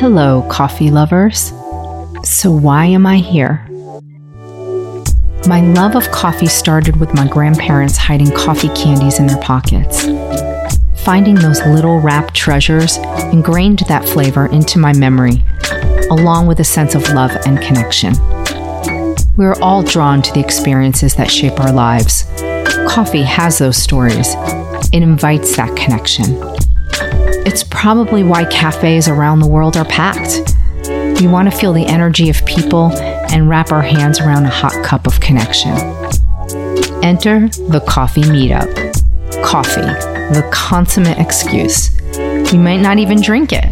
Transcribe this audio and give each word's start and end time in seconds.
Hello, 0.00 0.46
coffee 0.48 0.90
lovers. 0.90 1.52
So, 2.22 2.50
why 2.50 2.86
am 2.86 3.04
I 3.04 3.18
here? 3.18 3.66
My 5.46 5.60
love 5.74 5.94
of 5.94 6.10
coffee 6.10 6.46
started 6.46 6.96
with 6.96 7.12
my 7.12 7.28
grandparents 7.28 7.98
hiding 7.98 8.30
coffee 8.32 8.70
candies 8.70 9.18
in 9.18 9.26
their 9.26 9.36
pockets. 9.42 10.06
Finding 11.04 11.34
those 11.34 11.60
little 11.66 12.00
wrapped 12.00 12.32
treasures 12.32 12.96
ingrained 13.30 13.80
that 13.88 14.08
flavor 14.08 14.46
into 14.46 14.78
my 14.78 14.94
memory, 14.94 15.44
along 16.10 16.46
with 16.46 16.60
a 16.60 16.64
sense 16.64 16.94
of 16.94 17.06
love 17.10 17.32
and 17.44 17.60
connection. 17.60 18.14
We're 19.36 19.60
all 19.60 19.82
drawn 19.82 20.22
to 20.22 20.32
the 20.32 20.40
experiences 20.40 21.14
that 21.16 21.30
shape 21.30 21.60
our 21.60 21.74
lives. 21.74 22.24
Coffee 22.88 23.24
has 23.24 23.58
those 23.58 23.76
stories, 23.76 24.34
it 24.94 25.02
invites 25.02 25.56
that 25.56 25.76
connection. 25.76 26.49
It's 27.46 27.64
probably 27.64 28.22
why 28.22 28.44
cafes 28.44 29.08
around 29.08 29.40
the 29.40 29.48
world 29.48 29.76
are 29.76 29.84
packed. 29.84 30.54
We 31.20 31.26
want 31.26 31.50
to 31.50 31.56
feel 31.56 31.72
the 31.72 31.86
energy 31.86 32.28
of 32.28 32.44
people 32.44 32.92
and 33.30 33.48
wrap 33.48 33.72
our 33.72 33.82
hands 33.82 34.20
around 34.20 34.44
a 34.44 34.50
hot 34.50 34.84
cup 34.84 35.06
of 35.06 35.20
connection. 35.20 35.72
Enter 37.02 37.48
the 37.48 37.82
coffee 37.88 38.22
meetup. 38.22 38.70
Coffee, 39.42 39.80
the 39.80 40.48
consummate 40.52 41.18
excuse. 41.18 41.90
You 42.52 42.58
might 42.58 42.80
not 42.80 42.98
even 42.98 43.22
drink 43.22 43.50
it, 43.52 43.70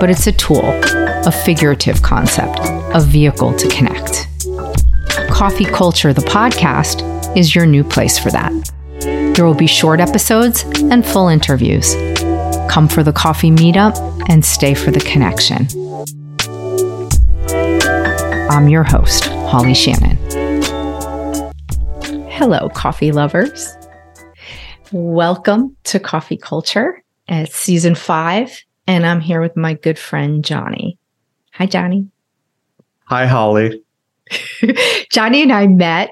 but 0.00 0.10
it's 0.10 0.26
a 0.26 0.32
tool, 0.32 0.64
a 0.64 1.30
figurative 1.30 2.02
concept, 2.02 2.58
a 2.94 3.00
vehicle 3.00 3.54
to 3.54 3.68
connect. 3.68 4.26
Coffee 5.30 5.66
Culture, 5.66 6.12
the 6.12 6.22
podcast, 6.22 7.36
is 7.36 7.54
your 7.54 7.66
new 7.66 7.84
place 7.84 8.18
for 8.18 8.30
that. 8.30 8.52
There 9.00 9.44
will 9.44 9.54
be 9.54 9.68
short 9.68 10.00
episodes 10.00 10.64
and 10.90 11.06
full 11.06 11.28
interviews. 11.28 11.94
Come 12.68 12.86
for 12.86 13.02
the 13.02 13.12
coffee 13.12 13.50
meetup 13.50 13.96
and 14.28 14.44
stay 14.44 14.74
for 14.74 14.90
the 14.90 15.00
connection. 15.00 15.66
I'm 18.50 18.68
your 18.68 18.84
host, 18.84 19.24
Holly 19.24 19.74
Shannon. 19.74 20.16
Hello, 22.30 22.68
coffee 22.68 23.10
lovers. 23.10 23.74
Welcome 24.92 25.76
to 25.84 25.98
Coffee 25.98 26.36
Culture. 26.36 27.02
It's 27.26 27.56
season 27.56 27.94
five, 27.94 28.62
and 28.86 29.06
I'm 29.06 29.20
here 29.20 29.40
with 29.40 29.56
my 29.56 29.74
good 29.74 29.98
friend, 29.98 30.44
Johnny. 30.44 30.98
Hi, 31.54 31.66
Johnny. 31.66 32.06
Hi, 33.04 33.26
Holly. 33.26 33.82
Johnny 35.10 35.42
and 35.42 35.52
I 35.52 35.66
met 35.66 36.10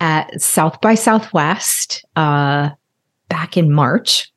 at 0.00 0.40
South 0.40 0.80
by 0.80 0.94
Southwest 0.94 2.04
uh, 2.14 2.70
back 3.28 3.56
in 3.56 3.72
March. 3.72 4.32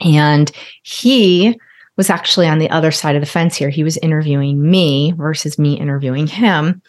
And 0.00 0.50
he 0.82 1.58
was 1.96 2.10
actually 2.10 2.46
on 2.46 2.58
the 2.58 2.70
other 2.70 2.90
side 2.90 3.16
of 3.16 3.22
the 3.22 3.26
fence 3.26 3.56
here. 3.56 3.70
He 3.70 3.84
was 3.84 3.96
interviewing 3.98 4.70
me 4.70 5.12
versus 5.16 5.58
me 5.58 5.78
interviewing 5.78 6.26
him 6.26 6.82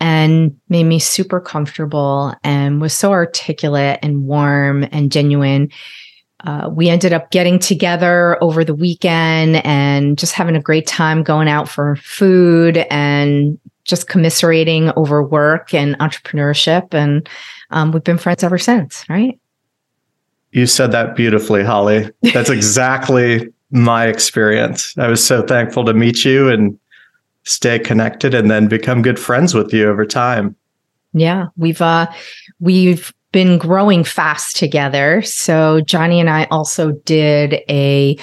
and 0.00 0.58
made 0.68 0.84
me 0.84 0.98
super 0.98 1.40
comfortable 1.40 2.34
and 2.42 2.80
was 2.80 2.92
so 2.92 3.12
articulate 3.12 3.98
and 4.02 4.24
warm 4.24 4.86
and 4.90 5.12
genuine. 5.12 5.70
Uh, 6.44 6.70
we 6.72 6.88
ended 6.88 7.12
up 7.12 7.30
getting 7.30 7.58
together 7.58 8.42
over 8.42 8.64
the 8.64 8.74
weekend 8.74 9.56
and 9.64 10.16
just 10.18 10.32
having 10.32 10.56
a 10.56 10.60
great 10.60 10.86
time 10.86 11.22
going 11.22 11.48
out 11.48 11.68
for 11.68 11.96
food 11.96 12.78
and 12.90 13.58
just 13.84 14.08
commiserating 14.08 14.92
over 14.96 15.22
work 15.22 15.74
and 15.74 15.98
entrepreneurship. 15.98 16.94
And 16.94 17.28
um, 17.70 17.92
we've 17.92 18.04
been 18.04 18.18
friends 18.18 18.44
ever 18.44 18.58
since, 18.58 19.04
right? 19.08 19.39
You 20.52 20.66
said 20.66 20.92
that 20.92 21.16
beautifully, 21.16 21.62
Holly. 21.62 22.10
That's 22.34 22.50
exactly 22.50 23.48
my 23.70 24.06
experience. 24.06 24.96
I 24.98 25.08
was 25.08 25.24
so 25.24 25.42
thankful 25.42 25.84
to 25.84 25.94
meet 25.94 26.24
you 26.24 26.48
and 26.48 26.78
stay 27.44 27.78
connected 27.78 28.34
and 28.34 28.50
then 28.50 28.68
become 28.68 29.02
good 29.02 29.18
friends 29.18 29.54
with 29.54 29.72
you 29.72 29.88
over 29.88 30.04
time. 30.04 30.56
Yeah, 31.12 31.46
we've 31.56 31.80
uh 31.80 32.10
we've 32.60 33.12
been 33.32 33.58
growing 33.58 34.04
fast 34.04 34.56
together. 34.56 35.22
So 35.22 35.80
Johnny 35.80 36.20
and 36.20 36.30
I 36.30 36.44
also 36.50 36.92
did 37.04 37.60
a 37.68 38.16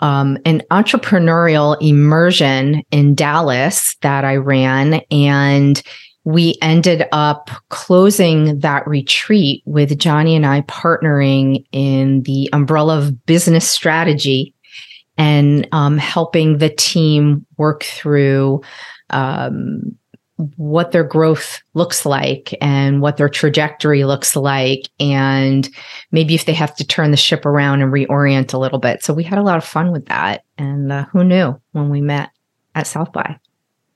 um, 0.00 0.38
an 0.44 0.62
entrepreneurial 0.70 1.76
immersion 1.80 2.82
in 2.90 3.14
Dallas 3.14 3.94
that 4.02 4.24
I 4.24 4.36
ran 4.36 4.94
and 5.10 5.82
we 6.24 6.56
ended 6.62 7.06
up 7.12 7.50
closing 7.68 8.58
that 8.60 8.86
retreat 8.88 9.62
with 9.66 9.98
Johnny 9.98 10.34
and 10.34 10.46
I 10.46 10.62
partnering 10.62 11.64
in 11.70 12.22
the 12.22 12.48
umbrella 12.52 12.98
of 12.98 13.26
business 13.26 13.68
strategy 13.68 14.54
and 15.18 15.68
um, 15.72 15.98
helping 15.98 16.58
the 16.58 16.70
team 16.70 17.46
work 17.58 17.84
through 17.84 18.62
um, 19.10 19.96
what 20.56 20.90
their 20.90 21.04
growth 21.04 21.60
looks 21.74 22.04
like 22.04 22.54
and 22.60 23.00
what 23.00 23.18
their 23.18 23.28
trajectory 23.28 24.04
looks 24.04 24.34
like 24.34 24.88
and 24.98 25.68
maybe 26.10 26.34
if 26.34 26.46
they 26.46 26.52
have 26.52 26.74
to 26.74 26.86
turn 26.86 27.10
the 27.12 27.16
ship 27.16 27.46
around 27.46 27.82
and 27.82 27.92
reorient 27.92 28.52
a 28.52 28.58
little 28.58 28.80
bit. 28.80 29.04
So 29.04 29.14
we 29.14 29.22
had 29.22 29.38
a 29.38 29.42
lot 29.42 29.58
of 29.58 29.64
fun 29.64 29.92
with 29.92 30.06
that 30.06 30.44
and 30.58 30.90
uh, 30.90 31.04
who 31.12 31.22
knew 31.22 31.60
when 31.72 31.90
we 31.90 32.00
met 32.00 32.30
at 32.74 32.86
south 32.86 33.12
by 33.12 33.38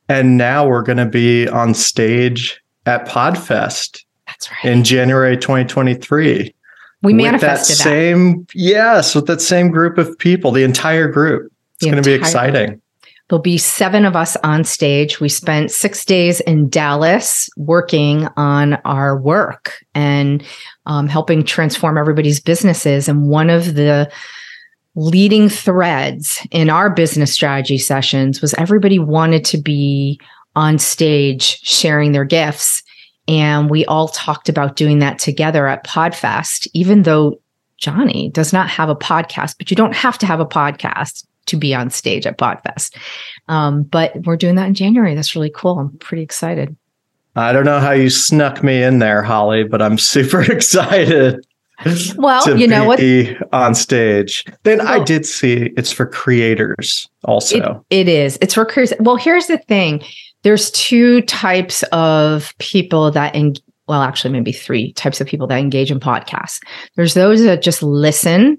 and 0.08 0.36
now 0.36 0.66
we're 0.66 0.82
going 0.82 0.98
to 0.98 1.06
be 1.06 1.48
on 1.48 1.74
stage 1.74 2.60
at 2.86 3.06
podfest 3.06 4.04
that's 4.26 4.50
right 4.50 4.72
in 4.72 4.84
january 4.84 5.36
2023 5.36 6.54
we 7.02 7.12
manifested 7.12 7.76
that 7.76 7.82
same 7.82 8.42
that. 8.42 8.54
yes 8.54 9.14
with 9.14 9.26
that 9.26 9.40
same 9.40 9.70
group 9.70 9.98
of 9.98 10.18
people 10.18 10.50
the 10.50 10.64
entire 10.64 11.08
group 11.08 11.52
it's 11.76 11.84
going 11.84 12.02
to 12.02 12.08
be 12.08 12.14
exciting 12.14 12.70
group. 12.70 12.82
There'll 13.28 13.42
be 13.42 13.58
seven 13.58 14.06
of 14.06 14.16
us 14.16 14.36
on 14.42 14.64
stage. 14.64 15.20
We 15.20 15.28
spent 15.28 15.70
six 15.70 16.04
days 16.04 16.40
in 16.40 16.70
Dallas 16.70 17.50
working 17.58 18.26
on 18.38 18.74
our 18.86 19.18
work 19.18 19.84
and 19.94 20.42
um, 20.86 21.08
helping 21.08 21.44
transform 21.44 21.98
everybody's 21.98 22.40
businesses. 22.40 23.06
And 23.06 23.28
one 23.28 23.50
of 23.50 23.74
the 23.74 24.10
leading 24.98 25.48
threads 25.48 26.44
in 26.50 26.68
our 26.68 26.90
business 26.90 27.32
strategy 27.32 27.78
sessions 27.78 28.42
was 28.42 28.52
everybody 28.54 28.98
wanted 28.98 29.44
to 29.44 29.56
be 29.56 30.20
on 30.56 30.76
stage 30.76 31.60
sharing 31.60 32.10
their 32.10 32.24
gifts. 32.24 32.82
And 33.28 33.70
we 33.70 33.84
all 33.84 34.08
talked 34.08 34.48
about 34.48 34.74
doing 34.74 34.98
that 34.98 35.20
together 35.20 35.68
at 35.68 35.86
PodFest, 35.86 36.66
even 36.74 37.04
though 37.04 37.40
Johnny 37.76 38.30
does 38.30 38.52
not 38.52 38.68
have 38.70 38.88
a 38.88 38.96
podcast, 38.96 39.54
but 39.56 39.70
you 39.70 39.76
don't 39.76 39.94
have 39.94 40.18
to 40.18 40.26
have 40.26 40.40
a 40.40 40.46
podcast 40.46 41.24
to 41.46 41.56
be 41.56 41.72
on 41.76 41.90
stage 41.90 42.26
at 42.26 42.36
Podfest. 42.36 42.96
Um, 43.46 43.84
but 43.84 44.26
we're 44.26 44.36
doing 44.36 44.56
that 44.56 44.66
in 44.66 44.74
January. 44.74 45.14
That's 45.14 45.36
really 45.36 45.52
cool. 45.54 45.78
I'm 45.78 45.96
pretty 45.98 46.24
excited. 46.24 46.76
I 47.36 47.52
don't 47.52 47.64
know 47.64 47.78
how 47.78 47.92
you 47.92 48.10
snuck 48.10 48.64
me 48.64 48.82
in 48.82 48.98
there, 48.98 49.22
Holly, 49.22 49.62
but 49.62 49.80
I'm 49.80 49.96
super 49.96 50.42
excited. 50.52 51.46
Well, 52.16 52.58
you 52.58 52.66
know 52.66 52.84
what? 52.84 53.00
On 53.52 53.74
stage. 53.74 54.44
Then 54.64 54.78
well, 54.78 55.00
I 55.00 55.04
did 55.04 55.24
see 55.24 55.70
it's 55.76 55.92
for 55.92 56.06
creators 56.06 57.08
also. 57.24 57.84
it, 57.90 58.08
it 58.08 58.08
is. 58.08 58.38
It's 58.40 58.54
for 58.54 58.64
creators. 58.64 58.96
Well, 59.00 59.16
here's 59.16 59.46
the 59.46 59.58
thing 59.58 60.02
there's 60.42 60.70
two 60.72 61.22
types 61.22 61.82
of 61.84 62.52
people 62.58 63.10
that 63.12 63.34
in, 63.34 63.54
well 63.86 64.02
actually 64.02 64.32
maybe 64.32 64.52
three 64.52 64.92
types 64.94 65.20
of 65.20 65.26
people 65.26 65.46
that 65.46 65.58
engage 65.58 65.90
in 65.90 65.98
podcasts 65.98 66.60
there's 66.94 67.14
those 67.14 67.42
that 67.42 67.62
just 67.62 67.82
listen 67.82 68.58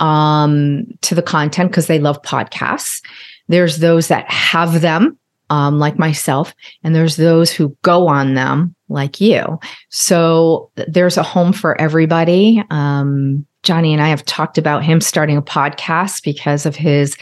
um, 0.00 0.86
to 1.02 1.14
the 1.14 1.22
content 1.22 1.70
because 1.70 1.86
they 1.86 1.98
love 1.98 2.20
podcasts. 2.22 3.02
There's 3.48 3.78
those 3.78 4.08
that 4.08 4.30
have 4.30 4.80
them, 4.80 5.18
um, 5.50 5.78
like 5.78 5.98
myself, 5.98 6.54
and 6.82 6.94
there's 6.94 7.16
those 7.16 7.50
who 7.50 7.76
go 7.82 8.08
on 8.08 8.34
them, 8.34 8.74
like 8.94 9.20
you. 9.20 9.58
So 9.90 10.70
there's 10.88 11.18
a 11.18 11.22
home 11.22 11.52
for 11.52 11.78
everybody. 11.80 12.62
Um, 12.70 13.46
Johnny 13.62 13.92
and 13.92 14.02
I 14.02 14.08
have 14.08 14.24
talked 14.24 14.56
about 14.56 14.84
him 14.84 15.00
starting 15.00 15.36
a 15.36 15.42
podcast 15.42 16.22
because 16.22 16.64
of 16.64 16.76
his 16.76 17.16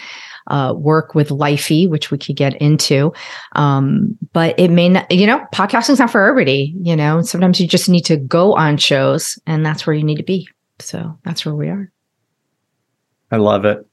uh, 0.48 0.74
work 0.76 1.14
with 1.14 1.28
Lifey, 1.28 1.88
which 1.88 2.10
we 2.10 2.18
could 2.18 2.36
get 2.36 2.54
into. 2.60 3.12
Um, 3.52 4.18
but 4.32 4.58
it 4.58 4.70
may 4.70 4.88
not, 4.88 5.10
you 5.10 5.26
know, 5.26 5.44
podcasting's 5.54 5.98
not 5.98 6.10
for 6.10 6.26
everybody. 6.26 6.74
You 6.80 6.96
know, 6.96 7.22
sometimes 7.22 7.60
you 7.60 7.66
just 7.66 7.88
need 7.88 8.04
to 8.06 8.16
go 8.16 8.54
on 8.54 8.76
shows, 8.76 9.38
and 9.46 9.64
that's 9.64 9.86
where 9.86 9.94
you 9.94 10.04
need 10.04 10.16
to 10.16 10.22
be. 10.24 10.48
So 10.78 11.18
that's 11.24 11.46
where 11.46 11.54
we 11.54 11.68
are. 11.68 11.90
I 13.30 13.36
love 13.36 13.64
it. 13.64 13.86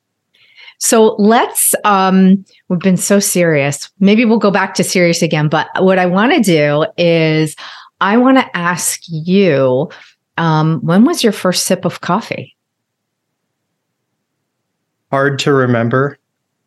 So 0.80 1.16
let's, 1.20 1.76
um, 1.84 2.44
we've 2.70 2.80
been 2.80 2.98
so 2.98 3.20
serious. 3.20 3.90
Maybe 4.00 4.26
we'll 4.26 4.40
go 4.40 4.52
back 4.52 4.74
to 4.76 4.84
serious 4.84 5.22
again. 5.22 5.50
But 5.50 5.68
what 5.80 6.00
I 6.00 6.06
want 6.06 6.34
to 6.34 6.42
do 6.42 6.86
is 6.98 7.56
I 8.02 8.18
want 8.18 8.38
to 8.38 8.58
ask 8.58 9.02
you, 9.08 9.90
um, 10.38 10.80
when 10.82 11.04
was 11.04 11.22
your 11.22 11.34
first 11.34 11.66
sip 11.66 11.84
of 11.84 12.00
coffee? 12.00 12.56
Hard 15.12 15.38
to 15.40 15.52
remember. 15.52 16.18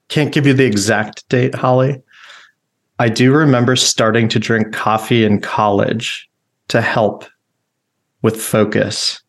Can't 0.09 0.32
give 0.32 0.47
you 0.47 0.53
the 0.53 0.67
exact 0.67 1.26
date, 1.31 1.55
Holly. 1.55 2.03
I 2.99 3.08
do 3.08 3.32
remember 3.32 3.76
starting 3.76 4.29
to 4.29 4.38
drink 4.38 4.75
coffee 4.75 5.25
in 5.25 5.41
college 5.41 6.29
to 6.69 6.82
help 6.82 7.25
with 8.20 8.41
focus. 8.41 9.23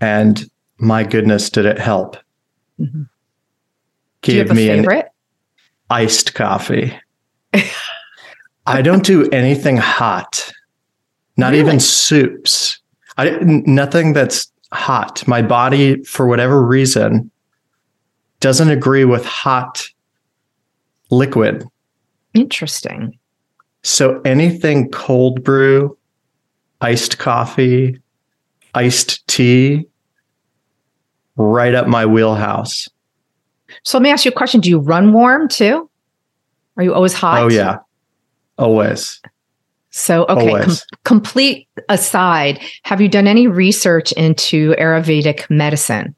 And 0.00 0.44
my 0.76 1.02
goodness, 1.02 1.48
did 1.48 1.64
it 1.64 1.78
help? 1.78 2.16
Mm-hmm. 2.78 3.04
Gave 4.24 4.50
me 4.50 4.66
favorite? 4.68 5.04
An, 5.04 5.10
iced 5.90 6.34
coffee. 6.34 6.98
I 8.66 8.82
don't 8.82 9.04
do 9.04 9.28
anything 9.30 9.76
hot, 9.76 10.50
not 11.36 11.52
Really? 11.52 11.60
even 11.60 11.80
soups. 11.80 12.80
I 13.16 13.38
nothing 13.40 14.12
that's 14.12 14.50
hot. 14.72 15.26
My 15.28 15.42
body, 15.42 16.02
for 16.04 16.26
whatever 16.26 16.64
reason, 16.64 17.30
doesn't 18.40 18.70
agree 18.70 19.04
with 19.04 19.24
hot 19.24 19.86
liquid. 21.10 21.64
Interesting. 22.32 23.18
So 23.82 24.20
anything 24.24 24.90
cold 24.90 25.44
brew, 25.44 25.96
iced 26.80 27.18
coffee, 27.18 28.00
iced 28.74 29.26
tea, 29.28 29.86
right 31.36 31.74
up 31.74 31.86
my 31.86 32.06
wheelhouse. 32.06 32.88
So 33.82 33.98
let 33.98 34.02
me 34.02 34.10
ask 34.10 34.24
you 34.24 34.30
a 34.30 34.34
question. 34.34 34.60
Do 34.60 34.70
you 34.70 34.78
run 34.78 35.12
warm 35.12 35.48
too? 35.48 35.90
Are 36.76 36.82
you 36.82 36.94
always 36.94 37.12
hot? 37.12 37.42
Oh 37.42 37.48
yeah, 37.48 37.78
always. 38.58 39.20
So, 39.90 40.24
okay, 40.26 40.64
com- 40.64 40.76
complete 41.04 41.68
aside, 41.88 42.60
have 42.82 43.00
you 43.00 43.08
done 43.08 43.28
any 43.28 43.46
research 43.46 44.10
into 44.12 44.72
Ayurvedic 44.72 45.48
medicine? 45.48 46.16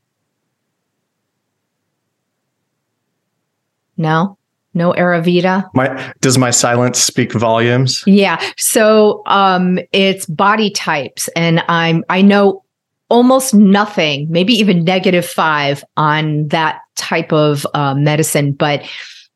No? 3.99 4.39
No 4.73 4.93
Ayurveda? 4.93 5.69
My 5.75 6.15
does 6.21 6.39
my 6.39 6.51
silence 6.51 6.99
speak 6.99 7.33
volumes? 7.33 8.03
Yeah. 8.07 8.43
So, 8.57 9.23
um 9.27 9.79
it's 9.93 10.27
body 10.27 10.71
types 10.71 11.29
and 11.37 11.63
I'm 11.69 12.05
I 12.09 12.23
know 12.23 12.63
almost 13.09 13.55
nothing, 13.55 14.27
maybe 14.31 14.53
even 14.55 14.85
negative 14.85 15.27
5 15.27 15.85
on 15.97 16.49
that 16.49 16.81
type 16.97 17.33
of 17.33 17.67
uh, 17.75 17.95
medicine, 17.95 18.53
but 18.53 18.83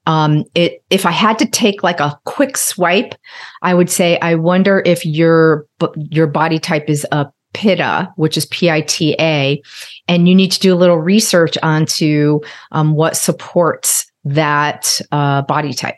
um 0.07 0.45
it 0.55 0.83
if 0.89 1.05
i 1.05 1.11
had 1.11 1.39
to 1.39 1.45
take 1.45 1.83
like 1.83 2.01
a 2.01 2.19
quick 2.25 2.57
swipe 2.57 3.15
i 3.61 3.75
would 3.75 3.91
say 3.91 4.19
i 4.21 4.35
wonder 4.35 4.83
if 4.87 5.05
your 5.05 5.67
your 6.11 6.27
body 6.27 6.59
type 6.59 6.89
is 6.89 7.07
a 7.13 7.31
pitta 7.53 8.11
which 8.17 8.37
is 8.37 8.47
p-i-t-a 8.47 9.63
and 10.09 10.29
you 10.29 10.35
need 10.35 10.51
to 10.51 10.59
do 10.59 10.73
a 10.73 10.79
little 10.79 10.97
research 10.99 11.59
onto 11.63 12.41
um, 12.73 12.95
what 12.95 13.17
supports 13.17 14.11
that 14.25 15.01
uh, 15.13 15.43
body 15.43 15.73
type 15.73 15.97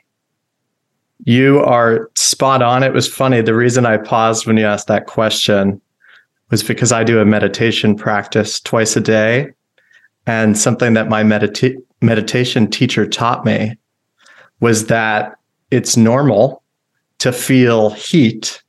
You 1.25 1.61
are 1.61 2.11
spot 2.17 2.63
on. 2.63 2.83
It 2.83 2.93
was 2.93 3.07
funny. 3.07 3.43
The 3.43 3.55
reason 3.55 3.87
I 3.87 3.97
paused 3.97 4.47
when 4.47 4.57
you 4.57 4.65
asked 4.65 4.89
that 4.89 5.07
question 5.07 5.81
was 6.53 6.63
because 6.63 6.93
I 6.93 7.03
do 7.03 7.19
a 7.19 7.25
meditation 7.25 7.97
practice 7.97 8.61
twice 8.61 8.95
a 8.95 9.01
day. 9.01 9.51
And 10.27 10.57
something 10.57 10.93
that 10.93 11.09
my 11.09 11.25
medita- 11.25 11.83
meditation 12.01 12.71
teacher 12.71 13.07
taught 13.09 13.45
me 13.45 13.77
was 14.61 14.87
that 14.87 15.35
it's 15.73 15.97
normal 15.97 16.63
to 17.19 17.33
feel 17.33 17.91
heat 17.91 18.63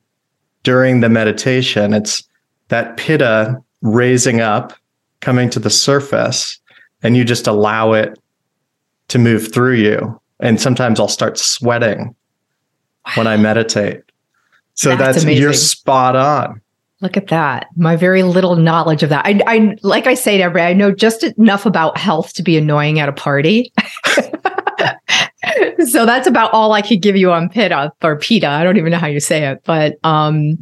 during 0.62 1.00
the 1.00 1.10
meditation. 1.10 1.92
It's 1.92 2.26
that 2.68 2.96
pitta 2.96 3.62
raising 3.82 4.40
up, 4.40 4.72
coming 5.20 5.50
to 5.50 5.60
the 5.60 5.70
surface, 5.70 6.58
and 7.02 7.16
you 7.16 7.24
just 7.24 7.46
allow 7.46 7.92
it 7.92 8.18
to 9.08 9.18
move 9.18 9.52
through 9.52 9.74
you. 9.74 10.20
And 10.40 10.58
sometimes 10.58 10.98
I'll 10.98 11.06
start 11.06 11.38
sweating 11.38 12.16
when 13.14 13.26
I 13.26 13.36
meditate. 13.36 14.00
So 14.72 14.96
That's 14.96 15.22
that's, 15.22 15.38
you're 15.38 15.52
spot 15.52 16.16
on. 16.16 16.62
Look 17.00 17.16
at 17.16 17.28
that 17.28 17.66
my 17.76 17.96
very 17.96 18.22
little 18.22 18.56
knowledge 18.56 19.02
of 19.02 19.08
that 19.10 19.26
I, 19.26 19.40
I 19.46 19.76
like 19.82 20.06
i 20.06 20.14
say 20.14 20.38
to 20.38 20.44
everybody 20.44 20.70
i 20.70 20.74
know 20.74 20.92
just 20.92 21.22
enough 21.22 21.66
about 21.66 21.98
health 21.98 22.32
to 22.34 22.42
be 22.42 22.56
annoying 22.56 22.98
at 23.00 23.08
a 23.08 23.12
party 23.12 23.72
so 25.86 26.06
that's 26.06 26.26
about 26.26 26.52
all 26.52 26.72
I 26.72 26.82
could 26.82 27.02
give 27.02 27.16
you 27.16 27.32
on 27.32 27.48
PITA 27.48 27.92
or 28.02 28.18
Pita. 28.18 28.48
I 28.48 28.64
don't 28.64 28.76
even 28.76 28.90
know 28.90 28.98
how 28.98 29.06
you 29.06 29.20
say 29.20 29.46
it, 29.46 29.62
but 29.64 29.96
um, 30.04 30.58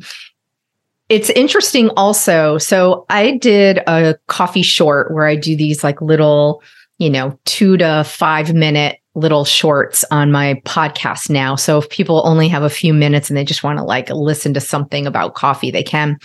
it's 1.09 1.31
interesting 1.31 1.91
also. 1.91 2.59
So 2.59 3.05
I 3.11 3.37
did 3.37 3.79
a 3.87 4.17
coffee 4.29 4.63
short 4.63 5.13
where 5.13 5.27
I 5.27 5.37
do 5.37 5.57
these 5.57 5.85
like 5.85 6.01
little, 6.01 6.63
you 6.99 7.11
know, 7.11 7.39
two 7.45 7.77
to 7.79 8.05
five 8.05 8.55
minute 8.55 8.99
little 9.15 9.45
shorts 9.45 10.05
on 10.11 10.33
my 10.33 10.61
podcast 10.65 11.29
now. 11.29 11.55
So 11.55 11.79
if 11.79 11.89
people 11.91 12.23
only 12.25 12.49
have 12.49 12.63
a 12.63 12.71
few 12.71 12.95
minutes 12.95 13.29
and 13.29 13.37
they 13.37 13.45
just 13.45 13.63
want 13.63 13.79
to 13.79 13.85
like 13.85 14.09
listen 14.11 14.55
to 14.55 14.61
something 14.61 15.07
about 15.07 15.35
coffee, 15.35 15.71
they 15.71 15.83
can. 15.83 16.19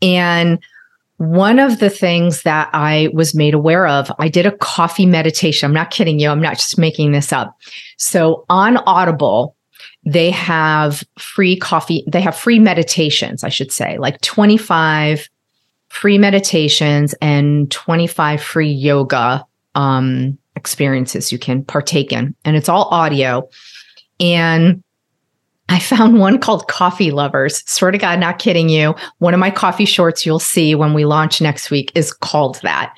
And 0.00 0.58
one 1.18 1.58
of 1.58 1.78
the 1.78 1.90
things 1.90 2.42
that 2.42 2.70
I 2.72 3.08
was 3.12 3.34
made 3.34 3.54
aware 3.54 3.86
of, 3.86 4.10
I 4.18 4.28
did 4.28 4.46
a 4.46 4.56
coffee 4.56 5.06
meditation. 5.06 5.66
I'm 5.66 5.74
not 5.74 5.90
kidding 5.90 6.18
you. 6.18 6.28
I'm 6.28 6.40
not 6.40 6.54
just 6.54 6.78
making 6.78 7.12
this 7.12 7.32
up. 7.32 7.56
So 7.98 8.44
on 8.48 8.78
Audible, 8.78 9.54
they 10.04 10.30
have 10.30 11.02
free 11.18 11.56
coffee, 11.56 12.04
they 12.06 12.20
have 12.20 12.36
free 12.36 12.58
meditations, 12.58 13.44
I 13.44 13.48
should 13.48 13.72
say, 13.72 13.96
like 13.98 14.20
25 14.20 15.28
free 15.88 16.18
meditations 16.18 17.14
and 17.22 17.70
25 17.70 18.42
free 18.42 18.70
yoga 18.70 19.46
um, 19.74 20.36
experiences 20.56 21.32
you 21.32 21.38
can 21.38 21.64
partake 21.64 22.12
in. 22.12 22.34
And 22.44 22.56
it's 22.56 22.68
all 22.68 22.84
audio. 22.90 23.48
And 24.20 24.82
I 25.68 25.78
found 25.78 26.18
one 26.18 26.38
called 26.38 26.68
Coffee 26.68 27.10
Lovers. 27.10 27.62
Swear 27.68 27.90
to 27.90 27.98
God, 27.98 28.18
not 28.18 28.38
kidding 28.38 28.68
you. 28.68 28.94
One 29.18 29.34
of 29.34 29.40
my 29.40 29.50
coffee 29.50 29.84
shorts 29.84 30.24
you'll 30.24 30.38
see 30.38 30.74
when 30.74 30.94
we 30.94 31.04
launch 31.04 31.40
next 31.40 31.70
week 31.70 31.92
is 31.94 32.12
called 32.12 32.60
that. 32.62 32.94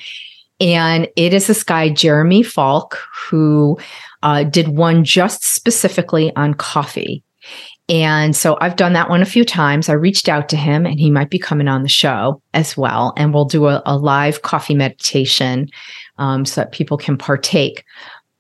And 0.59 1.09
it 1.17 1.35
is 1.35 1.47
this 1.47 1.63
guy, 1.63 1.91
Jeremy 1.91 2.43
Falk, 2.43 2.99
who 3.15 3.79
uh, 4.23 4.45
did 4.45 4.69
one 4.69 5.05
just 5.05 5.45
specifically 5.45 6.35
on 6.35 6.55
coffee. 6.55 7.23
And 7.89 8.35
so 8.35 8.57
I've 8.61 8.77
done 8.77 8.95
that 8.95 9.11
one 9.11 9.23
a 9.23 9.27
few 9.27 9.45
times. 9.45 9.89
I 9.89 9.93
reached 9.93 10.29
out 10.29 10.49
to 10.49 10.57
him 10.57 10.87
and 10.87 10.99
he 10.99 11.11
might 11.11 11.31
be 11.31 11.39
coming 11.39 11.69
on 11.69 11.83
the 11.83 11.89
show 11.89 12.43
as 12.53 12.77
well. 12.77 13.13
And 13.17 13.33
we'll 13.33 13.45
do 13.45 13.67
a, 13.67 13.83
a 13.87 13.97
live 13.97 14.43
coffee 14.43 14.75
meditation 14.75 15.69
um, 16.19 16.45
so 16.45 16.61
that 16.61 16.73
people 16.73 16.97
can 16.97 17.17
partake. 17.17 17.85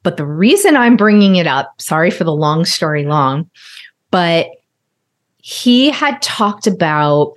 But 0.03 0.17
the 0.17 0.27
reason 0.27 0.77
I'm 0.77 0.97
bringing 0.97 1.37
it 1.37 1.47
up, 1.47 1.81
sorry 1.81 2.11
for 2.11 2.25
the 2.25 2.35
long 2.35 2.65
story 2.65 3.05
long, 3.05 3.51
but 4.11 4.49
he 5.39 5.91
had 5.91 6.21
talked 6.23 6.67
about 6.67 7.35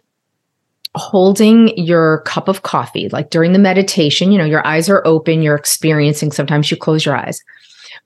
holding 0.95 1.77
your 1.77 2.21
cup 2.21 2.47
of 2.47 2.63
coffee, 2.63 3.09
like 3.09 3.30
during 3.30 3.53
the 3.53 3.59
meditation, 3.59 4.31
you 4.31 4.38
know, 4.38 4.45
your 4.45 4.65
eyes 4.65 4.89
are 4.89 5.06
open, 5.06 5.41
you're 5.41 5.55
experiencing, 5.55 6.31
sometimes 6.31 6.69
you 6.72 6.77
close 6.77 7.05
your 7.05 7.15
eyes. 7.15 7.41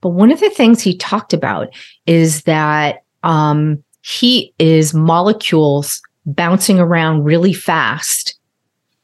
But 0.02 0.10
one 0.10 0.32
of 0.32 0.40
the 0.40 0.50
things 0.50 0.82
he 0.82 0.98
talked 0.98 1.34
about 1.34 1.70
is 2.06 2.44
that 2.44 3.04
um, 3.24 3.84
heat 4.02 4.54
is 4.60 4.94
molecules 4.94 6.02
bouncing 6.26 6.80
around 6.80 7.24
really 7.24 7.54
fast, 7.54 8.38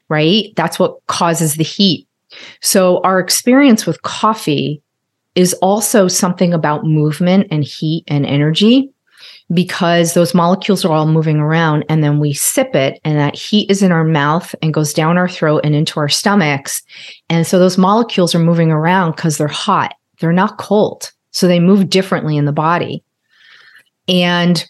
right? 0.08 0.52
That's 0.56 0.78
what 0.78 1.04
causes 1.06 1.54
the 1.54 1.64
heat. 1.64 2.06
So 2.60 3.00
our 3.02 3.18
experience 3.18 3.86
with 3.86 4.02
coffee 4.02 4.82
is 5.34 5.54
also 5.54 6.08
something 6.08 6.52
about 6.52 6.84
movement 6.84 7.48
and 7.50 7.64
heat 7.64 8.04
and 8.08 8.26
energy 8.26 8.90
because 9.52 10.14
those 10.14 10.34
molecules 10.34 10.84
are 10.84 10.92
all 10.92 11.06
moving 11.06 11.38
around 11.38 11.84
and 11.88 12.02
then 12.04 12.20
we 12.20 12.32
sip 12.32 12.74
it 12.74 13.00
and 13.04 13.18
that 13.18 13.34
heat 13.34 13.70
is 13.70 13.82
in 13.82 13.92
our 13.92 14.04
mouth 14.04 14.54
and 14.62 14.74
goes 14.74 14.92
down 14.92 15.18
our 15.18 15.28
throat 15.28 15.60
and 15.64 15.74
into 15.74 15.98
our 15.98 16.08
stomachs. 16.08 16.82
And 17.28 17.46
so 17.46 17.58
those 17.58 17.78
molecules 17.78 18.34
are 18.34 18.40
moving 18.40 18.70
around 18.70 19.16
because 19.16 19.38
they're 19.38 19.48
hot. 19.48 19.94
They're 20.20 20.32
not 20.32 20.58
cold. 20.58 21.10
So 21.32 21.46
they 21.46 21.60
move 21.60 21.90
differently 21.90 22.36
in 22.36 22.44
the 22.44 22.52
body. 22.52 23.02
And 24.08 24.64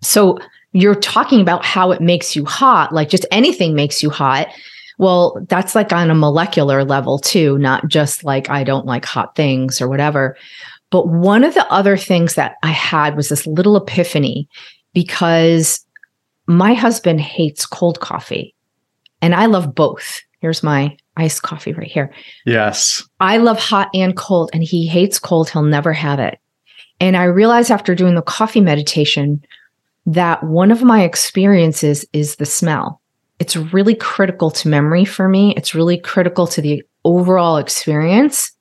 so 0.00 0.38
you're 0.72 0.94
talking 0.94 1.40
about 1.40 1.64
how 1.64 1.90
it 1.90 2.00
makes 2.00 2.36
you 2.36 2.44
hot 2.44 2.92
like 2.92 3.08
just 3.08 3.26
anything 3.32 3.74
makes 3.74 4.02
you 4.02 4.10
hot 4.10 4.48
well 5.00 5.36
that's 5.48 5.74
like 5.74 5.92
on 5.92 6.10
a 6.10 6.14
molecular 6.14 6.84
level 6.84 7.18
too 7.18 7.58
not 7.58 7.88
just 7.88 8.22
like 8.22 8.48
i 8.48 8.62
don't 8.62 8.86
like 8.86 9.04
hot 9.04 9.34
things 9.34 9.80
or 9.80 9.88
whatever 9.88 10.36
but 10.90 11.08
one 11.08 11.44
of 11.44 11.54
the 11.54 11.66
other 11.72 11.96
things 11.96 12.34
that 12.34 12.56
I 12.62 12.72
had 12.72 13.16
was 13.16 13.28
this 13.28 13.46
little 13.46 13.76
epiphany 13.76 14.48
because 14.92 15.84
my 16.46 16.74
husband 16.74 17.20
hates 17.20 17.64
cold 17.64 18.00
coffee 18.00 18.54
and 19.22 19.34
I 19.34 19.46
love 19.46 19.74
both. 19.74 20.20
Here's 20.40 20.62
my 20.62 20.96
iced 21.16 21.42
coffee 21.42 21.72
right 21.72 21.90
here. 21.90 22.12
Yes. 22.44 23.06
I 23.20 23.36
love 23.36 23.58
hot 23.58 23.90
and 23.94 24.16
cold, 24.16 24.50
and 24.54 24.64
he 24.64 24.86
hates 24.86 25.18
cold. 25.18 25.50
He'll 25.50 25.62
never 25.62 25.92
have 25.92 26.18
it. 26.18 26.38
And 26.98 27.16
I 27.16 27.24
realized 27.24 27.70
after 27.70 27.94
doing 27.94 28.14
the 28.14 28.22
coffee 28.22 28.62
meditation 28.62 29.44
that 30.06 30.42
one 30.42 30.70
of 30.70 30.82
my 30.82 31.02
experiences 31.02 32.06
is 32.14 32.36
the 32.36 32.46
smell. 32.46 33.00
It's 33.40 33.56
really 33.56 33.94
critical 33.94 34.50
to 34.52 34.68
memory 34.68 35.04
for 35.04 35.28
me, 35.28 35.54
it's 35.56 35.74
really 35.74 35.98
critical 35.98 36.46
to 36.46 36.60
the 36.60 36.82
overall 37.04 37.56
experience. 37.56 38.52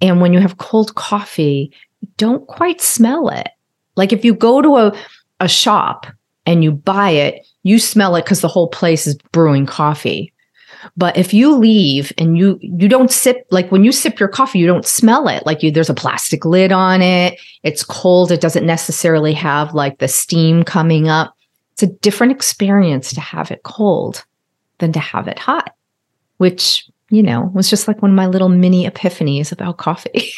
And 0.00 0.20
when 0.20 0.32
you 0.32 0.40
have 0.40 0.58
cold 0.58 0.94
coffee, 0.94 1.72
you 2.00 2.08
don't 2.16 2.46
quite 2.46 2.80
smell 2.80 3.28
it. 3.28 3.48
Like 3.96 4.12
if 4.12 4.24
you 4.24 4.34
go 4.34 4.62
to 4.62 4.76
a, 4.76 4.96
a 5.40 5.48
shop 5.48 6.06
and 6.44 6.62
you 6.62 6.72
buy 6.72 7.10
it, 7.10 7.46
you 7.62 7.78
smell 7.78 8.14
it 8.16 8.24
because 8.24 8.40
the 8.40 8.48
whole 8.48 8.68
place 8.68 9.06
is 9.06 9.16
brewing 9.32 9.66
coffee. 9.66 10.32
But 10.96 11.16
if 11.16 11.34
you 11.34 11.54
leave 11.54 12.12
and 12.18 12.38
you 12.38 12.58
you 12.60 12.88
don't 12.88 13.10
sip 13.10 13.46
like 13.50 13.72
when 13.72 13.82
you 13.82 13.92
sip 13.92 14.20
your 14.20 14.28
coffee, 14.28 14.58
you 14.58 14.66
don't 14.66 14.86
smell 14.86 15.28
it. 15.28 15.44
Like 15.46 15.62
you 15.62 15.70
there's 15.70 15.90
a 15.90 15.94
plastic 15.94 16.44
lid 16.44 16.70
on 16.70 17.02
it. 17.02 17.40
It's 17.62 17.82
cold. 17.82 18.30
It 18.30 18.40
doesn't 18.40 18.66
necessarily 18.66 19.32
have 19.32 19.74
like 19.74 19.98
the 19.98 20.08
steam 20.08 20.62
coming 20.62 21.08
up. 21.08 21.35
It's 21.76 21.82
a 21.82 21.94
different 21.98 22.32
experience 22.32 23.12
to 23.12 23.20
have 23.20 23.50
it 23.50 23.62
cold 23.62 24.24
than 24.78 24.92
to 24.92 24.98
have 24.98 25.28
it 25.28 25.38
hot, 25.38 25.74
which, 26.38 26.88
you 27.10 27.22
know, 27.22 27.50
was 27.52 27.68
just 27.68 27.86
like 27.86 28.00
one 28.00 28.12
of 28.12 28.16
my 28.16 28.26
little 28.26 28.48
mini 28.48 28.88
epiphanies 28.88 29.52
about 29.52 29.76
coffee. 29.76 30.32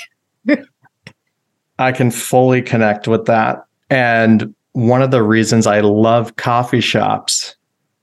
I 1.79 1.93
can 1.93 2.11
fully 2.11 2.61
connect 2.61 3.07
with 3.07 3.27
that. 3.27 3.65
And 3.89 4.53
one 4.73 5.01
of 5.01 5.13
the 5.13 5.23
reasons 5.23 5.69
I 5.69 5.79
love 5.79 6.35
coffee 6.35 6.81
shops 6.81 7.55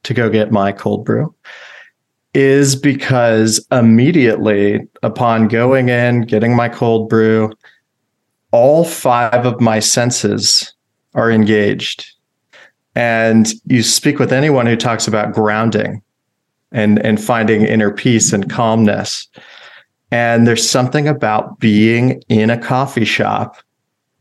to 0.03 0.13
go 0.13 0.29
get 0.29 0.53
my 0.53 0.71
cold 0.71 1.03
brew 1.03 1.35
is 2.33 2.77
because 2.77 3.65
immediately 3.69 4.79
upon 5.03 5.49
going 5.49 5.89
in, 5.89 6.21
getting 6.21 6.55
my 6.55 6.69
cold 6.69 7.09
brew, 7.09 7.51
all 8.51 8.85
five 8.85 9.45
of 9.45 9.59
my 9.59 9.81
senses 9.81 10.73
are 11.15 11.29
engaged. 11.29 12.14
And 12.95 13.47
you 13.65 13.83
speak 13.83 14.19
with 14.19 14.31
anyone 14.31 14.65
who 14.65 14.77
talks 14.77 15.07
about 15.07 15.33
grounding 15.33 16.01
and, 16.71 17.03
and 17.05 17.21
finding 17.21 17.63
inner 17.63 17.91
peace 17.91 18.31
and 18.33 18.49
calmness. 18.49 19.27
And 20.11 20.47
there's 20.47 20.67
something 20.67 21.07
about 21.07 21.59
being 21.59 22.21
in 22.29 22.49
a 22.49 22.57
coffee 22.57 23.05
shop 23.05 23.57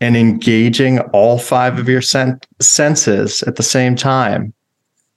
and 0.00 0.16
engaging 0.16 0.98
all 1.12 1.38
five 1.38 1.78
of 1.78 1.88
your 1.88 2.02
sen- 2.02 2.40
senses 2.60 3.42
at 3.44 3.56
the 3.56 3.62
same 3.62 3.94
time. 3.94 4.52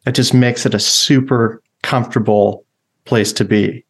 It 0.06 0.14
just 0.14 0.34
makes 0.34 0.66
it 0.66 0.74
a 0.74 0.80
super 0.80 1.62
comfortable 1.82 2.64
place 3.06 3.34
to 3.34 3.46
be. 3.46 3.84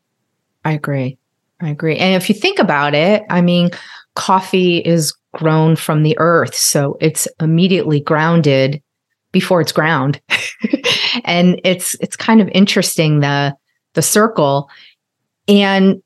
I 0.64 0.72
agree. 0.74 1.18
I 1.62 1.70
agree. 1.70 1.98
And 1.98 2.22
if 2.22 2.30
you 2.30 2.36
think 2.36 2.60
about 2.60 2.96
it, 2.96 3.24
I 3.30 3.42
mean, 3.42 3.72
coffee 4.16 4.78
is 4.78 5.14
grown 5.34 5.76
from 5.76 6.04
the 6.04 6.18
earth, 6.20 6.56
so 6.56 6.98
it's 7.00 7.28
immediately 7.40 8.00
grounded 8.00 8.82
before 9.40 9.62
it's 9.62 9.72
ground. 9.72 10.20
and 11.26 11.62
it's 11.64 11.96
it's 12.02 12.16
kind 12.16 12.42
of 12.42 12.50
interesting 12.50 13.20
the 13.20 13.56
the 13.94 14.02
circle. 14.02 14.68
And 15.48 16.02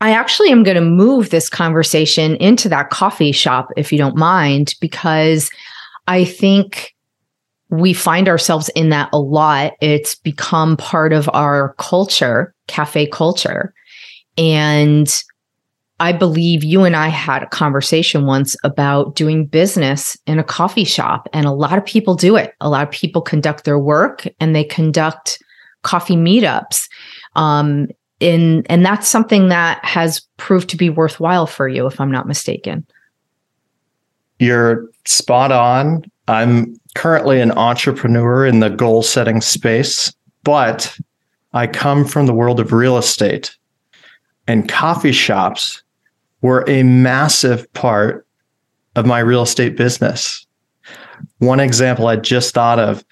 I 0.00 0.12
actually 0.12 0.50
am 0.50 0.62
going 0.62 0.76
to 0.76 0.80
move 0.80 1.30
this 1.30 1.48
conversation 1.48 2.36
into 2.36 2.68
that 2.68 2.90
coffee 2.90 3.32
shop 3.32 3.70
if 3.76 3.90
you 3.90 3.98
don't 3.98 4.14
mind 4.14 4.76
because 4.80 5.50
I 6.06 6.24
think 6.24 6.94
we 7.68 7.92
find 7.92 8.28
ourselves 8.28 8.68
in 8.76 8.90
that 8.90 9.08
a 9.12 9.18
lot. 9.18 9.72
It's 9.80 10.14
become 10.14 10.76
part 10.76 11.12
of 11.12 11.28
our 11.32 11.74
culture, 11.78 12.54
cafe 12.68 13.08
culture. 13.08 13.74
And 14.38 15.12
I 15.98 16.12
believe 16.12 16.62
you 16.62 16.84
and 16.84 16.94
I 16.94 17.08
had 17.08 17.42
a 17.42 17.48
conversation 17.48 18.26
once 18.26 18.54
about 18.64 19.14
doing 19.14 19.46
business 19.46 20.16
in 20.26 20.38
a 20.38 20.44
coffee 20.44 20.84
shop, 20.84 21.28
and 21.32 21.46
a 21.46 21.52
lot 21.52 21.78
of 21.78 21.86
people 21.86 22.14
do 22.14 22.36
it. 22.36 22.54
A 22.60 22.68
lot 22.68 22.86
of 22.86 22.90
people 22.90 23.22
conduct 23.22 23.64
their 23.64 23.78
work 23.78 24.26
and 24.38 24.54
they 24.54 24.64
conduct 24.64 25.42
coffee 25.82 26.16
meetups. 26.16 26.88
Um, 27.34 27.88
and, 28.20 28.66
and 28.68 28.84
that's 28.84 29.08
something 29.08 29.48
that 29.48 29.82
has 29.84 30.20
proved 30.36 30.68
to 30.70 30.76
be 30.76 30.90
worthwhile 30.90 31.46
for 31.46 31.68
you, 31.68 31.86
if 31.86 32.00
I'm 32.00 32.10
not 32.10 32.26
mistaken. 32.26 32.86
You're 34.38 34.90
spot 35.06 35.52
on. 35.52 36.04
I'm 36.28 36.76
currently 36.94 37.40
an 37.40 37.52
entrepreneur 37.52 38.46
in 38.46 38.60
the 38.60 38.70
goal 38.70 39.02
setting 39.02 39.40
space, 39.40 40.12
but 40.44 40.94
I 41.54 41.66
come 41.66 42.04
from 42.04 42.26
the 42.26 42.34
world 42.34 42.60
of 42.60 42.72
real 42.72 42.98
estate 42.98 43.56
and 44.46 44.68
coffee 44.68 45.12
shops 45.12 45.82
were 46.42 46.64
a 46.68 46.82
massive 46.82 47.72
part 47.72 48.26
of 48.94 49.06
my 49.06 49.18
real 49.18 49.42
estate 49.42 49.76
business. 49.76 50.46
One 51.38 51.60
example 51.60 52.08
I 52.08 52.16
just 52.16 52.54
thought 52.54 52.78
of 52.78 53.04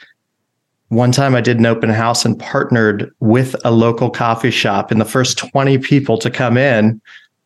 one 0.89 1.13
time 1.13 1.35
I 1.35 1.41
did 1.41 1.59
an 1.59 1.67
open 1.67 1.91
house 1.91 2.25
and 2.25 2.39
partnered 2.39 3.11
with 3.21 3.57
a 3.65 3.71
local 3.71 4.11
coffee 4.11 4.51
shop, 4.51 4.91
and 4.91 5.01
the 5.01 5.07
first 5.07 5.39
20 5.39 5.79
people 5.79 6.19
to 6.19 6.31
come 6.31 6.57
in 6.57 7.01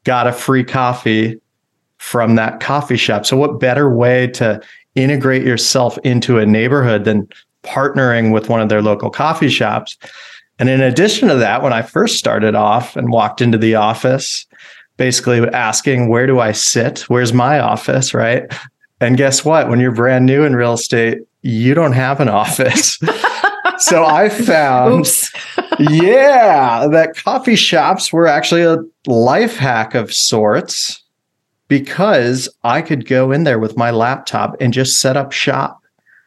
got 0.05 0.27
a 0.27 0.33
free 0.33 0.65
coffee 0.65 1.41
from 1.99 2.35
that 2.37 2.61
coffee 2.61 2.97
shop. 2.97 3.27
So, 3.27 3.37
what 3.37 3.61
better 3.61 3.91
way 3.91 4.27
to 4.29 4.61
integrate 4.95 5.45
yourself 5.45 5.99
into 5.99 6.39
a 6.39 6.47
neighborhood 6.47 7.05
than 7.05 7.29
partnering 7.63 8.33
with 8.33 8.49
one 8.49 8.61
of 8.61 8.69
their 8.69 8.83
local 8.83 9.11
coffee 9.11 9.49
shops? 9.49 9.97
And 10.59 10.69
in 10.69 10.81
addition 10.81 11.29
to 11.29 11.37
that, 11.37 11.63
when 11.63 11.73
I 11.73 11.83
first 11.83 12.19
started 12.19 12.55
off 12.55 12.97
and 12.97 13.13
walked 13.13 13.41
into 13.41 13.59
the 13.59 13.77
office, 13.77 14.45
basically 14.99 15.41
asking, 15.49 16.09
Where 16.09 16.27
do 16.27 16.41
I 16.41 16.53
sit? 16.53 17.01
Where's 17.09 17.33
my 17.33 17.59
office? 17.59 18.13
Right. 18.13 18.53
And 19.01 19.17
guess 19.17 19.45
what? 19.45 19.71
When 19.71 19.81
you're 19.81 19.93
brand 19.93 20.27
new 20.27 20.45
in 20.45 20.55
real 20.55 20.75
estate, 20.75 21.21
you 21.43 21.73
don't 21.73 21.93
have 21.93 22.21
an 22.21 22.29
office. 22.29 22.99
so 23.79 24.05
I 24.05 24.29
found, 24.29 25.07
yeah, 25.79 26.87
that 26.89 27.15
coffee 27.17 27.57
shops 27.57 28.13
were 28.13 28.27
actually 28.27 28.63
a 28.63 28.79
life 29.07 29.57
hack 29.57 29.95
of 29.95 30.13
sorts 30.13 31.03
because 31.69 32.49
I 32.65 32.83
could 32.83 33.07
go 33.07 33.31
in 33.31 33.45
there 33.45 33.59
with 33.59 33.77
my 33.77 33.91
laptop 33.91 34.57
and 34.61 34.73
just 34.73 35.01
set 35.01 35.17
up 35.17 35.33
shop. 35.33 35.81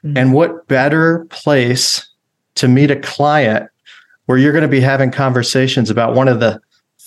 Mm-hmm. 0.04 0.18
And 0.18 0.34
what 0.34 0.68
better 0.68 1.25
place 1.30 2.08
to 2.56 2.68
meet 2.68 2.90
a 2.90 3.00
client 3.00 3.70
where 4.25 4.38
you're 4.38 4.54
going 4.54 4.62
to 4.62 4.68
be 4.68 4.80
having 4.80 5.12
conversations 5.12 5.90
about 5.90 6.16
one 6.16 6.28
of 6.28 6.40
the 6.40 6.60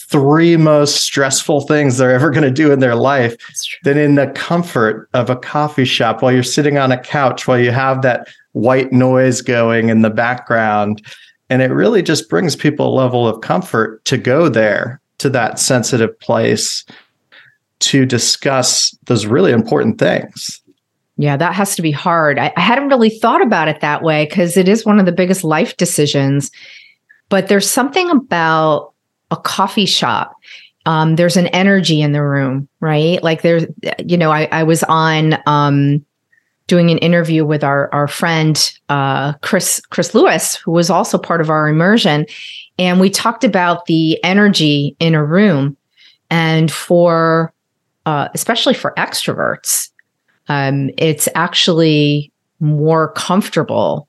three 0.09 0.57
most 0.57 0.97
stressful 0.97 1.63
things 1.63 1.97
they're 1.97 2.13
ever 2.13 2.31
going 2.31 2.45
to 2.45 2.51
do 2.51 2.73
in 2.73 2.81
their 2.81 2.95
life 2.95 3.37
than 3.85 3.99
in 3.99 4.15
the 4.15 4.29
comfort 4.29 5.09
of 5.15 5.31
a 5.31 5.37
coffee 5.37 5.85
shop 5.85 6.23
while 6.23 6.33
you're 6.33 6.43
sitting 6.43 6.79
on 6.79 6.93
a 6.93 7.01
couch 7.01 7.47
while 7.47 7.59
you 7.59 7.71
have 7.71 8.03
that 8.03 8.29
white 8.53 8.93
noise 8.93 9.41
going 9.41 9.89
in 9.89 10.03
the 10.03 10.11
background. 10.11 11.05
And 11.51 11.63
it 11.63 11.71
really 11.71 12.03
just 12.03 12.29
brings 12.29 12.57
people 12.57 12.89
a 12.89 12.97
level 12.97 13.27
of 13.27 13.41
comfort 13.41 14.05
to 14.07 14.17
go 14.17 14.49
there 14.49 15.01
to 15.19 15.31
that 15.31 15.59
sensitive 15.59 16.19
place 16.21 16.85
to 17.81 18.07
discuss 18.07 18.97
those 19.05 19.27
really 19.27 19.53
important 19.53 19.99
things. 19.99 20.61
Yeah, 21.17 21.37
that 21.37 21.55
has 21.55 21.77
to 21.77 21.83
be 21.83 21.93
hard. 21.93 22.39
I, 22.39 22.53
I 22.57 22.61
hadn't 22.61 22.89
really 22.89 23.11
thought 23.11 23.43
about 23.43 23.69
it 23.69 23.81
that 23.81 24.03
way 24.03 24.27
because 24.27 24.57
it 24.57 24.69
is 24.69 24.85
one 24.85 24.99
of 24.99 25.07
the 25.07 25.13
biggest 25.13 25.45
life 25.45 25.77
decisions. 25.77 26.51
But 27.29 27.49
there's 27.49 27.71
something 27.71 28.11
about 28.11 28.94
a 29.35 29.41
coffee 29.41 29.87
shop. 29.87 30.35
Um, 30.87 31.17
there's 31.17 31.37
an 31.37 31.49
energy 31.49 32.01
in 32.01 32.13
the 32.13 32.23
room, 32.23 32.69
right? 32.81 33.23
Like 33.23 33.43
there's, 33.43 33.65
you 33.99 34.17
know, 34.17 34.31
I, 34.31 34.49
I 34.53 34.63
was 34.63 34.83
on 34.85 35.39
um, 35.47 36.05
doing 36.67 36.91
an 36.91 36.99
interview 36.99 37.45
with 37.45 37.65
our 37.65 37.93
our 37.93 38.09
friend 38.09 38.73
uh, 38.89 39.33
Chris 39.43 39.81
Chris 39.91 40.15
Lewis, 40.15 40.57
who 40.57 40.73
was 40.73 40.91
also 40.91 41.19
part 41.19 41.41
of 41.41 41.51
our 41.51 41.69
immersion, 41.69 42.27
and 42.79 43.01
we 43.01 43.11
talked 43.11 43.45
about 43.45 43.87
the 43.87 44.23
energy 44.25 44.97
in 44.99 45.15
a 45.15 45.25
room, 45.25 45.77
and 46.31 46.71
for 46.71 47.53
uh, 48.07 48.29
especially 48.35 48.75
for 48.75 48.93
extroverts, 48.99 49.91
um, 50.49 50.91
it's 50.99 51.29
actually 51.35 52.31
more 52.61 53.13
comfortable 53.13 54.07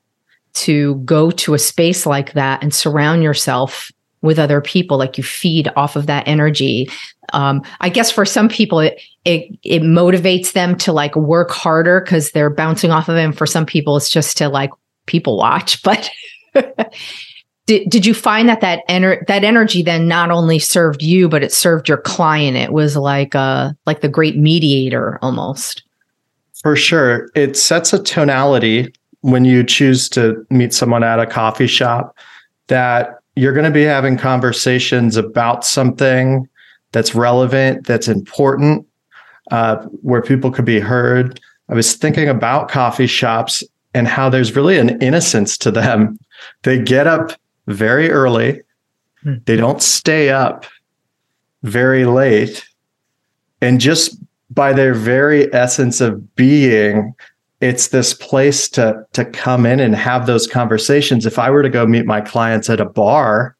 to 0.52 0.96
go 0.96 1.30
to 1.30 1.54
a 1.54 1.58
space 1.58 2.06
like 2.06 2.32
that 2.32 2.62
and 2.62 2.74
surround 2.74 3.22
yourself 3.22 3.90
with 4.22 4.38
other 4.38 4.60
people 4.60 4.98
like 4.98 5.16
you 5.16 5.24
feed 5.24 5.68
off 5.76 5.96
of 5.96 6.06
that 6.06 6.26
energy. 6.26 6.88
Um, 7.32 7.62
i 7.80 7.88
guess 7.88 8.10
for 8.10 8.24
some 8.24 8.48
people 8.48 8.78
it 8.78 9.00
it, 9.24 9.58
it 9.64 9.82
motivates 9.82 10.52
them 10.52 10.76
to 10.78 10.92
like 10.92 11.16
work 11.16 11.50
harder 11.50 12.00
because 12.00 12.30
they're 12.30 12.50
bouncing 12.50 12.92
off 12.92 13.08
of 13.08 13.16
and 13.16 13.36
for 13.36 13.46
some 13.46 13.66
people 13.66 13.96
it's 13.96 14.08
just 14.08 14.36
to 14.36 14.48
like 14.48 14.70
people 15.06 15.36
watch. 15.36 15.82
But 15.86 16.10
did, 17.66 17.90
did 17.90 18.06
you 18.06 18.14
find 18.14 18.48
that 18.48 18.60
that, 18.60 18.86
ener- 18.88 19.26
that 19.26 19.42
energy 19.42 19.82
then 19.82 20.06
not 20.06 20.30
only 20.30 20.60
served 20.60 21.02
you 21.02 21.28
but 21.28 21.42
it 21.42 21.52
served 21.52 21.88
your 21.88 21.98
client? 21.98 22.56
It 22.56 22.72
was 22.72 22.96
like 22.96 23.34
uh 23.34 23.72
like 23.86 24.00
the 24.00 24.08
great 24.08 24.36
mediator 24.36 25.18
almost. 25.20 25.82
For 26.62 26.76
sure. 26.76 27.28
It 27.34 27.56
sets 27.56 27.92
a 27.92 28.02
tonality 28.02 28.92
when 29.20 29.44
you 29.44 29.64
choose 29.64 30.08
to 30.10 30.46
meet 30.50 30.72
someone 30.72 31.02
at 31.02 31.18
a 31.18 31.26
coffee 31.26 31.66
shop 31.66 32.16
that 32.68 33.18
you're 33.36 33.52
going 33.52 33.64
to 33.64 33.70
be 33.70 33.84
having 33.84 34.16
conversations 34.16 35.16
about 35.16 35.64
something 35.64 36.48
that's 36.92 37.14
relevant, 37.14 37.86
that's 37.86 38.08
important, 38.08 38.86
uh, 39.50 39.76
where 40.02 40.22
people 40.22 40.50
could 40.50 40.64
be 40.64 40.80
heard. 40.80 41.38
I 41.68 41.74
was 41.74 41.94
thinking 41.94 42.28
about 42.28 42.70
coffee 42.70 43.06
shops 43.06 43.62
and 43.94 44.08
how 44.08 44.30
there's 44.30 44.56
really 44.56 44.78
an 44.78 45.00
innocence 45.02 45.56
to 45.58 45.70
them. 45.70 46.18
They 46.64 46.78
get 46.78 47.06
up 47.06 47.32
very 47.66 48.10
early, 48.10 48.60
hmm. 49.22 49.36
they 49.46 49.56
don't 49.56 49.80
stay 49.80 50.28
up 50.28 50.66
very 51.62 52.04
late. 52.04 52.62
And 53.62 53.80
just 53.80 54.18
by 54.50 54.74
their 54.74 54.92
very 54.92 55.52
essence 55.54 56.02
of 56.02 56.36
being, 56.36 57.14
it's 57.60 57.88
this 57.88 58.12
place 58.14 58.68
to 58.68 59.02
to 59.12 59.24
come 59.24 59.64
in 59.64 59.80
and 59.80 59.94
have 59.94 60.26
those 60.26 60.46
conversations 60.46 61.24
if 61.24 61.38
i 61.38 61.50
were 61.50 61.62
to 61.62 61.70
go 61.70 61.86
meet 61.86 62.04
my 62.04 62.20
clients 62.20 62.68
at 62.68 62.80
a 62.80 62.84
bar 62.84 63.56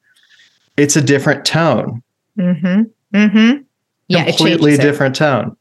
it's 0.76 0.96
a 0.96 1.02
different 1.02 1.44
tone. 1.44 2.02
Mm-hmm. 2.38 2.82
Mm-hmm. 3.14 3.62
Yeah, 4.08 4.24
completely 4.24 4.76
different 4.76 5.16
it. 5.16 5.18
tone. 5.18 5.56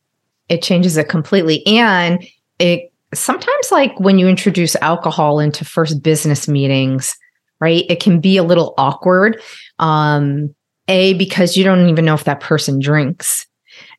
It 0.50 0.62
changes 0.62 0.98
it 0.98 1.10
completely, 1.10 1.66
and 1.66 2.26
it 2.60 2.92
sometimes 3.14 3.72
like 3.72 3.98
when 4.00 4.20
you 4.20 4.28
introduce 4.28 4.76
alcohol 4.78 5.40
into 5.40 5.66
first 5.66 6.04
business 6.04 6.48
meetings, 6.48 7.16
right? 7.60 7.86
It 7.90 8.00
can 8.00 8.20
be 8.20 8.38
a 8.38 8.44
little 8.44 8.74
awkward. 8.78 9.42
Um, 9.80 10.54
a 10.88 11.14
because 11.14 11.58
you 11.58 11.64
don't 11.64 11.90
even 11.90 12.06
know 12.06 12.14
if 12.14 12.26
that 12.26 12.42
person 12.42 12.80
drinks, 12.80 13.48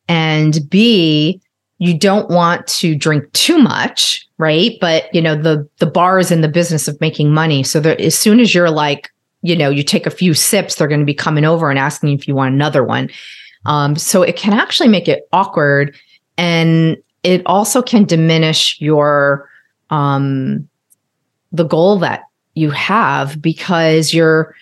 and 0.07 0.57
B 0.69 1.41
you 1.79 1.97
don't 1.97 2.29
want 2.29 2.65
to 2.65 2.95
drink 2.95 3.31
too 3.33 3.59
much, 3.59 4.26
right? 4.37 4.77
But 4.79 5.13
you 5.13 5.21
know 5.21 5.35
the 5.35 5.67
the 5.77 5.85
bar 5.85 6.19
is 6.19 6.31
in 6.31 6.41
the 6.41 6.47
business 6.47 6.87
of 6.87 6.99
making 7.01 7.33
money, 7.33 7.63
so 7.63 7.79
that 7.79 7.99
as 8.01 8.17
soon 8.17 8.39
as 8.39 8.53
you're 8.53 8.71
like 8.71 9.11
you 9.41 9.55
know, 9.55 9.69
you 9.69 9.83
take 9.83 10.05
a 10.05 10.11
few 10.11 10.33
sips, 10.33 10.75
they're 10.75 10.87
going 10.87 10.99
to 10.99 11.05
be 11.05 11.13
coming 11.13 11.45
over 11.45 11.69
and 11.69 11.79
asking 11.79 12.09
if 12.09 12.27
you 12.27 12.35
want 12.35 12.53
another 12.53 12.83
one. 12.83 13.09
Um, 13.65 13.95
so 13.95 14.21
it 14.21 14.35
can 14.35 14.53
actually 14.53 14.89
make 14.89 15.07
it 15.07 15.27
awkward. 15.31 15.95
And 16.37 16.97
it 17.23 17.41
also 17.45 17.81
can 17.81 18.05
diminish 18.05 18.79
your, 18.79 19.49
um, 19.89 20.67
the 21.51 21.65
goal 21.65 21.97
that 21.99 22.23
you 22.55 22.71
have 22.71 23.41
because 23.41 24.13
you're, 24.13 24.55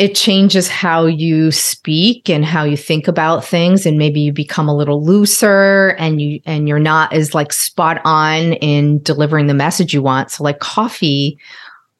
it 0.00 0.14
changes 0.14 0.66
how 0.66 1.04
you 1.04 1.50
speak 1.50 2.30
and 2.30 2.42
how 2.42 2.64
you 2.64 2.74
think 2.74 3.06
about 3.06 3.44
things 3.44 3.84
and 3.84 3.98
maybe 3.98 4.18
you 4.18 4.32
become 4.32 4.66
a 4.66 4.74
little 4.74 5.04
looser 5.04 5.94
and 5.98 6.22
you 6.22 6.40
and 6.46 6.66
you're 6.66 6.78
not 6.78 7.12
as 7.12 7.34
like 7.34 7.52
spot 7.52 8.00
on 8.06 8.54
in 8.54 9.02
delivering 9.02 9.46
the 9.46 9.52
message 9.52 9.92
you 9.92 10.00
want. 10.00 10.30
So 10.30 10.42
like 10.42 10.58
coffee 10.58 11.38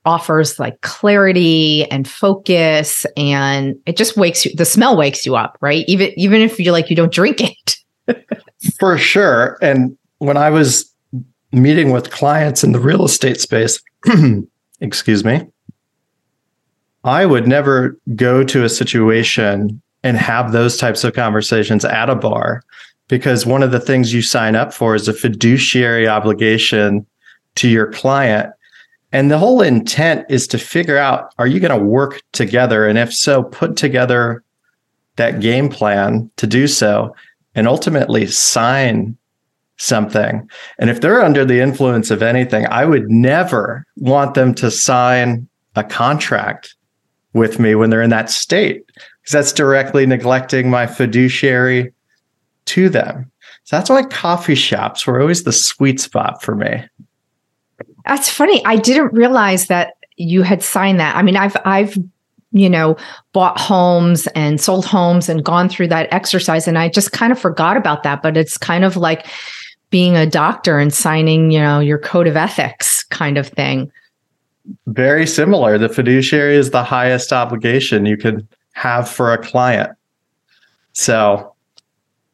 offers 0.07 0.59
like 0.59 0.80
clarity 0.80 1.85
and 1.90 2.09
focus 2.09 3.04
and 3.19 3.78
it 3.85 3.99
just 3.99 4.16
wakes 4.16 4.47
you 4.47 4.54
the 4.54 4.64
smell 4.64 4.97
wakes 4.97 5.26
you 5.26 5.37
up 5.37 5.59
right? 5.61 5.85
Even 5.87 6.11
even 6.19 6.40
if 6.40 6.59
you 6.59 6.73
like 6.73 6.88
you 6.88 6.97
don't 6.97 7.12
drink 7.12 7.42
it. 7.42 7.76
For 8.78 8.97
sure. 8.97 9.59
And 9.61 9.97
when 10.21 10.38
i 10.38 10.49
was 10.49 10.90
meeting 11.52 11.90
with 11.90 12.11
clients 12.11 12.64
in 12.64 12.73
the 12.73 12.80
real 12.80 13.04
estate 13.04 13.40
space 13.40 13.83
excuse 14.80 15.25
me 15.25 15.42
i 17.04 17.25
would 17.26 17.47
never 17.47 17.99
go 18.14 18.42
to 18.45 18.64
a 18.64 18.69
situation 18.69 19.80
and 20.02 20.16
have 20.16 20.52
those 20.52 20.76
types 20.76 21.04
of 21.04 21.14
conversations 21.14 21.85
at 21.85 22.11
a 22.11 22.14
bar 22.14 22.62
because 23.09 23.45
one 23.45 23.62
of 23.62 23.73
the 23.73 23.80
things 23.80 24.14
you 24.14 24.23
sign 24.23 24.54
up 24.54 24.73
for 24.73 24.95
is 24.95 25.09
a 25.09 25.12
fiduciary 25.12 26.09
obligation 26.09 27.07
to 27.54 27.69
your 27.69 27.90
client 27.92 28.52
and 29.12 29.30
the 29.30 29.38
whole 29.38 29.61
intent 29.61 30.26
is 30.28 30.47
to 30.49 30.59
figure 30.59 30.97
out 30.97 31.35
are 31.38 31.47
you 31.47 31.61
going 31.61 31.78
to 31.78 31.85
work 31.85 32.23
together? 32.33 32.87
And 32.87 32.99
if 32.99 33.12
so, 33.12 33.42
put 33.42 33.76
together 33.76 34.42
that 35.16 35.40
game 35.40 35.69
plan 35.69 36.30
to 36.37 36.47
do 36.47 36.66
so 36.66 37.14
and 37.54 37.66
ultimately 37.66 38.26
sign 38.26 39.16
something. 39.78 40.49
And 40.78 40.90
if 40.90 41.00
they're 41.00 41.23
under 41.23 41.45
the 41.45 41.61
influence 41.61 42.11
of 42.11 42.23
anything, 42.23 42.66
I 42.71 42.85
would 42.85 43.11
never 43.11 43.85
want 43.97 44.35
them 44.35 44.54
to 44.57 44.71
sign 44.71 45.49
a 45.75 45.83
contract 45.83 46.75
with 47.32 47.58
me 47.58 47.75
when 47.75 47.90
they're 47.90 48.02
in 48.02 48.10
that 48.10 48.30
state 48.30 48.84
because 48.87 49.32
that's 49.32 49.52
directly 49.52 50.06
neglecting 50.06 50.70
my 50.70 50.87
fiduciary 50.87 51.92
to 52.66 52.88
them. 52.88 53.30
So 53.64 53.76
that's 53.76 53.90
why 53.90 54.02
coffee 54.02 54.54
shops 54.54 55.06
were 55.06 55.20
always 55.20 55.44
the 55.44 55.52
sweet 55.52 56.00
spot 56.00 56.42
for 56.42 56.54
me. 56.54 56.84
That's 58.04 58.28
funny. 58.28 58.64
I 58.64 58.76
didn't 58.76 59.12
realize 59.12 59.66
that 59.66 59.94
you 60.16 60.42
had 60.42 60.62
signed 60.62 61.00
that. 61.00 61.16
I 61.16 61.22
mean, 61.22 61.37
I've 61.37 61.56
I've 61.64 61.96
you 62.52 62.68
know 62.68 62.96
bought 63.32 63.60
homes 63.60 64.26
and 64.28 64.60
sold 64.60 64.84
homes 64.84 65.28
and 65.28 65.44
gone 65.44 65.68
through 65.68 65.88
that 65.88 66.12
exercise 66.12 66.66
and 66.66 66.76
I 66.76 66.88
just 66.88 67.12
kind 67.12 67.30
of 67.30 67.38
forgot 67.38 67.76
about 67.76 68.02
that, 68.02 68.22
but 68.22 68.37
it's 68.37 68.59
kind 68.59 68.85
of 68.85 68.96
like 68.96 69.26
being 69.90 70.16
a 70.16 70.26
doctor 70.26 70.78
and 70.78 70.92
signing, 70.92 71.50
you 71.50 71.61
know, 71.61 71.81
your 71.81 71.98
code 71.98 72.26
of 72.26 72.37
ethics 72.37 73.05
kind 73.05 73.38
of 73.38 73.48
thing. 73.48 73.90
Very 74.87 75.26
similar. 75.26 75.78
The 75.78 75.88
fiduciary 75.88 76.56
is 76.56 76.70
the 76.70 76.85
highest 76.85 77.33
obligation 77.33 78.06
you 78.06 78.16
can 78.16 78.48
have 78.72 79.09
for 79.09 79.33
a 79.33 79.38
client. 79.38 79.90
So 80.92 81.54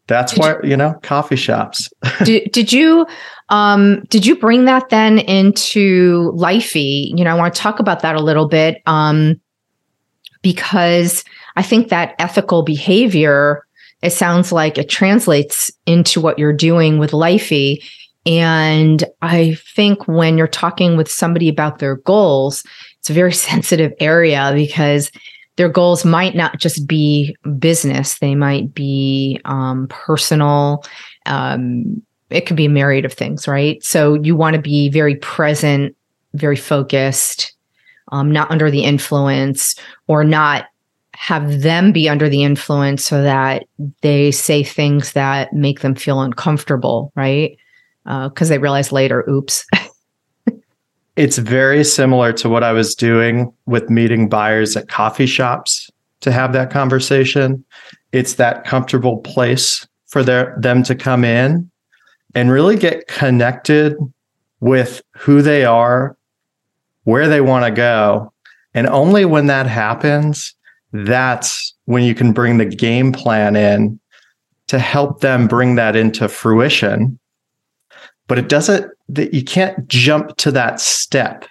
that's 0.06 0.32
did 0.32 0.40
why, 0.40 0.50
you, 0.62 0.70
you 0.70 0.76
know, 0.76 0.94
coffee 1.02 1.36
shops. 1.36 1.88
did, 2.24 2.50
did 2.52 2.72
you 2.72 3.06
um, 3.48 4.02
did 4.08 4.26
you 4.26 4.36
bring 4.36 4.64
that 4.64 4.88
then 4.88 5.18
into 5.18 6.32
Lifey? 6.32 7.12
You 7.16 7.24
know, 7.24 7.30
I 7.30 7.34
want 7.34 7.54
to 7.54 7.60
talk 7.60 7.78
about 7.78 8.00
that 8.00 8.16
a 8.16 8.22
little 8.22 8.48
bit 8.48 8.82
um, 8.86 9.40
because 10.42 11.24
I 11.56 11.62
think 11.62 11.88
that 11.88 12.14
ethical 12.18 12.62
behavior, 12.62 13.64
it 14.02 14.10
sounds 14.10 14.52
like 14.52 14.78
it 14.78 14.88
translates 14.88 15.70
into 15.86 16.20
what 16.20 16.38
you're 16.38 16.52
doing 16.52 16.98
with 16.98 17.12
Lifey. 17.12 17.82
And 18.26 19.04
I 19.22 19.54
think 19.74 20.08
when 20.08 20.36
you're 20.36 20.48
talking 20.48 20.96
with 20.96 21.10
somebody 21.10 21.48
about 21.48 21.78
their 21.78 21.96
goals, 21.96 22.64
it's 22.98 23.10
a 23.10 23.14
very 23.14 23.32
sensitive 23.50 23.92
area 24.00 24.52
because 24.54 25.10
their 25.56 25.68
goals 25.68 26.04
might 26.04 26.34
not 26.34 26.58
just 26.58 26.86
be 26.86 27.34
business, 27.58 28.18
they 28.18 28.34
might 28.34 28.74
be 28.74 29.40
um, 29.46 29.86
personal. 29.88 30.84
Um, 31.24 32.02
it 32.28 32.42
could 32.42 32.56
be 32.56 32.66
a 32.66 32.70
myriad 32.70 33.04
of 33.04 33.12
things, 33.12 33.48
right? 33.48 33.82
So 33.82 34.14
you 34.14 34.36
want 34.36 34.54
to 34.56 34.60
be 34.60 34.90
very 34.90 35.16
present, 35.16 35.96
very 36.34 36.56
focused, 36.56 37.54
um, 38.12 38.30
not 38.30 38.50
under 38.50 38.70
the 38.70 38.84
influence, 38.84 39.76
or 40.08 40.24
not 40.24 40.66
have 41.14 41.62
them 41.62 41.92
be 41.92 42.08
under 42.08 42.28
the 42.28 42.42
influence 42.42 43.04
so 43.04 43.22
that 43.22 43.64
they 44.02 44.30
say 44.30 44.62
things 44.62 45.12
that 45.12 45.52
make 45.52 45.80
them 45.80 45.94
feel 45.94 46.20
uncomfortable, 46.20 47.12
right? 47.16 47.56
Because 48.06 48.50
uh, 48.50 48.54
they 48.54 48.58
realize 48.58 48.92
later, 48.92 49.28
oops. 49.28 49.66
it's 51.16 51.38
very 51.38 51.82
similar 51.82 52.32
to 52.34 52.48
what 52.48 52.62
I 52.62 52.72
was 52.72 52.94
doing 52.94 53.52
with 53.66 53.90
meeting 53.90 54.28
buyers 54.28 54.76
at 54.76 54.88
coffee 54.88 55.26
shops 55.26 55.90
to 56.20 56.30
have 56.30 56.52
that 56.52 56.70
conversation. 56.70 57.64
It's 58.12 58.34
that 58.34 58.64
comfortable 58.64 59.18
place 59.18 59.86
for 60.06 60.22
their 60.22 60.56
them 60.58 60.82
to 60.84 60.94
come 60.94 61.24
in 61.24 61.70
and 62.34 62.50
really 62.50 62.76
get 62.76 63.08
connected 63.08 63.96
with 64.60 65.02
who 65.16 65.42
they 65.42 65.64
are, 65.64 66.16
where 67.04 67.28
they 67.28 67.40
want 67.40 67.64
to 67.64 67.70
go. 67.70 68.32
And 68.74 68.86
only 68.88 69.24
when 69.24 69.46
that 69.46 69.66
happens, 69.66 70.54
that's 70.92 71.74
when 71.86 72.04
you 72.04 72.14
can 72.14 72.32
bring 72.32 72.58
the 72.58 72.64
game 72.64 73.12
plan 73.12 73.56
in 73.56 73.98
to 74.68 74.78
help 74.78 75.20
them 75.20 75.46
bring 75.46 75.76
that 75.76 75.96
into 75.96 76.28
fruition. 76.28 77.18
But 78.26 78.38
it 78.38 78.48
doesn't, 78.48 78.90
that 79.08 79.32
you 79.32 79.44
can't 79.44 79.86
jump 79.88 80.36
to 80.38 80.50
that 80.52 80.80
step. 80.80 81.46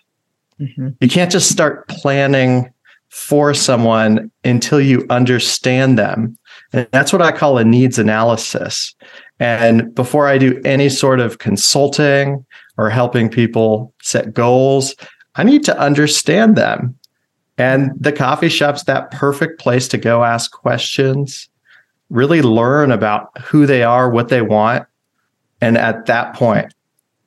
Mm-hmm. 0.59 0.89
You 0.99 1.07
can't 1.07 1.31
just 1.31 1.49
start 1.51 1.87
planning 1.87 2.71
for 3.09 3.53
someone 3.53 4.29
until 4.43 4.81
you 4.81 5.05
understand 5.09 5.97
them. 5.97 6.37
And 6.73 6.87
that's 6.91 7.13
what 7.13 7.21
I 7.21 7.31
call 7.31 7.57
a 7.57 7.63
needs 7.63 7.97
analysis. 7.97 8.93
And 9.39 9.93
before 9.95 10.27
I 10.27 10.37
do 10.37 10.61
any 10.65 10.89
sort 10.89 11.19
of 11.19 11.37
consulting 11.39 12.45
or 12.77 12.89
helping 12.89 13.29
people 13.29 13.93
set 14.01 14.33
goals, 14.33 14.95
I 15.35 15.43
need 15.43 15.63
to 15.65 15.77
understand 15.79 16.57
them. 16.57 16.97
And 17.57 17.91
the 17.97 18.11
coffee 18.11 18.49
shop's 18.49 18.83
that 18.83 19.11
perfect 19.11 19.59
place 19.59 19.87
to 19.89 19.97
go 19.97 20.25
ask 20.25 20.51
questions, 20.51 21.47
really 22.09 22.41
learn 22.41 22.91
about 22.91 23.37
who 23.41 23.65
they 23.65 23.83
are, 23.83 24.09
what 24.09 24.27
they 24.27 24.41
want. 24.41 24.85
And 25.61 25.77
at 25.77 26.05
that 26.05 26.35
point, 26.35 26.73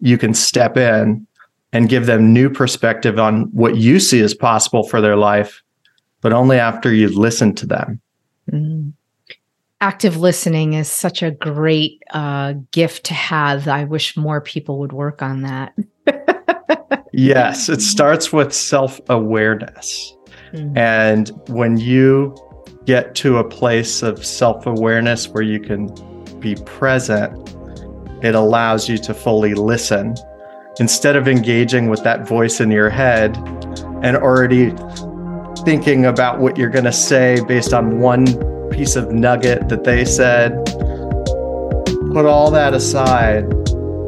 you 0.01 0.19
can 0.19 0.35
step 0.35 0.77
in 0.77 1.27
and 1.73 1.89
give 1.89 2.07
them 2.07 2.33
new 2.33 2.49
perspective 2.49 3.19
on 3.19 3.43
what 3.53 3.77
you 3.77 4.01
see 4.01 4.21
as 4.21 4.35
possible 4.35 4.85
for 4.85 5.01
their 5.01 5.17
life, 5.17 5.63
but 6.21 6.33
only 6.33 6.59
after 6.59 6.93
you 6.93 7.09
listen 7.09 7.55
to 7.57 7.67
them. 7.67 8.01
Mm 8.51 8.93
active 9.81 10.17
listening 10.17 10.75
is 10.75 10.91
such 10.91 11.23
a 11.23 11.31
great 11.31 12.03
uh, 12.11 12.55
gift 12.73 13.05
to 13.05 13.15
have. 13.15 13.69
I 13.69 13.85
wish 13.85 14.17
more 14.17 14.41
people 14.41 14.79
would 14.81 14.93
work 14.93 15.23
on 15.23 15.43
that. 15.43 15.75
yes, 17.13 17.69
it 17.69 17.81
starts 17.81 18.33
with 18.33 18.53
self 18.53 19.01
awareness. 19.09 20.15
Mm-hmm. 20.53 20.77
And 20.77 21.31
when 21.49 21.79
you 21.79 22.35
get 22.85 23.15
to 23.17 23.37
a 23.37 23.45
place 23.45 24.03
of 24.03 24.25
self 24.25 24.67
awareness 24.67 25.29
where 25.29 25.43
you 25.43 25.61
can 25.61 25.89
be 26.41 26.55
present, 26.67 27.33
it 28.23 28.35
allows 28.35 28.89
you 28.89 28.99
to 28.99 29.15
fully 29.15 29.55
listen 29.55 30.15
instead 30.81 31.17
of 31.17 31.27
engaging 31.29 31.89
with 31.89 32.03
that 32.05 32.27
voice 32.27 32.61
in 32.61 32.71
your 32.71 32.91
head 32.91 33.37
and 34.03 34.17
already 34.17 34.73
thinking 35.65 36.07
about 36.07 36.39
what 36.39 36.57
you're 36.57 36.71
going 36.71 36.85
to 36.85 36.93
say 36.93 37.41
based 37.47 37.73
on 37.73 37.99
one 38.01 38.27
piece 38.71 38.97
of 38.97 39.13
nugget 39.13 39.69
that 39.69 39.85
they 39.85 40.05
said. 40.05 40.53
Put 42.13 42.27
all 42.27 42.51
that 42.53 42.75
aside 42.75 43.45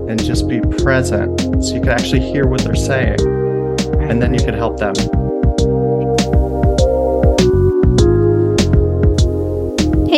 and 0.08 0.22
just 0.22 0.48
be 0.48 0.60
present 0.60 1.40
so 1.62 1.74
you 1.74 1.80
can 1.80 1.90
actually 1.90 2.20
hear 2.20 2.46
what 2.46 2.62
they're 2.62 2.74
saying. 2.74 3.20
And 4.00 4.22
then 4.22 4.34
you 4.34 4.40
can 4.40 4.54
help 4.54 4.78
them. 4.78 4.94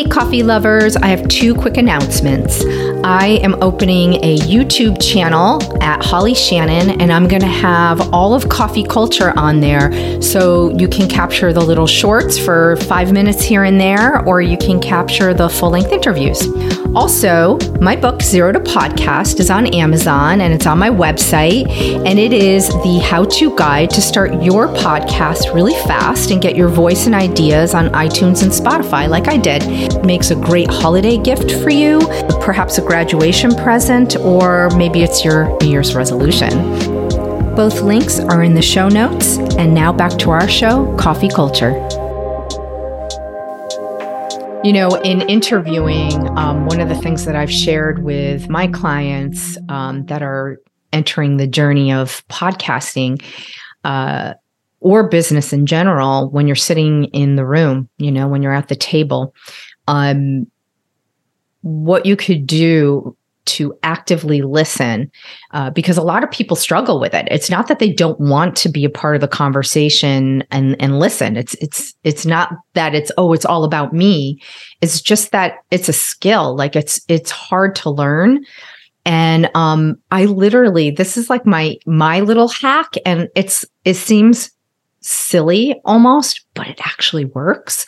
Hey, 0.03 0.09
coffee 0.09 0.43
lovers, 0.43 0.97
I 0.97 1.07
have 1.07 1.29
two 1.29 1.55
quick 1.55 1.77
announcements. 1.77 2.65
I 3.05 3.39
am 3.45 3.55
opening 3.63 4.15
a 4.25 4.37
YouTube 4.39 5.01
channel 5.01 5.63
at 5.81 6.05
Holly 6.05 6.35
Shannon, 6.35 7.01
and 7.01 7.13
I'm 7.13 7.29
going 7.29 7.43
to 7.43 7.47
have 7.47 8.13
all 8.13 8.35
of 8.35 8.49
coffee 8.49 8.83
culture 8.83 9.33
on 9.39 9.61
there. 9.61 10.21
So 10.21 10.77
you 10.77 10.89
can 10.89 11.09
capture 11.09 11.53
the 11.53 11.61
little 11.61 11.87
shorts 11.87 12.37
for 12.37 12.75
five 12.79 13.13
minutes 13.13 13.45
here 13.45 13.63
and 13.63 13.81
there, 13.81 14.25
or 14.27 14.41
you 14.41 14.59
can 14.59 14.81
capture 14.81 15.35
the 15.35 15.49
full 15.49 15.71
length 15.71 15.93
interviews. 15.93 16.49
Also, 16.95 17.59
my 17.81 17.97
book, 17.97 18.21
Zero 18.21 18.53
to 18.53 18.61
Podcast, 18.61 19.41
is 19.41 19.51
on 19.51 19.67
Amazon 19.69 20.43
and 20.43 20.53
it's 20.53 20.67
on 20.67 20.79
my 20.79 20.91
website. 20.91 21.67
And 22.07 22.19
it 22.19 22.33
is 22.33 22.69
the 22.69 22.99
how 22.99 23.25
to 23.25 23.57
guide 23.57 23.89
to 23.91 24.03
start 24.03 24.43
your 24.43 24.69
podcast 24.69 25.55
really 25.55 25.75
fast 25.87 26.31
and 26.31 26.43
get 26.43 26.55
your 26.55 26.69
voice 26.69 27.07
and 27.07 27.15
ideas 27.15 27.73
on 27.73 27.89
iTunes 27.91 28.43
and 28.43 28.53
Spotify, 28.53 29.09
like 29.09 29.29
I 29.29 29.39
did 29.39 29.63
makes 30.05 30.31
a 30.31 30.35
great 30.35 30.71
holiday 30.71 31.17
gift 31.17 31.53
for 31.63 31.71
you, 31.71 32.01
perhaps 32.41 32.79
a 32.79 32.83
graduation 32.83 33.55
present, 33.55 34.17
or 34.17 34.71
maybe 34.77 35.03
it's 35.03 35.25
your 35.25 35.57
New 35.61 35.69
Year's 35.69 35.95
resolution. 35.95 36.51
Both 37.55 37.83
links 37.83 38.19
are 38.19 38.43
in 38.43 38.55
the 38.55 38.63
show 38.63 38.89
notes. 38.89 39.37
And 39.59 39.75
now 39.75 39.93
back 39.93 40.19
to 40.21 40.31
our 40.31 40.49
show, 40.49 40.97
Coffee 40.97 41.29
Culture. 41.29 41.73
You 44.65 44.73
know, 44.73 44.91
in 45.05 45.23
interviewing, 45.23 46.29
um, 46.39 46.67
one 46.67 46.81
of 46.81 46.89
the 46.89 46.95
things 46.95 47.25
that 47.25 47.37
I've 47.37 47.53
shared 47.53 48.05
with 48.05 48.49
my 48.49 48.69
clients 48.69 49.59
um, 49.69 50.07
that 50.07 50.23
are 50.23 50.61
entering 50.93 51.37
the 51.37 51.47
journey 51.47 51.93
of 51.93 52.27
podcasting 52.29 53.23
uh, 53.85 54.35
or 54.81 55.09
business 55.09 55.53
in 55.53 55.67
general, 55.67 56.31
when 56.31 56.47
you're 56.47 56.57
sitting 56.57 57.05
in 57.07 57.37
the 57.37 57.45
room, 57.45 57.89
you 57.99 58.11
know, 58.11 58.29
when 58.29 58.43
you're 58.43 58.55
at 58.55 58.69
the 58.69 58.77
table, 58.77 59.35
um, 59.89 60.47
what 61.63 62.07
you 62.07 62.17
could 62.17 62.47
do 62.47 63.17
to 63.45 63.77
actively 63.83 64.41
listen 64.41 65.11
uh, 65.51 65.71
because 65.71 65.97
a 65.97 66.03
lot 66.03 66.23
of 66.23 66.31
people 66.31 66.57
struggle 66.57 67.01
with 67.01 67.13
it. 67.13 67.27
It's 67.31 67.51
not 67.51 67.67
that 67.69 67.81
they 67.81 67.93
don't 67.93 68.21
want 68.21 68.57
to 68.59 68.69
be 68.69 68.85
a 68.85 68.91
part 68.91 69.15
of 69.17 69.21
the 69.21 69.29
conversation 69.29 70.45
and 70.51 70.77
and 70.81 70.99
listen. 70.99 71.37
It's 71.37 71.55
it's 71.55 71.95
it's 72.05 72.25
not 72.25 72.53
that 72.75 72.95
it's 72.95 73.11
oh 73.19 73.33
it's 73.33 73.45
all 73.45 73.65
about 73.65 73.93
me. 73.93 74.41
It's 74.81 75.01
just 75.01 75.33
that 75.33 75.57
it's 75.71 75.89
a 75.89 75.93
skill. 75.93 76.55
Like 76.55 76.77
it's 76.77 77.01
it's 77.09 77.31
hard 77.31 77.75
to 77.77 77.91
learn. 77.91 78.45
And 79.05 79.51
um 79.57 79.99
i 80.13 80.27
literally 80.27 80.91
this 80.93 81.17
is 81.17 81.29
like 81.29 81.45
my 81.45 81.77
my 81.87 82.21
little 82.21 82.47
hack 82.47 82.95
and 83.05 83.29
it's 83.35 83.65
it 83.85 83.95
seems 83.95 84.53
silly 85.01 85.81
almost 85.85 86.47
but 86.55 86.69
it 86.69 86.79
actually 86.87 87.25
works 87.25 87.85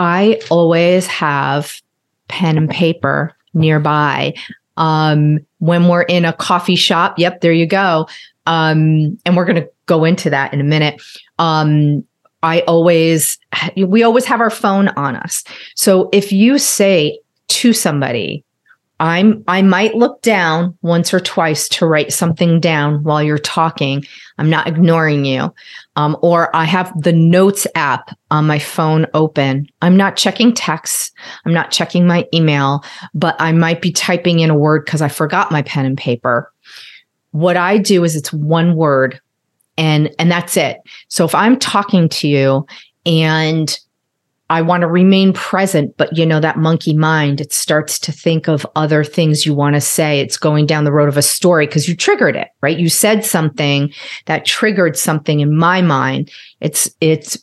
I 0.00 0.40
always 0.48 1.06
have 1.08 1.82
pen 2.28 2.56
and 2.56 2.70
paper 2.70 3.36
nearby. 3.52 4.32
Um, 4.78 5.46
when 5.58 5.88
we're 5.88 6.02
in 6.02 6.24
a 6.24 6.32
coffee 6.32 6.74
shop, 6.74 7.18
yep, 7.18 7.42
there 7.42 7.52
you 7.52 7.66
go. 7.66 8.08
Um, 8.46 9.18
and 9.26 9.36
we're 9.36 9.44
going 9.44 9.62
to 9.62 9.70
go 9.84 10.06
into 10.06 10.30
that 10.30 10.54
in 10.54 10.60
a 10.60 10.64
minute. 10.64 11.02
Um, 11.38 12.02
I 12.42 12.60
always, 12.60 13.38
we 13.76 14.02
always 14.02 14.24
have 14.24 14.40
our 14.40 14.48
phone 14.48 14.88
on 14.88 15.16
us. 15.16 15.44
So 15.74 16.08
if 16.14 16.32
you 16.32 16.58
say 16.58 17.20
to 17.48 17.74
somebody, 17.74 18.42
I'm 19.00 19.42
I 19.48 19.62
might 19.62 19.94
look 19.94 20.20
down 20.20 20.76
once 20.82 21.12
or 21.14 21.20
twice 21.20 21.68
to 21.70 21.86
write 21.86 22.12
something 22.12 22.60
down 22.60 23.02
while 23.02 23.22
you're 23.22 23.38
talking. 23.38 24.04
I'm 24.36 24.50
not 24.50 24.68
ignoring 24.68 25.24
you. 25.24 25.52
Um, 25.96 26.16
or 26.20 26.54
I 26.54 26.66
have 26.66 26.92
the 27.00 27.12
notes 27.12 27.66
app 27.74 28.14
on 28.30 28.46
my 28.46 28.58
phone 28.58 29.06
open. 29.14 29.66
I'm 29.80 29.96
not 29.96 30.16
checking 30.16 30.52
texts. 30.52 31.12
I'm 31.46 31.52
not 31.54 31.70
checking 31.70 32.06
my 32.06 32.28
email, 32.34 32.84
but 33.14 33.36
I 33.38 33.52
might 33.52 33.80
be 33.80 33.90
typing 33.90 34.40
in 34.40 34.50
a 34.50 34.56
word 34.56 34.84
because 34.84 35.00
I 35.00 35.08
forgot 35.08 35.50
my 35.50 35.62
pen 35.62 35.86
and 35.86 35.96
paper. 35.96 36.52
What 37.32 37.56
I 37.56 37.78
do 37.78 38.04
is 38.04 38.14
it's 38.14 38.32
one 38.34 38.76
word 38.76 39.18
and 39.78 40.14
and 40.18 40.30
that's 40.30 40.58
it. 40.58 40.78
So 41.08 41.24
if 41.24 41.34
I'm 41.34 41.58
talking 41.58 42.10
to 42.10 42.28
you 42.28 42.66
and 43.06 43.78
I 44.50 44.62
want 44.62 44.80
to 44.80 44.88
remain 44.88 45.32
present, 45.32 45.96
but 45.96 46.14
you 46.16 46.26
know, 46.26 46.40
that 46.40 46.58
monkey 46.58 46.92
mind, 46.92 47.40
it 47.40 47.52
starts 47.52 48.00
to 48.00 48.10
think 48.10 48.48
of 48.48 48.66
other 48.74 49.04
things 49.04 49.46
you 49.46 49.54
want 49.54 49.76
to 49.76 49.80
say. 49.80 50.18
It's 50.18 50.36
going 50.36 50.66
down 50.66 50.82
the 50.82 50.92
road 50.92 51.08
of 51.08 51.16
a 51.16 51.22
story 51.22 51.66
because 51.66 51.88
you 51.88 51.94
triggered 51.94 52.34
it, 52.34 52.48
right? 52.60 52.76
You 52.76 52.88
said 52.88 53.24
something 53.24 53.92
that 54.26 54.44
triggered 54.44 54.98
something 54.98 55.38
in 55.38 55.56
my 55.56 55.82
mind. 55.82 56.32
It's, 56.60 56.90
it's, 57.00 57.38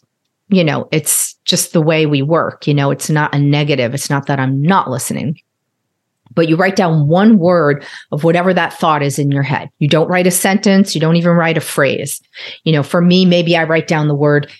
you 0.49 0.65
know, 0.65 0.89
it's 0.91 1.35
just 1.45 1.71
the 1.71 1.81
way 1.81 2.05
we 2.05 2.21
work. 2.21 2.67
You 2.67 2.73
know, 2.73 2.91
it's 2.91 3.09
not 3.09 3.33
a 3.33 3.39
negative. 3.39 3.93
It's 3.93 4.09
not 4.09 4.25
that 4.25 4.39
I'm 4.39 4.61
not 4.61 4.89
listening, 4.89 5.39
but 6.35 6.49
you 6.49 6.57
write 6.57 6.75
down 6.75 7.07
one 7.07 7.39
word 7.39 7.85
of 8.11 8.25
whatever 8.25 8.53
that 8.53 8.73
thought 8.73 9.01
is 9.01 9.17
in 9.17 9.31
your 9.31 9.43
head. 9.43 9.69
You 9.79 9.87
don't 9.87 10.09
write 10.09 10.27
a 10.27 10.31
sentence. 10.31 10.93
You 10.93 10.99
don't 10.99 11.15
even 11.15 11.31
write 11.31 11.57
a 11.57 11.61
phrase. 11.61 12.21
You 12.65 12.73
know, 12.73 12.83
for 12.83 13.01
me, 13.01 13.25
maybe 13.25 13.55
I 13.55 13.63
write 13.63 13.87
down 13.87 14.09
the 14.09 14.13
word 14.13 14.51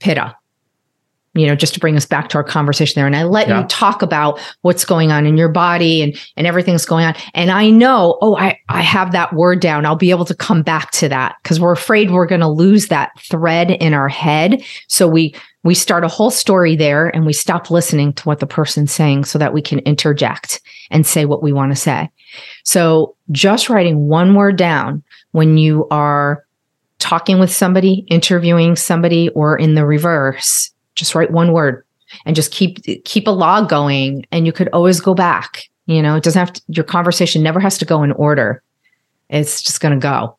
pitta 0.00 0.34
you 1.34 1.46
know, 1.46 1.54
just 1.54 1.72
to 1.74 1.80
bring 1.80 1.96
us 1.96 2.04
back 2.04 2.28
to 2.28 2.36
our 2.36 2.44
conversation 2.44 2.94
there. 2.96 3.06
And 3.06 3.16
I 3.16 3.24
let 3.24 3.48
yeah. 3.48 3.62
you 3.62 3.66
talk 3.68 4.02
about 4.02 4.38
what's 4.60 4.84
going 4.84 5.10
on 5.10 5.24
in 5.24 5.38
your 5.38 5.48
body 5.48 6.02
and, 6.02 6.16
and 6.36 6.46
everything's 6.46 6.84
going 6.84 7.06
on. 7.06 7.14
And 7.32 7.50
I 7.50 7.70
know, 7.70 8.18
oh, 8.20 8.36
I, 8.36 8.58
I 8.68 8.82
have 8.82 9.12
that 9.12 9.32
word 9.32 9.60
down. 9.60 9.86
I'll 9.86 9.96
be 9.96 10.10
able 10.10 10.26
to 10.26 10.34
come 10.34 10.62
back 10.62 10.90
to 10.92 11.08
that 11.08 11.36
because 11.42 11.58
we're 11.58 11.72
afraid 11.72 12.10
we're 12.10 12.26
going 12.26 12.42
to 12.42 12.48
lose 12.48 12.88
that 12.88 13.12
thread 13.18 13.70
in 13.70 13.94
our 13.94 14.08
head. 14.08 14.62
So 14.88 15.08
we, 15.08 15.34
we 15.64 15.74
start 15.74 16.04
a 16.04 16.08
whole 16.08 16.30
story 16.30 16.76
there 16.76 17.08
and 17.08 17.24
we 17.24 17.32
stop 17.32 17.70
listening 17.70 18.12
to 18.14 18.24
what 18.24 18.40
the 18.40 18.46
person's 18.46 18.92
saying 18.92 19.24
so 19.24 19.38
that 19.38 19.54
we 19.54 19.62
can 19.62 19.78
interject 19.80 20.60
and 20.90 21.06
say 21.06 21.24
what 21.24 21.42
we 21.42 21.52
want 21.52 21.72
to 21.72 21.76
say. 21.76 22.10
So 22.64 23.16
just 23.30 23.70
writing 23.70 24.08
one 24.08 24.34
word 24.34 24.56
down 24.56 25.02
when 25.30 25.56
you 25.56 25.86
are 25.90 26.44
talking 26.98 27.40
with 27.40 27.50
somebody, 27.50 28.04
interviewing 28.10 28.76
somebody, 28.76 29.28
or 29.30 29.56
in 29.56 29.74
the 29.74 29.86
reverse 29.86 30.71
just 30.94 31.14
write 31.14 31.30
one 31.30 31.52
word 31.52 31.84
and 32.26 32.36
just 32.36 32.52
keep 32.52 32.78
keep 33.04 33.26
a 33.26 33.30
log 33.30 33.68
going. 33.68 34.26
And 34.30 34.46
you 34.46 34.52
could 34.52 34.68
always 34.68 35.00
go 35.00 35.14
back 35.14 35.68
you 35.86 36.02
know 36.02 36.16
it 36.16 36.22
doesn't 36.22 36.38
have 36.38 36.52
to 36.52 36.62
your 36.68 36.84
conversation 36.84 37.42
never 37.42 37.60
has 37.60 37.78
to 37.78 37.84
go 37.84 38.02
in 38.02 38.12
order. 38.12 38.62
It's 39.28 39.62
just 39.62 39.80
going 39.80 39.98
to 39.98 40.02
go. 40.02 40.36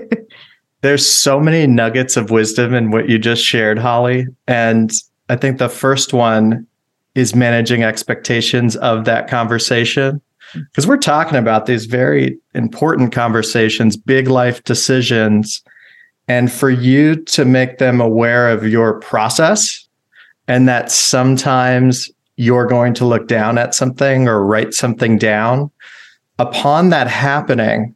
There's 0.80 1.06
so 1.06 1.38
many 1.38 1.66
nuggets 1.66 2.16
of 2.16 2.30
wisdom 2.30 2.74
in 2.74 2.90
what 2.90 3.08
you 3.08 3.18
just 3.18 3.44
shared 3.44 3.78
holly. 3.78 4.26
And 4.46 4.92
i 5.28 5.36
think 5.36 5.58
the 5.58 5.68
first 5.68 6.12
one 6.12 6.66
is 7.14 7.34
managing 7.34 7.82
expectations 7.82 8.76
of 8.76 9.04
that 9.04 9.28
conversation. 9.28 10.20
Because 10.54 10.86
we're 10.86 10.98
talking 10.98 11.36
about 11.38 11.66
these 11.66 11.86
very 11.86 12.38
important 12.54 13.12
conversations 13.12 13.96
big 13.96 14.28
life 14.28 14.62
decisions 14.64 15.62
and 16.28 16.50
for 16.50 16.70
you 16.70 17.16
to 17.24 17.44
make 17.44 17.78
them 17.78 18.00
aware 18.00 18.48
of 18.48 18.66
your 18.66 19.00
process 19.00 19.86
and 20.48 20.68
that 20.68 20.90
sometimes 20.90 22.10
you're 22.36 22.66
going 22.66 22.94
to 22.94 23.04
look 23.04 23.28
down 23.28 23.58
at 23.58 23.74
something 23.74 24.28
or 24.28 24.44
write 24.44 24.74
something 24.74 25.18
down. 25.18 25.70
Upon 26.38 26.90
that 26.90 27.08
happening, 27.08 27.94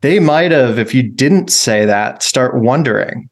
they 0.00 0.18
might 0.18 0.50
have, 0.50 0.78
if 0.78 0.94
you 0.94 1.02
didn't 1.02 1.50
say 1.50 1.84
that, 1.84 2.22
start 2.22 2.60
wondering, 2.60 3.28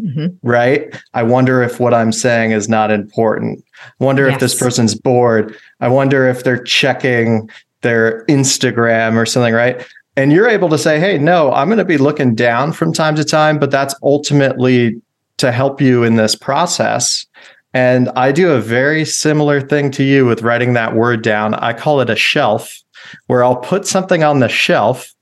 mm-hmm. 0.00 0.26
right? 0.42 0.94
I 1.14 1.22
wonder 1.22 1.62
if 1.62 1.78
what 1.78 1.94
I'm 1.94 2.12
saying 2.12 2.52
is 2.52 2.68
not 2.68 2.90
important. 2.90 3.64
I 4.00 4.04
wonder 4.04 4.26
yes. 4.26 4.34
if 4.34 4.40
this 4.40 4.54
person's 4.54 4.94
bored. 4.94 5.56
I 5.80 5.88
wonder 5.88 6.28
if 6.28 6.42
they're 6.42 6.62
checking 6.62 7.50
their 7.82 8.24
Instagram 8.26 9.16
or 9.16 9.26
something, 9.26 9.54
right? 9.54 9.86
And 10.16 10.32
you're 10.32 10.48
able 10.48 10.70
to 10.70 10.78
say, 10.78 10.98
hey, 10.98 11.18
no, 11.18 11.52
I'm 11.52 11.68
going 11.68 11.78
to 11.78 11.84
be 11.84 11.98
looking 11.98 12.34
down 12.34 12.72
from 12.72 12.92
time 12.92 13.16
to 13.16 13.24
time, 13.24 13.58
but 13.58 13.70
that's 13.70 13.94
ultimately 14.02 15.00
to 15.36 15.52
help 15.52 15.80
you 15.80 16.04
in 16.04 16.16
this 16.16 16.34
process. 16.34 17.26
And 17.74 18.08
I 18.16 18.32
do 18.32 18.52
a 18.52 18.60
very 18.60 19.04
similar 19.04 19.60
thing 19.60 19.90
to 19.92 20.02
you 20.02 20.24
with 20.24 20.40
writing 20.40 20.72
that 20.72 20.94
word 20.94 21.22
down. 21.22 21.52
I 21.54 21.74
call 21.74 22.00
it 22.00 22.08
a 22.08 22.16
shelf, 22.16 22.82
where 23.26 23.44
I'll 23.44 23.56
put 23.56 23.86
something 23.86 24.24
on 24.24 24.40
the 24.40 24.48
shelf 24.48 25.14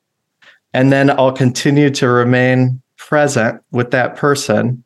and 0.73 0.93
then 0.93 1.11
I'll 1.11 1.33
continue 1.33 1.91
to 1.91 2.09
remain 2.09 2.81
present 2.97 3.61
with 3.73 3.91
that 3.91 4.17
person. 4.17 4.85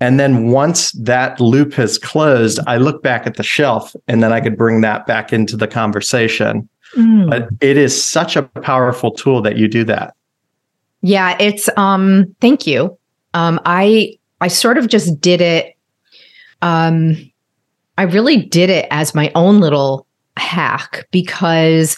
And 0.00 0.20
then 0.20 0.50
once 0.50 0.92
that 0.92 1.40
loop 1.40 1.72
has 1.74 1.98
closed, 1.98 2.58
I 2.66 2.76
look 2.76 3.02
back 3.02 3.26
at 3.26 3.36
the 3.36 3.42
shelf 3.42 3.94
and 4.08 4.22
then 4.22 4.32
I 4.32 4.40
could 4.40 4.56
bring 4.56 4.82
that 4.82 5.06
back 5.06 5.32
into 5.32 5.56
the 5.56 5.68
conversation. 5.68 6.68
Mm. 6.96 7.28
But 7.28 7.48
it 7.60 7.76
is 7.76 8.02
such 8.02 8.36
a 8.36 8.42
powerful 8.42 9.10
tool 9.10 9.42
that 9.42 9.56
you 9.56 9.68
do 9.68 9.84
that. 9.84 10.14
Yeah, 11.02 11.36
it's 11.38 11.68
um 11.76 12.34
thank 12.40 12.66
you. 12.66 12.96
Um 13.34 13.60
I 13.64 14.18
I 14.40 14.48
sort 14.48 14.78
of 14.78 14.88
just 14.88 15.20
did 15.20 15.40
it 15.40 15.76
um 16.62 17.30
I 17.98 18.02
really 18.02 18.38
did 18.38 18.70
it 18.70 18.86
as 18.90 19.14
my 19.14 19.30
own 19.34 19.60
little 19.60 20.06
hack 20.36 21.06
because 21.10 21.96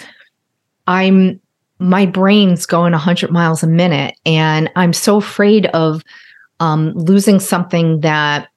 I'm 0.86 1.40
my 1.80 2.06
brain's 2.06 2.66
going 2.66 2.92
100 2.92 3.30
miles 3.30 3.62
a 3.62 3.68
minute 3.68 4.16
and 4.26 4.68
I'm 4.74 4.92
so 4.92 5.16
afraid 5.16 5.66
of 5.66 6.02
um 6.60 6.92
losing 6.94 7.38
something 7.38 8.00
that 8.00 8.48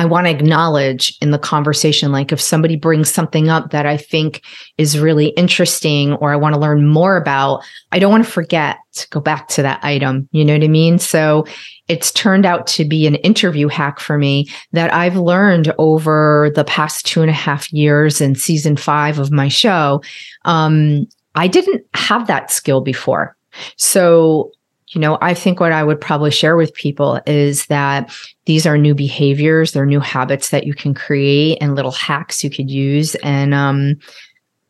I 0.00 0.06
want 0.06 0.26
to 0.26 0.30
acknowledge 0.30 1.14
in 1.20 1.30
the 1.30 1.38
conversation, 1.38 2.10
like 2.10 2.32
if 2.32 2.40
somebody 2.40 2.74
brings 2.74 3.10
something 3.10 3.50
up 3.50 3.70
that 3.72 3.84
I 3.84 3.98
think 3.98 4.42
is 4.78 4.98
really 4.98 5.26
interesting 5.26 6.14
or 6.14 6.32
I 6.32 6.36
want 6.36 6.54
to 6.54 6.60
learn 6.60 6.88
more 6.88 7.18
about, 7.18 7.62
I 7.92 7.98
don't 7.98 8.10
want 8.10 8.24
to 8.24 8.30
forget 8.30 8.78
to 8.94 9.08
go 9.10 9.20
back 9.20 9.48
to 9.48 9.62
that 9.62 9.84
item. 9.84 10.26
You 10.32 10.46
know 10.46 10.54
what 10.54 10.64
I 10.64 10.68
mean? 10.68 10.98
So 10.98 11.44
it's 11.86 12.12
turned 12.12 12.46
out 12.46 12.66
to 12.68 12.86
be 12.86 13.06
an 13.06 13.16
interview 13.16 13.68
hack 13.68 14.00
for 14.00 14.16
me 14.16 14.46
that 14.72 14.90
I've 14.90 15.16
learned 15.16 15.74
over 15.76 16.50
the 16.54 16.64
past 16.64 17.04
two 17.04 17.20
and 17.20 17.28
a 17.28 17.34
half 17.34 17.70
years 17.70 18.22
in 18.22 18.34
season 18.34 18.78
five 18.78 19.18
of 19.18 19.30
my 19.30 19.48
show. 19.48 20.02
Um, 20.46 21.08
I 21.34 21.46
didn't 21.46 21.84
have 21.92 22.26
that 22.26 22.50
skill 22.50 22.80
before. 22.80 23.36
So 23.76 24.50
you 24.90 25.00
know, 25.00 25.18
I 25.20 25.34
think 25.34 25.60
what 25.60 25.72
I 25.72 25.84
would 25.84 26.00
probably 26.00 26.32
share 26.32 26.56
with 26.56 26.74
people 26.74 27.20
is 27.26 27.66
that 27.66 28.12
these 28.46 28.66
are 28.66 28.76
new 28.76 28.94
behaviors, 28.94 29.72
they're 29.72 29.86
new 29.86 30.00
habits 30.00 30.50
that 30.50 30.66
you 30.66 30.74
can 30.74 30.94
create 30.94 31.58
and 31.60 31.76
little 31.76 31.92
hacks 31.92 32.42
you 32.42 32.50
could 32.50 32.70
use. 32.70 33.14
And, 33.16 33.54
um, 33.54 33.96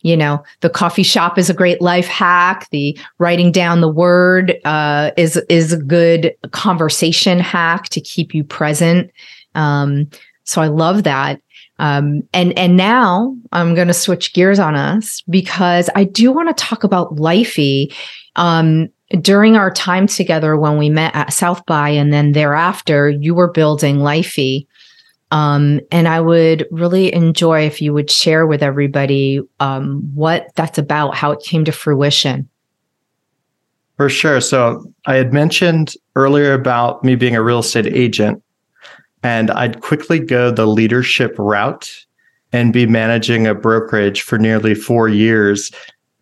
you 0.02 0.16
know, 0.16 0.42
the 0.60 0.70
coffee 0.70 1.02
shop 1.02 1.38
is 1.38 1.48
a 1.48 1.54
great 1.54 1.80
life 1.80 2.06
hack. 2.06 2.68
The 2.70 2.98
writing 3.18 3.50
down 3.50 3.80
the 3.80 3.88
word 3.88 4.58
uh, 4.64 5.10
is 5.16 5.36
is 5.48 5.72
a 5.72 5.78
good 5.78 6.34
conversation 6.52 7.38
hack 7.38 7.88
to 7.90 8.00
keep 8.00 8.34
you 8.34 8.44
present. 8.44 9.10
Um, 9.54 10.08
so 10.44 10.62
I 10.62 10.68
love 10.68 11.02
that. 11.04 11.40
Um, 11.78 12.22
and 12.34 12.58
and 12.58 12.76
now 12.76 13.36
I'm 13.52 13.74
going 13.74 13.88
to 13.88 13.94
switch 13.94 14.34
gears 14.34 14.58
on 14.58 14.74
us 14.74 15.22
because 15.30 15.88
I 15.94 16.04
do 16.04 16.32
want 16.32 16.54
to 16.54 16.64
talk 16.64 16.84
about 16.84 17.16
Lifey. 17.16 17.94
Um, 18.36 18.88
during 19.20 19.56
our 19.56 19.70
time 19.70 20.06
together 20.06 20.56
when 20.56 20.78
we 20.78 20.88
met 20.88 21.14
at 21.14 21.32
South 21.32 21.64
by 21.66 21.88
and 21.88 22.12
then 22.12 22.32
thereafter, 22.32 23.08
you 23.08 23.34
were 23.34 23.50
building 23.50 23.98
Lifey. 23.98 24.66
Um, 25.32 25.80
and 25.90 26.08
I 26.08 26.20
would 26.20 26.66
really 26.70 27.12
enjoy 27.12 27.66
if 27.66 27.80
you 27.80 27.92
would 27.92 28.10
share 28.10 28.46
with 28.46 28.62
everybody 28.62 29.40
um, 29.60 30.02
what 30.14 30.50
that's 30.54 30.78
about, 30.78 31.14
how 31.14 31.32
it 31.32 31.42
came 31.42 31.64
to 31.64 31.72
fruition. 31.72 32.48
For 33.96 34.08
sure. 34.08 34.40
So 34.40 34.90
I 35.06 35.16
had 35.16 35.32
mentioned 35.32 35.94
earlier 36.16 36.52
about 36.52 37.04
me 37.04 37.16
being 37.16 37.36
a 37.36 37.42
real 37.42 37.58
estate 37.58 37.86
agent, 37.86 38.42
and 39.22 39.50
I'd 39.50 39.82
quickly 39.82 40.18
go 40.18 40.50
the 40.50 40.66
leadership 40.66 41.34
route 41.38 42.06
and 42.52 42.72
be 42.72 42.86
managing 42.86 43.46
a 43.46 43.54
brokerage 43.54 44.22
for 44.22 44.38
nearly 44.38 44.74
four 44.74 45.08
years 45.08 45.70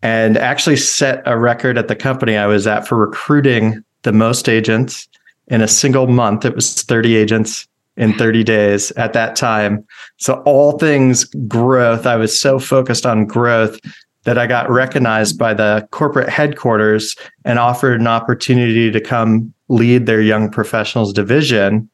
and 0.03 0.37
actually 0.37 0.77
set 0.77 1.23
a 1.27 1.39
record 1.39 1.77
at 1.77 1.89
the 1.89 1.97
company 1.97 2.37
I 2.37 2.47
was 2.47 2.67
at 2.67 2.87
for 2.87 2.97
recruiting 2.97 3.83
the 4.03 4.13
most 4.13 4.49
agents 4.49 5.09
in 5.49 5.61
a 5.61 5.69
single 5.69 6.07
month. 6.07 6.45
It 6.45 6.55
was 6.55 6.83
30 6.83 7.17
agents 7.17 7.67
in 7.97 8.15
30 8.15 8.45
days 8.45 8.93
at 8.93 9.13
that 9.13 9.35
time. 9.35 9.85
So, 10.19 10.35
all 10.45 10.79
things 10.79 11.25
growth, 11.25 12.07
I 12.07 12.17
was 12.17 12.39
so 12.39 12.59
focused 12.59 13.05
on 13.05 13.27
growth 13.27 13.79
that 14.25 14.39
I 14.39 14.47
got 14.47 14.71
recognized 14.71 15.39
by 15.39 15.55
the 15.55 15.87
corporate 15.91 16.29
headquarters 16.29 17.17
and 17.45 17.59
offered 17.59 18.01
an 18.01 18.07
opportunity 18.07 18.91
to 18.91 19.01
come 19.01 19.53
lead 19.69 20.07
their 20.07 20.21
young 20.21 20.51
professionals 20.51 21.13
division. 21.13 21.89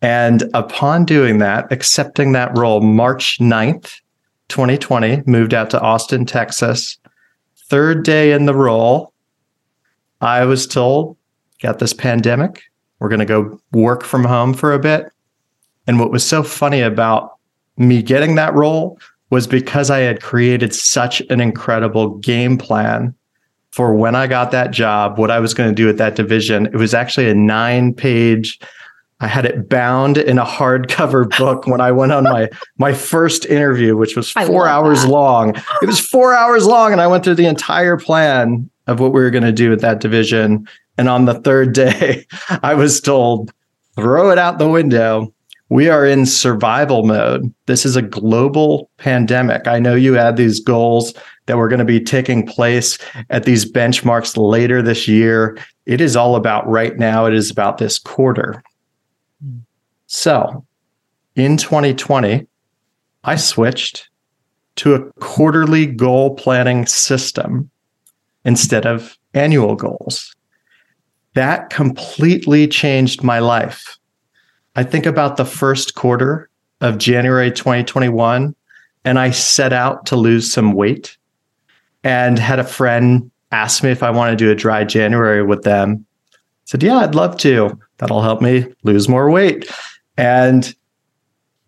And 0.00 0.44
upon 0.54 1.04
doing 1.04 1.38
that, 1.38 1.70
accepting 1.72 2.32
that 2.32 2.56
role, 2.56 2.80
March 2.80 3.38
9th, 3.38 4.00
2020, 4.48 5.22
moved 5.26 5.52
out 5.52 5.70
to 5.70 5.80
Austin, 5.80 6.24
Texas 6.24 6.98
third 7.68 8.04
day 8.04 8.32
in 8.32 8.46
the 8.46 8.54
role, 8.54 9.12
I 10.20 10.44
was 10.44 10.66
told, 10.66 11.16
got 11.62 11.78
this 11.78 11.92
pandemic. 11.92 12.62
We're 12.98 13.08
going 13.08 13.20
to 13.20 13.24
go 13.24 13.60
work 13.72 14.02
from 14.02 14.24
home 14.24 14.54
for 14.54 14.72
a 14.72 14.78
bit. 14.78 15.12
And 15.86 16.00
what 16.00 16.10
was 16.10 16.24
so 16.24 16.42
funny 16.42 16.80
about 16.80 17.36
me 17.76 18.02
getting 18.02 18.34
that 18.34 18.54
role 18.54 18.98
was 19.30 19.46
because 19.46 19.90
I 19.90 20.00
had 20.00 20.22
created 20.22 20.74
such 20.74 21.20
an 21.30 21.40
incredible 21.40 22.16
game 22.18 22.58
plan 22.58 23.14
for 23.70 23.94
when 23.94 24.14
I 24.14 24.26
got 24.26 24.50
that 24.50 24.70
job, 24.70 25.18
what 25.18 25.30
I 25.30 25.38
was 25.38 25.54
going 25.54 25.68
to 25.68 25.74
do 25.74 25.88
at 25.88 25.98
that 25.98 26.16
division. 26.16 26.66
It 26.66 26.76
was 26.76 26.94
actually 26.94 27.30
a 27.30 27.34
nine 27.34 27.94
page 27.94 28.58
I 29.20 29.26
had 29.26 29.44
it 29.44 29.68
bound 29.68 30.16
in 30.16 30.38
a 30.38 30.44
hardcover 30.44 31.28
book 31.38 31.66
when 31.66 31.80
I 31.80 31.90
went 31.90 32.12
on 32.12 32.24
my 32.24 32.48
my 32.78 32.92
first 32.92 33.46
interview, 33.46 33.96
which 33.96 34.16
was 34.16 34.30
four 34.30 34.68
hours 34.68 35.02
that. 35.02 35.08
long. 35.08 35.56
It 35.82 35.86
was 35.86 36.00
four 36.00 36.34
hours 36.34 36.66
long, 36.66 36.92
and 36.92 37.00
I 37.00 37.06
went 37.06 37.24
through 37.24 37.34
the 37.34 37.46
entire 37.46 37.96
plan 37.96 38.70
of 38.86 39.00
what 39.00 39.12
we 39.12 39.20
were 39.20 39.30
going 39.30 39.44
to 39.44 39.52
do 39.52 39.72
at 39.72 39.80
that 39.80 40.00
division. 40.00 40.68
And 40.96 41.08
on 41.08 41.24
the 41.24 41.34
third 41.40 41.74
day, 41.74 42.26
I 42.62 42.74
was 42.74 43.00
told, 43.00 43.52
"Throw 43.96 44.30
it 44.30 44.38
out 44.38 44.58
the 44.58 44.68
window. 44.68 45.32
We 45.70 45.90
are 45.90 46.06
in 46.06 46.24
survival 46.24 47.04
mode. 47.04 47.52
This 47.66 47.84
is 47.84 47.94
a 47.94 48.00
global 48.00 48.88
pandemic. 48.96 49.66
I 49.68 49.78
know 49.78 49.94
you 49.94 50.14
had 50.14 50.38
these 50.38 50.60
goals 50.60 51.12
that 51.44 51.58
were 51.58 51.68
going 51.68 51.80
to 51.80 51.84
be 51.84 52.00
taking 52.00 52.46
place 52.46 52.96
at 53.28 53.44
these 53.44 53.70
benchmarks 53.70 54.34
later 54.38 54.80
this 54.80 55.06
year. 55.06 55.58
It 55.84 56.00
is 56.00 56.16
all 56.16 56.36
about 56.36 56.66
right 56.66 56.96
now. 56.96 57.26
It 57.26 57.34
is 57.34 57.50
about 57.50 57.78
this 57.78 57.98
quarter." 57.98 58.62
So 60.08 60.64
in 61.36 61.56
2020, 61.56 62.46
I 63.24 63.36
switched 63.36 64.08
to 64.76 64.94
a 64.94 65.12
quarterly 65.20 65.86
goal 65.86 66.34
planning 66.34 66.86
system 66.86 67.70
instead 68.44 68.86
of 68.86 69.16
annual 69.34 69.76
goals. 69.76 70.34
That 71.34 71.70
completely 71.70 72.66
changed 72.66 73.22
my 73.22 73.38
life. 73.38 73.98
I 74.76 74.82
think 74.82 75.06
about 75.06 75.36
the 75.36 75.44
first 75.44 75.94
quarter 75.94 76.48
of 76.80 76.98
January 76.98 77.50
2021, 77.50 78.54
and 79.04 79.18
I 79.18 79.30
set 79.30 79.72
out 79.72 80.06
to 80.06 80.16
lose 80.16 80.50
some 80.50 80.72
weight 80.72 81.16
and 82.02 82.38
had 82.38 82.58
a 82.58 82.64
friend 82.64 83.30
ask 83.52 83.82
me 83.82 83.90
if 83.90 84.02
I 84.02 84.10
want 84.10 84.30
to 84.30 84.44
do 84.44 84.50
a 84.50 84.54
dry 84.54 84.84
January 84.84 85.42
with 85.42 85.62
them. 85.62 86.06
I 86.32 86.36
said, 86.64 86.82
Yeah, 86.82 86.98
I'd 86.98 87.14
love 87.14 87.36
to. 87.38 87.78
That'll 87.98 88.22
help 88.22 88.40
me 88.40 88.66
lose 88.84 89.08
more 89.08 89.30
weight. 89.30 89.70
And 90.18 90.74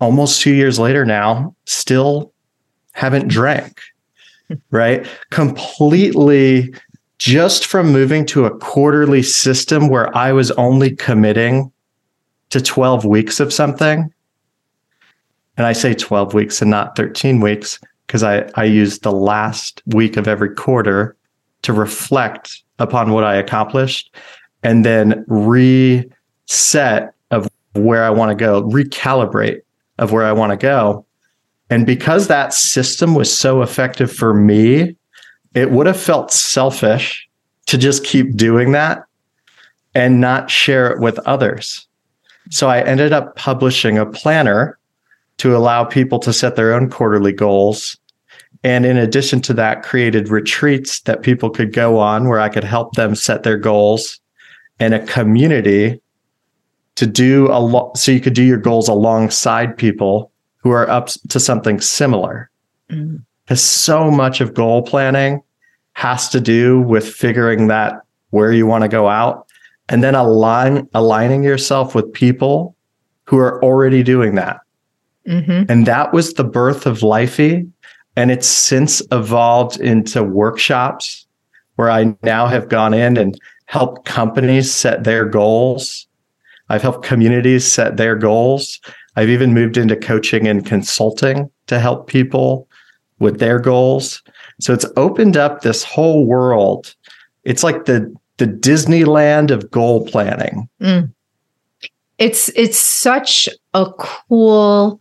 almost 0.01 0.43
two 0.43 0.53
years 0.53 0.79
later 0.79 1.07
now, 1.07 1.55
still 1.65 2.33
haven't 2.93 3.29
drank, 3.29 3.81
right? 4.71 5.07
Completely 5.31 6.75
just 7.19 7.67
from 7.67 7.93
moving 7.93 8.27
to 8.27 8.47
a 8.47 8.59
quarterly 8.59 9.23
system 9.23 9.89
where 9.89 10.15
I 10.17 10.33
was 10.33 10.51
only 10.53 10.97
committing 10.97 11.71
to 12.49 12.61
12 12.61 13.05
weeks 13.05 13.41
of 13.41 13.53
something. 13.53 14.13
And 15.57 15.67
I 15.67 15.73
say 15.73 15.95
12 15.95 16.35
weeks 16.35 16.61
and 16.61 16.71
not 16.71 16.97
13 16.97 17.41
weeks 17.41 17.79
because 18.07 18.23
I, 18.23 18.51
I 18.57 18.65
use 18.65 19.01
the 19.01 19.13
last 19.13 19.83
week 19.87 20.17
of 20.17 20.27
every 20.27 20.55
quarter 20.55 21.15
to 21.63 21.73
reflect 21.73 22.63
upon 22.79 23.13
what 23.13 23.23
I 23.23 23.37
accomplished 23.37 24.15
and 24.63 24.85
then 24.85 25.25
reset 25.29 27.15
of 27.31 27.49
where 27.74 28.04
I 28.04 28.11
want 28.11 28.30
to 28.30 28.35
go, 28.35 28.62
recalibrate 28.62 29.61
of 29.98 30.12
where 30.12 30.24
I 30.24 30.33
want 30.33 30.50
to 30.50 30.56
go. 30.56 31.06
And 31.68 31.87
because 31.87 32.26
that 32.26 32.52
system 32.52 33.14
was 33.14 33.35
so 33.35 33.62
effective 33.62 34.12
for 34.12 34.35
me, 34.35 34.96
it 35.54 35.70
would 35.70 35.87
have 35.87 36.00
felt 36.00 36.33
selfish 36.33 37.28
to 37.66 37.78
just 37.78 38.04
keep 38.04 38.37
doing 38.37 38.72
that 38.72 39.04
and 39.94 40.20
not 40.20 40.50
share 40.50 40.90
it 40.90 41.00
with 41.00 41.18
others. 41.20 41.87
So 42.50 42.68
I 42.68 42.83
ended 42.83 43.12
up 43.12 43.37
publishing 43.37 43.98
a 43.98 44.06
planner 44.06 44.78
to 45.38 45.56
allow 45.56 45.85
people 45.85 46.18
to 46.20 46.33
set 46.33 46.56
their 46.56 46.72
own 46.74 46.90
quarterly 46.90 47.33
goals. 47.33 47.96
And 48.64 48.85
in 48.85 48.96
addition 48.96 49.40
to 49.42 49.54
that, 49.54 49.83
created 49.83 50.28
retreats 50.28 51.00
that 51.02 51.22
people 51.22 51.50
could 51.50 51.72
go 51.72 51.98
on 51.98 52.28
where 52.28 52.40
I 52.40 52.48
could 52.48 52.64
help 52.64 52.94
them 52.94 53.14
set 53.14 53.42
their 53.42 53.56
goals 53.56 54.20
and 54.80 54.92
a 54.94 55.06
community 55.06 56.00
to 56.96 57.07
do 57.07 57.46
a 57.48 57.61
lot 57.61 57.96
so 57.96 58.12
you 58.12 58.20
could 58.20 58.35
do 58.35 58.42
your 58.42 58.59
goals 58.59 58.88
alongside 58.88 59.76
people 59.76 60.31
who 60.59 60.70
are 60.70 60.88
up 60.88 61.09
to 61.29 61.40
something 61.40 61.81
similar 61.81 62.50
because 62.88 63.00
mm-hmm. 63.00 63.55
so 63.55 64.11
much 64.11 64.40
of 64.40 64.55
goal 64.55 64.83
planning 64.83 65.42
has 65.92 66.29
to 66.29 66.40
do 66.40 66.81
with 66.81 67.09
figuring 67.09 67.68
that 67.68 68.03
where 68.31 68.53
you 68.53 68.66
want 68.66 68.83
to 68.83 68.88
go 68.88 69.09
out 69.09 69.46
and 69.88 70.05
then 70.05 70.14
align 70.14 70.88
aligning 70.94 71.42
yourself 71.42 71.94
with 71.94 72.12
people 72.12 72.76
who 73.24 73.38
are 73.38 73.62
already 73.64 74.03
doing 74.03 74.35
that 74.35 74.61
mm-hmm. 75.26 75.70
and 75.70 75.87
that 75.87 76.12
was 76.12 76.35
the 76.35 76.44
birth 76.44 76.87
of 76.87 76.98
lifey 77.00 77.68
and 78.16 78.31
it's 78.31 78.48
since 78.48 79.00
evolved 79.12 79.81
into 79.81 80.22
workshops 80.22 81.26
where 81.76 81.90
i 81.90 82.14
now 82.22 82.46
have 82.46 82.68
gone 82.68 82.94
in 82.94 83.16
and 83.16 83.40
helped 83.66 84.05
companies 84.05 84.72
set 84.72 85.05
their 85.05 85.24
goals 85.24 86.07
I've 86.70 86.83
helped 86.83 87.04
communities 87.04 87.70
set 87.70 87.96
their 87.96 88.16
goals. 88.16 88.80
I've 89.16 89.28
even 89.28 89.52
moved 89.52 89.76
into 89.76 89.96
coaching 89.96 90.46
and 90.46 90.64
consulting 90.64 91.50
to 91.66 91.80
help 91.80 92.06
people 92.06 92.68
with 93.18 93.40
their 93.40 93.59
goals. 93.59 94.22
So 94.61 94.72
it's 94.72 94.87
opened 94.96 95.37
up 95.37 95.61
this 95.61 95.83
whole 95.83 96.24
world. 96.24 96.94
It's 97.44 97.62
like 97.62 97.85
the 97.85 98.14
the 98.38 98.46
Disneyland 98.46 99.50
of 99.50 99.70
goal 99.70 100.06
planning. 100.06 100.68
Mm. 100.80 101.12
It's 102.18 102.48
it's 102.50 102.78
such 102.78 103.48
a 103.74 103.87
cool 103.98 105.00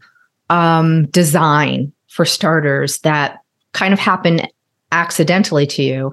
um, 0.49 1.05
design 1.08 1.93
for 2.08 2.25
starters 2.25 2.97
that 2.99 3.38
kind 3.73 3.93
of 3.93 3.99
happened 3.99 4.51
accidentally 4.91 5.67
to 5.67 5.84
you. 5.84 6.12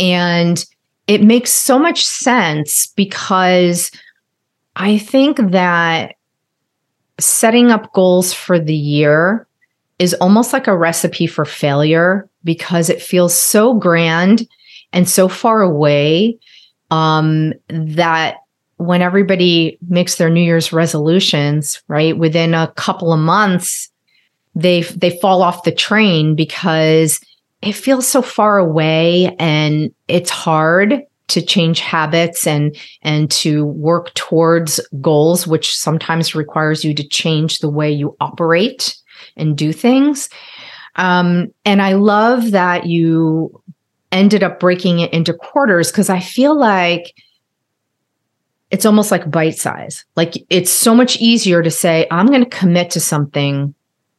And 0.00 0.64
it 1.06 1.22
makes 1.22 1.52
so 1.52 1.78
much 1.78 2.04
sense 2.04 2.88
because 2.88 3.90
I 4.76 4.98
think 4.98 5.38
that 5.52 6.16
setting 7.18 7.70
up 7.70 7.92
goals 7.94 8.34
for 8.34 8.58
the 8.58 8.76
year 8.76 9.48
is 9.98 10.12
almost 10.14 10.52
like 10.52 10.66
a 10.66 10.76
recipe 10.76 11.26
for 11.26 11.46
failure 11.46 12.28
because 12.44 12.90
it 12.90 13.00
feels 13.00 13.34
so 13.34 13.72
grand 13.74 14.46
and 14.92 15.08
so 15.08 15.28
far 15.28 15.62
away 15.62 16.38
um, 16.90 17.54
that 17.68 18.36
when 18.76 19.00
everybody 19.00 19.78
makes 19.88 20.16
their 20.16 20.28
New 20.28 20.42
Year's 20.42 20.74
resolutions, 20.74 21.82
right, 21.88 22.16
within 22.16 22.52
a 22.52 22.70
couple 22.76 23.14
of 23.14 23.18
months, 23.18 23.90
they 24.54 24.82
they 24.82 25.18
fall 25.18 25.42
off 25.42 25.64
the 25.64 25.72
train 25.72 26.34
because 26.34 27.20
it 27.62 27.72
feels 27.72 28.06
so 28.06 28.20
far 28.20 28.58
away 28.58 29.34
and 29.38 29.92
it's 30.08 30.30
hard 30.30 31.02
to 31.28 31.42
change 31.42 31.80
habits 31.80 32.46
and 32.46 32.76
and 33.02 33.30
to 33.30 33.66
work 33.66 34.14
towards 34.14 34.80
goals 35.00 35.46
which 35.46 35.76
sometimes 35.76 36.34
requires 36.34 36.84
you 36.84 36.94
to 36.94 37.06
change 37.06 37.58
the 37.58 37.70
way 37.70 37.90
you 37.90 38.16
operate 38.20 38.96
and 39.36 39.56
do 39.56 39.72
things. 39.72 40.28
Um, 40.96 41.52
and 41.64 41.82
i 41.82 41.92
love 41.92 42.52
that 42.52 42.86
you 42.86 43.62
ended 44.12 44.42
up 44.42 44.60
breaking 44.60 45.00
it 45.00 45.12
into 45.12 45.34
quarters 45.34 45.90
because 45.90 46.08
i 46.08 46.20
feel 46.20 46.58
like 46.58 47.14
it's 48.72 48.84
almost 48.84 49.12
like 49.12 49.30
bite 49.30 49.56
size. 49.56 50.04
Like 50.16 50.34
it's 50.50 50.72
so 50.72 50.92
much 50.92 51.20
easier 51.20 51.62
to 51.62 51.70
say 51.70 52.06
i'm 52.10 52.26
going 52.26 52.44
to 52.44 52.58
commit 52.58 52.90
to 52.90 53.00
something 53.00 53.74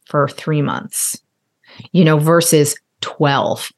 for 0.06 0.28
three 0.28 0.62
months 0.62 1.20
you 1.92 2.04
know 2.04 2.18
versus 2.18 2.76
12 3.00 3.70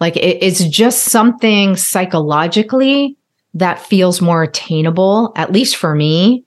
like 0.00 0.16
it, 0.16 0.42
it's 0.42 0.64
just 0.64 1.06
something 1.06 1.76
psychologically 1.76 3.16
that 3.54 3.80
feels 3.80 4.20
more 4.20 4.42
attainable, 4.42 5.32
at 5.36 5.52
least 5.52 5.76
for 5.76 5.94
me. 5.94 6.44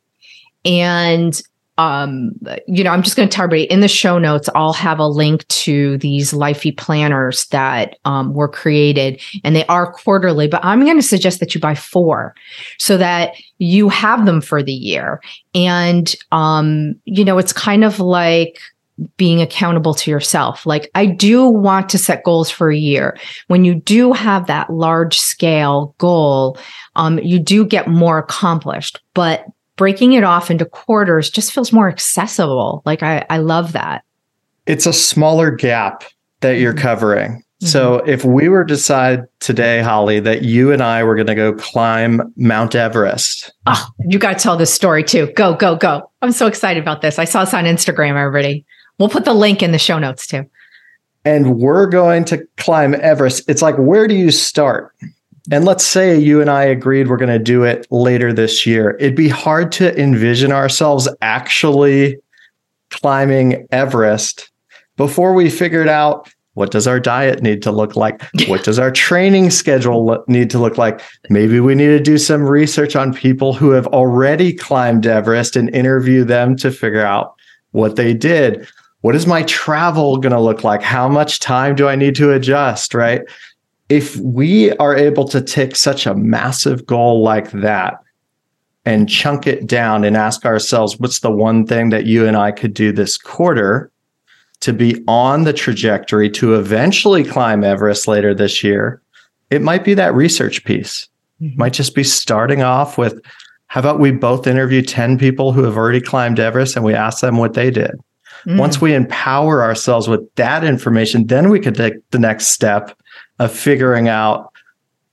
And 0.66 1.42
um, 1.80 2.34
you 2.68 2.84
know, 2.84 2.92
I'm 2.92 3.02
just 3.02 3.16
going 3.16 3.30
to 3.30 3.34
tell 3.34 3.46
everybody 3.46 3.64
in 3.64 3.80
the 3.80 3.88
show 3.88 4.20
notes, 4.20 4.50
I'll 4.54 4.74
have 4.74 5.00
a 5.00 5.08
link 5.08 5.48
to 5.48 5.98
these 6.00 6.34
Lifey 6.34 6.76
planners 6.76 7.46
that 7.48 7.98
um, 8.04 8.34
were 8.34 8.50
created 8.50 9.22
and 9.46 9.56
they 9.56 9.66
are 9.68 9.90
quarterly, 9.90 10.50
but 10.50 10.60
I'm 10.64 10.84
going 10.84 10.98
to 10.98 11.02
suggest 11.02 11.40
that 11.40 11.56
you 11.56 11.62
buy 11.62 11.76
four 11.76 12.36
so 12.80 12.98
that 12.98 13.32
you 13.60 13.88
have 13.88 14.26
them 14.26 14.42
for 14.42 14.62
the 14.62 14.74
year. 14.74 15.22
And, 15.56 16.14
um, 16.34 16.96
you 17.06 17.24
know, 17.24 17.38
it's 17.38 17.54
kind 17.54 17.86
of 17.86 18.02
like, 18.02 18.60
being 19.18 19.42
accountable 19.42 19.94
to 19.94 20.12
yourself. 20.12 20.66
Like, 20.66 20.90
I 20.96 21.06
do 21.06 21.46
want 21.48 21.90
to 21.90 21.98
set 21.98 22.24
goals 22.24 22.50
for 22.50 22.72
a 22.72 22.78
year. 22.78 23.18
When 23.48 23.66
you 23.66 23.76
do 23.76 24.14
have 24.14 24.48
that 24.48 24.70
large 24.70 25.18
scale 25.18 25.96
goal, 25.98 26.58
um, 26.96 27.20
you 27.20 27.40
do 27.40 27.66
get 27.66 27.88
more 27.88 28.18
accomplished, 28.18 29.00
but 29.14 29.46
breaking 29.76 30.14
it 30.14 30.24
off 30.24 30.52
into 30.52 30.66
quarters 30.66 31.30
just 31.30 31.54
feels 31.54 31.72
more 31.72 31.88
accessible. 31.88 32.82
Like, 32.86 33.04
I, 33.04 33.26
I 33.30 33.38
love 33.38 33.72
that. 33.74 34.04
It's 34.66 34.86
a 34.86 34.94
smaller 34.94 35.52
gap 35.52 36.04
that 36.42 36.60
you're 36.60 36.74
mm-hmm. 36.74 36.82
covering. 36.82 37.32
Mm-hmm. 37.32 37.68
So 37.68 37.96
if 38.06 38.24
we 38.24 38.48
were 38.48 38.64
to 38.64 38.74
decide 38.74 39.24
today, 39.40 39.82
Holly, 39.82 40.22
that 40.22 40.44
you 40.44 40.72
and 40.72 40.82
I 40.82 41.04
were 41.04 41.16
going 41.16 41.28
to 41.28 41.36
go 41.36 41.54
climb 41.54 42.34
Mount 42.38 42.74
Everest. 42.74 43.52
Oh, 43.66 43.86
you 44.08 44.18
got 44.18 44.38
to 44.38 44.44
tell 44.44 44.56
this 44.56 44.74
story 44.74 45.04
too. 45.04 45.32
Go, 45.36 45.56
go, 45.56 45.76
go. 45.76 46.10
I'm 46.22 46.32
so 46.32 46.48
excited 46.48 46.82
about 46.82 47.02
this. 47.02 47.20
I 47.20 47.26
saw 47.26 47.44
this 47.44 47.54
on 47.54 47.66
Instagram 47.66 48.16
already. 48.16 48.66
We'll 49.00 49.10
put 49.10 49.26
the 49.26 49.34
link 49.34 49.64
in 49.64 49.72
the 49.72 49.80
show 49.80 49.98
notes 49.98 50.28
too. 50.28 50.48
And 51.26 51.58
we're 51.58 51.88
going 51.88 52.26
to 52.26 52.46
climb 52.58 52.96
Everest. 52.96 53.50
It's 53.50 53.62
like, 53.62 53.76
where 53.78 54.08
do 54.08 54.16
you 54.16 54.32
start? 54.32 54.94
And 55.52 55.66
let's 55.66 55.86
say 55.86 56.18
you 56.18 56.42
and 56.42 56.50
I 56.50 56.64
agreed 56.64 57.08
we're 57.08 57.18
going 57.18 57.30
to 57.30 57.40
do 57.40 57.64
it 57.64 57.88
later 57.90 58.32
this 58.32 58.66
year. 58.66 58.96
It'd 59.00 59.16
be 59.16 59.30
hard 59.30 59.72
to 59.74 60.00
envision 60.00 60.52
ourselves 60.52 61.10
actually 61.22 62.18
climbing 62.90 63.68
Everest 63.72 64.52
before 64.96 65.34
we 65.34 65.50
figured 65.50 65.88
out 65.88 66.30
what 66.54 66.72
does 66.72 66.88
our 66.88 67.00
diet 67.00 67.42
need 67.42 67.62
to 67.64 67.72
look 67.72 67.96
like? 67.96 68.22
What 68.48 68.64
does 68.64 68.80
our 68.80 68.92
training 68.92 69.50
schedule 69.50 70.24
need 70.28 70.50
to 70.50 70.60
look 70.60 70.78
like? 70.78 71.02
Maybe 71.30 71.60
we 71.60 71.74
need 71.74 71.88
to 71.88 72.02
do 72.02 72.18
some 72.18 72.44
research 72.44 72.96
on 72.96 73.14
people 73.14 73.54
who 73.54 73.70
have 73.72 73.88
already 73.88 74.52
climbed 74.52 75.06
Everest 75.06 75.56
and 75.56 75.74
interview 75.74 76.26
them 76.26 76.58
to 76.58 76.70
figure 76.70 77.06
out 77.06 77.34
what 77.72 77.96
they 77.96 78.14
did 78.14 78.68
what 79.02 79.16
is 79.16 79.26
my 79.26 79.44
travel 79.44 80.18
going 80.18 80.34
to 80.34 80.40
look 80.40 80.64
like? 80.64 80.82
How 80.82 81.08
much 81.08 81.40
time 81.40 81.76
do 81.76 81.88
I 81.88 81.96
need 81.96 82.16
to 82.16 82.32
adjust? 82.32 82.94
Right. 82.94 83.22
If 83.88 84.18
we 84.18 84.72
are 84.74 84.96
able 84.96 85.28
to 85.30 85.42
take 85.42 85.76
such 85.76 86.06
a 86.06 86.14
massive 86.14 86.86
goal 86.86 87.24
like 87.24 87.52
that 87.52 88.00
and 88.86 89.10
chunk 89.10 89.48
it 89.48 89.66
down 89.66 90.04
and 90.04 90.16
ask 90.16 90.46
ourselves, 90.46 91.00
what's 91.00 91.20
the 91.20 91.32
one 91.32 91.66
thing 91.66 91.90
that 91.90 92.06
you 92.06 92.28
and 92.28 92.38
I 92.38 92.52
could 92.52 92.74
do 92.74 92.92
this 92.92 93.18
quarter 93.18 93.92
to 94.60 94.74
be 94.74 95.02
on 95.08 95.44
the 95.44 95.54
trajectory 95.54 96.30
to 96.32 96.56
eventually 96.56 97.24
climb 97.24 97.64
Everest 97.64 98.08
later 98.08 98.34
this 98.34 98.64
year? 98.64 99.02
It 99.50 99.62
might 99.62 99.84
be 99.84 99.94
that 99.96 100.14
research 100.14 100.64
piece. 100.66 101.08
Mm-hmm. 101.42 101.58
Might 101.58 101.74
just 101.74 101.96
be 101.96 102.04
starting 102.04 102.62
off 102.62 102.98
with 102.98 103.20
how 103.68 103.80
about 103.80 104.00
we 104.00 104.12
both 104.12 104.46
interview 104.46 104.82
10 104.82 105.18
people 105.18 105.52
who 105.52 105.64
have 105.64 105.78
already 105.78 106.02
climbed 106.02 106.40
Everest 106.40 106.76
and 106.76 106.84
we 106.84 106.94
ask 106.94 107.22
them 107.22 107.38
what 107.38 107.54
they 107.54 107.72
did? 107.72 107.92
Mm. 108.45 108.58
Once 108.58 108.82
we 108.82 108.93
empower 108.93 109.63
ourselves 109.63 110.08
with 110.08 110.21
that 110.36 110.63
information, 110.63 111.28
then 111.28 111.49
we 111.49 111.60
could 111.60 111.75
take 111.75 111.93
the 112.12 112.19
next 112.19 112.47
step 112.47 112.97
of 113.39 113.52
figuring 113.52 114.08
out 114.08 114.52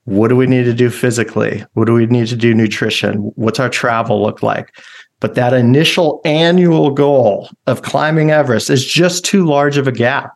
what 0.05 0.29
do 0.29 0.35
we 0.35 0.47
need 0.47 0.63
to 0.63 0.73
do 0.73 0.89
physically? 0.89 1.65
What 1.73 1.85
do 1.85 1.93
we 1.93 2.05
need 2.05 2.27
to 2.27 2.37
do 2.37 2.53
nutrition? 2.53 3.15
What's 3.35 3.59
our 3.59 3.69
travel 3.69 4.21
look 4.21 4.41
like? 4.41 4.73
But 5.19 5.35
that 5.35 5.53
initial 5.53 6.21
annual 6.23 6.91
goal 6.91 7.49
of 7.65 7.81
climbing 7.81 8.31
Everest 8.31 8.69
is 8.69 8.85
just 8.85 9.25
too 9.25 9.45
large 9.45 9.77
of 9.77 9.87
a 9.87 9.91
gap. 9.91 10.31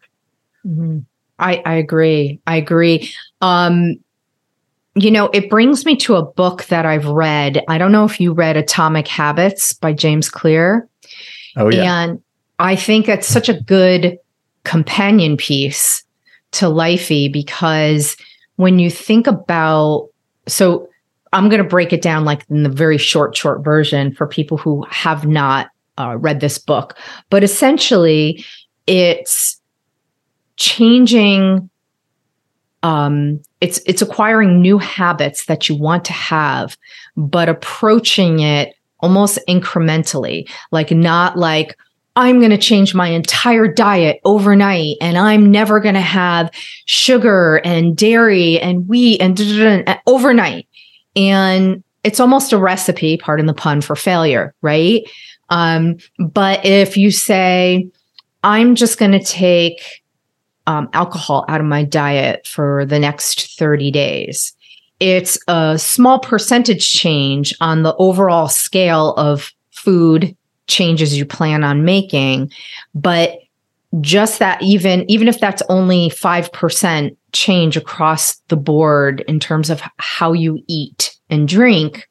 Mm-hmm. 0.65 0.99
I, 1.39 1.61
I 1.65 1.75
agree. 1.75 2.41
I 2.47 2.57
agree. 2.57 3.13
Um, 3.39 3.95
you 4.95 5.09
know, 5.09 5.29
it 5.33 5.49
brings 5.49 5.85
me 5.85 5.95
to 5.97 6.15
a 6.15 6.25
book 6.25 6.65
that 6.65 6.85
I've 6.85 7.07
read. 7.07 7.63
I 7.69 7.77
don't 7.77 7.91
know 7.93 8.03
if 8.03 8.19
you 8.19 8.33
read 8.33 8.57
Atomic 8.57 9.07
Habits 9.07 9.73
by 9.73 9.93
James 9.93 10.29
Clear. 10.29 10.87
Oh, 11.55 11.69
yeah. 11.69 12.03
And 12.03 12.21
I 12.61 12.75
think 12.75 13.09
it's 13.09 13.27
such 13.27 13.49
a 13.49 13.59
good 13.59 14.19
companion 14.63 15.35
piece 15.35 16.03
to 16.51 16.65
Lifey 16.65 17.31
because 17.31 18.15
when 18.57 18.77
you 18.77 18.91
think 18.91 19.25
about, 19.25 20.09
so 20.47 20.87
I'm 21.33 21.49
going 21.49 21.63
to 21.63 21.67
break 21.67 21.91
it 21.91 22.03
down 22.03 22.23
like 22.23 22.45
in 22.51 22.61
the 22.61 22.69
very 22.69 22.99
short, 22.99 23.35
short 23.35 23.63
version 23.63 24.13
for 24.13 24.27
people 24.27 24.57
who 24.57 24.85
have 24.91 25.25
not 25.25 25.69
uh, 25.97 26.17
read 26.17 26.39
this 26.39 26.59
book. 26.59 26.95
But 27.31 27.43
essentially, 27.43 28.45
it's 28.85 29.59
changing. 30.57 31.67
Um, 32.83 33.41
it's 33.59 33.79
it's 33.87 34.03
acquiring 34.03 34.61
new 34.61 34.77
habits 34.77 35.45
that 35.45 35.67
you 35.67 35.75
want 35.75 36.05
to 36.05 36.13
have, 36.13 36.77
but 37.17 37.49
approaching 37.49 38.39
it 38.41 38.75
almost 38.99 39.39
incrementally, 39.47 40.47
like 40.71 40.91
not 40.91 41.37
like 41.37 41.75
I'm 42.15 42.39
going 42.39 42.51
to 42.51 42.57
change 42.57 42.93
my 42.93 43.07
entire 43.07 43.67
diet 43.67 44.19
overnight 44.25 44.97
and 44.99 45.17
I'm 45.17 45.49
never 45.49 45.79
going 45.79 45.95
to 45.95 46.01
have 46.01 46.51
sugar 46.85 47.61
and 47.63 47.95
dairy 47.95 48.59
and 48.59 48.87
wheat 48.87 49.21
and, 49.21 49.99
overnight. 50.05 50.67
And 51.15 51.83
it's 52.03 52.19
almost 52.19 52.51
a 52.51 52.57
recipe, 52.57 53.17
pardon 53.17 53.45
the 53.45 53.53
pun, 53.53 53.81
for 53.81 53.95
failure, 53.95 54.53
right? 54.61 55.03
Um, 55.49 55.97
but 56.19 56.65
if 56.65 56.97
you 56.97 57.11
say, 57.11 57.89
I'm 58.43 58.75
just 58.75 58.97
going 58.97 59.11
to 59.11 59.23
take 59.23 59.81
um, 60.67 60.89
alcohol 60.93 61.45
out 61.47 61.61
of 61.61 61.67
my 61.67 61.83
diet 61.83 62.45
for 62.45 62.85
the 62.85 62.99
next 62.99 63.57
30 63.57 63.91
days, 63.91 64.53
it's 64.99 65.37
a 65.47 65.77
small 65.79 66.19
percentage 66.19 66.91
change 66.91 67.55
on 67.61 67.83
the 67.83 67.95
overall 67.95 68.47
scale 68.47 69.13
of 69.15 69.51
food 69.71 70.35
changes 70.71 71.17
you 71.17 71.25
plan 71.25 71.63
on 71.63 71.85
making 71.85 72.51
but 72.95 73.39
just 73.99 74.39
that 74.39 74.61
even 74.61 75.09
even 75.11 75.27
if 75.27 75.39
that's 75.39 75.61
only 75.67 76.09
5% 76.09 77.15
change 77.33 77.75
across 77.75 78.35
the 78.47 78.55
board 78.55 79.21
in 79.27 79.39
terms 79.39 79.69
of 79.69 79.81
how 79.97 80.31
you 80.31 80.63
eat 80.67 81.15
and 81.29 81.47
drink 81.47 82.07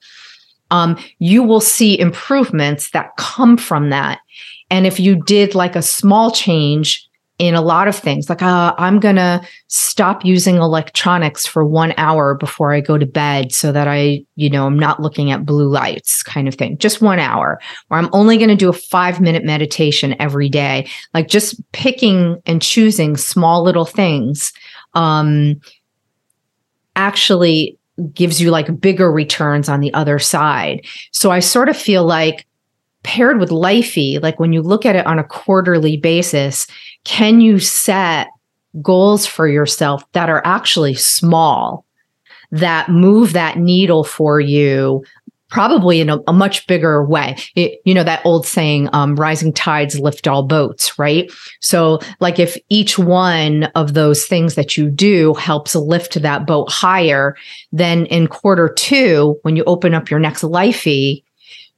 um, 0.70 0.98
you 1.18 1.42
will 1.42 1.60
see 1.60 1.98
improvements 1.98 2.90
that 2.90 3.16
come 3.16 3.56
from 3.56 3.90
that. 3.90 4.20
And 4.70 4.86
if 4.86 5.00
you 5.00 5.16
did 5.16 5.54
like 5.54 5.76
a 5.76 5.82
small 5.82 6.30
change 6.30 7.08
in 7.40 7.54
a 7.54 7.62
lot 7.62 7.88
of 7.88 7.96
things. 7.96 8.28
Like 8.28 8.42
uh, 8.42 8.74
i'm 8.76 9.00
going 9.00 9.16
to 9.16 9.40
stop 9.68 10.24
using 10.26 10.56
electronics 10.56 11.46
for 11.46 11.64
one 11.64 11.94
hour 11.96 12.34
before 12.34 12.74
i 12.74 12.80
go 12.80 12.98
to 12.98 13.06
bed 13.06 13.50
so 13.50 13.72
that 13.72 13.88
i 13.88 14.22
you 14.36 14.50
know 14.50 14.66
i'm 14.66 14.78
not 14.78 15.00
looking 15.00 15.30
at 15.30 15.46
blue 15.46 15.68
lights 15.68 16.22
kind 16.22 16.46
of 16.46 16.54
thing. 16.54 16.76
Just 16.76 17.00
one 17.00 17.18
hour. 17.18 17.58
Or 17.88 17.96
i'm 17.96 18.10
only 18.12 18.36
going 18.36 18.50
to 18.50 18.56
do 18.56 18.68
a 18.68 18.74
five 18.74 19.20
minute 19.22 19.42
meditation 19.42 20.14
every 20.20 20.50
day. 20.50 20.86
Like 21.14 21.28
just 21.28 21.60
picking 21.72 22.40
and 22.44 22.60
choosing 22.60 23.16
small 23.16 23.64
little 23.64 23.86
things 23.86 24.52
um 24.92 25.58
actually 26.94 27.78
gives 28.12 28.40
you 28.40 28.50
like 28.50 28.80
bigger 28.80 29.10
returns 29.10 29.68
on 29.70 29.80
the 29.80 29.94
other 29.94 30.18
side. 30.18 30.84
So 31.12 31.30
i 31.30 31.40
sort 31.40 31.70
of 31.70 31.76
feel 31.76 32.04
like 32.04 32.46
paired 33.02 33.40
with 33.40 33.48
lifey 33.48 34.22
like 34.22 34.38
when 34.38 34.52
you 34.52 34.60
look 34.60 34.84
at 34.84 34.94
it 34.94 35.06
on 35.06 35.18
a 35.18 35.24
quarterly 35.24 35.96
basis 35.96 36.66
can 37.04 37.40
you 37.40 37.58
set 37.58 38.28
goals 38.82 39.26
for 39.26 39.48
yourself 39.48 40.04
that 40.12 40.28
are 40.28 40.42
actually 40.44 40.94
small 40.94 41.84
that 42.52 42.88
move 42.88 43.32
that 43.32 43.58
needle 43.58 44.04
for 44.04 44.40
you 44.40 45.04
probably 45.48 46.00
in 46.00 46.08
a, 46.08 46.18
a 46.28 46.32
much 46.32 46.66
bigger 46.68 47.04
way? 47.04 47.36
It, 47.56 47.80
you 47.84 47.94
know 47.94 48.04
that 48.04 48.24
old 48.24 48.46
saying 48.46 48.88
um, 48.92 49.16
rising 49.16 49.52
tides 49.52 49.98
lift 49.98 50.28
all 50.28 50.42
boats 50.42 50.98
right? 50.98 51.30
So 51.60 52.00
like 52.20 52.38
if 52.38 52.56
each 52.68 52.98
one 52.98 53.64
of 53.74 53.94
those 53.94 54.26
things 54.26 54.54
that 54.54 54.76
you 54.76 54.90
do 54.90 55.34
helps 55.34 55.74
lift 55.74 56.20
that 56.22 56.46
boat 56.46 56.70
higher 56.70 57.36
then 57.72 58.06
in 58.06 58.26
quarter 58.26 58.68
two 58.68 59.38
when 59.42 59.56
you 59.56 59.64
open 59.64 59.94
up 59.94 60.10
your 60.10 60.20
next 60.20 60.42
lifey 60.42 61.24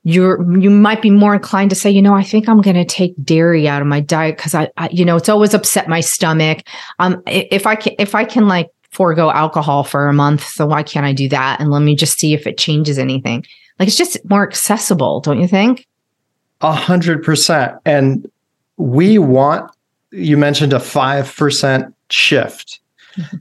you're 0.05 0.43
you 0.59 0.71
might 0.71 1.01
be 1.01 1.11
more 1.11 1.35
inclined 1.35 1.71
to 1.71 1.77
say 1.77 1.91
you 1.91 2.03
know 2.03 2.15
i 2.15 2.23
think 2.23 2.49
i'm 2.49 2.61
going 2.61 2.77
to 2.77 2.85
take 2.85 3.15
dairy 3.23 3.69
out 3.69 3.81
of 3.81 3.89
my 3.89 4.01
diet 4.01 4.37
because 4.37 4.55
I, 4.55 4.69
I, 4.77 4.89
you 4.91 5.05
know 5.05 5.17
it's 5.17 5.29
always 5.29 5.55
upset 5.55 5.89
my 5.89 6.01
stomach. 6.01 6.63
Um 6.99 7.23
if 7.27 7.67
i 7.67 7.77
can 7.77 7.95
if 7.99 8.15
i 8.15 8.25
can 8.25 8.49
like 8.49 8.69
forego 8.91 9.31
alcohol 9.31 9.85
for 9.85 10.09
a 10.09 10.13
month 10.13 10.45
so 10.45 10.67
why 10.67 10.83
can't 10.83 11.07
i 11.07 11.13
do 11.13 11.29
that? 11.29 11.61
And 11.61 11.71
let 11.71 11.81
me 11.81 11.95
just 11.95 12.19
see 12.19 12.35
if 12.35 12.47
it 12.47 12.59
changes 12.59 12.99
anything. 12.99 13.45
Like 13.79 13.89
it's 13.89 13.97
just 13.97 14.19
more 14.29 14.43
accessible 14.43 15.21
don't 15.21 15.41
you 15.41 15.49
think? 15.49 15.87
A 16.61 16.73
hundred 16.73 17.23
percent. 17.23 17.75
And 17.85 18.31
we 18.77 19.19
want 19.19 19.71
you 20.11 20.37
mentioned 20.37 20.73
a 20.73 20.81
five 20.81 21.35
percent 21.37 21.95
shift. 22.11 22.81
Mm-hmm. 23.17 23.37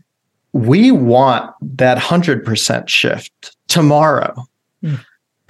we 0.51 0.91
want 0.91 1.53
that 1.61 1.97
hundred 1.97 2.45
percent 2.45 2.89
shift 2.89 3.55
tomorrow. 3.67 4.35
Mm 4.83 4.99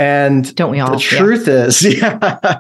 and 0.02 0.56
don't 0.56 0.72
we 0.72 0.80
all? 0.80 0.94
The 0.94 1.00
truth 1.00 1.48
yeah. 1.48 1.54
is, 1.54 1.84
yeah, 1.84 2.60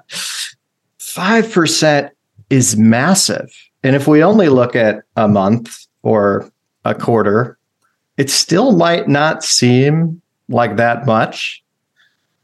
5% 0.99 2.09
is 2.51 2.77
massive. 2.77 3.51
And 3.83 3.95
if 3.95 4.07
we 4.07 4.23
only 4.23 4.47
look 4.47 4.75
at 4.75 5.01
a 5.15 5.27
month 5.27 5.87
or 6.03 6.51
a 6.85 6.93
quarter, 6.93 7.57
it 8.17 8.29
still 8.29 8.73
might 8.73 9.07
not 9.07 9.43
seem 9.43 10.21
like 10.49 10.77
that 10.77 11.07
much. 11.07 11.63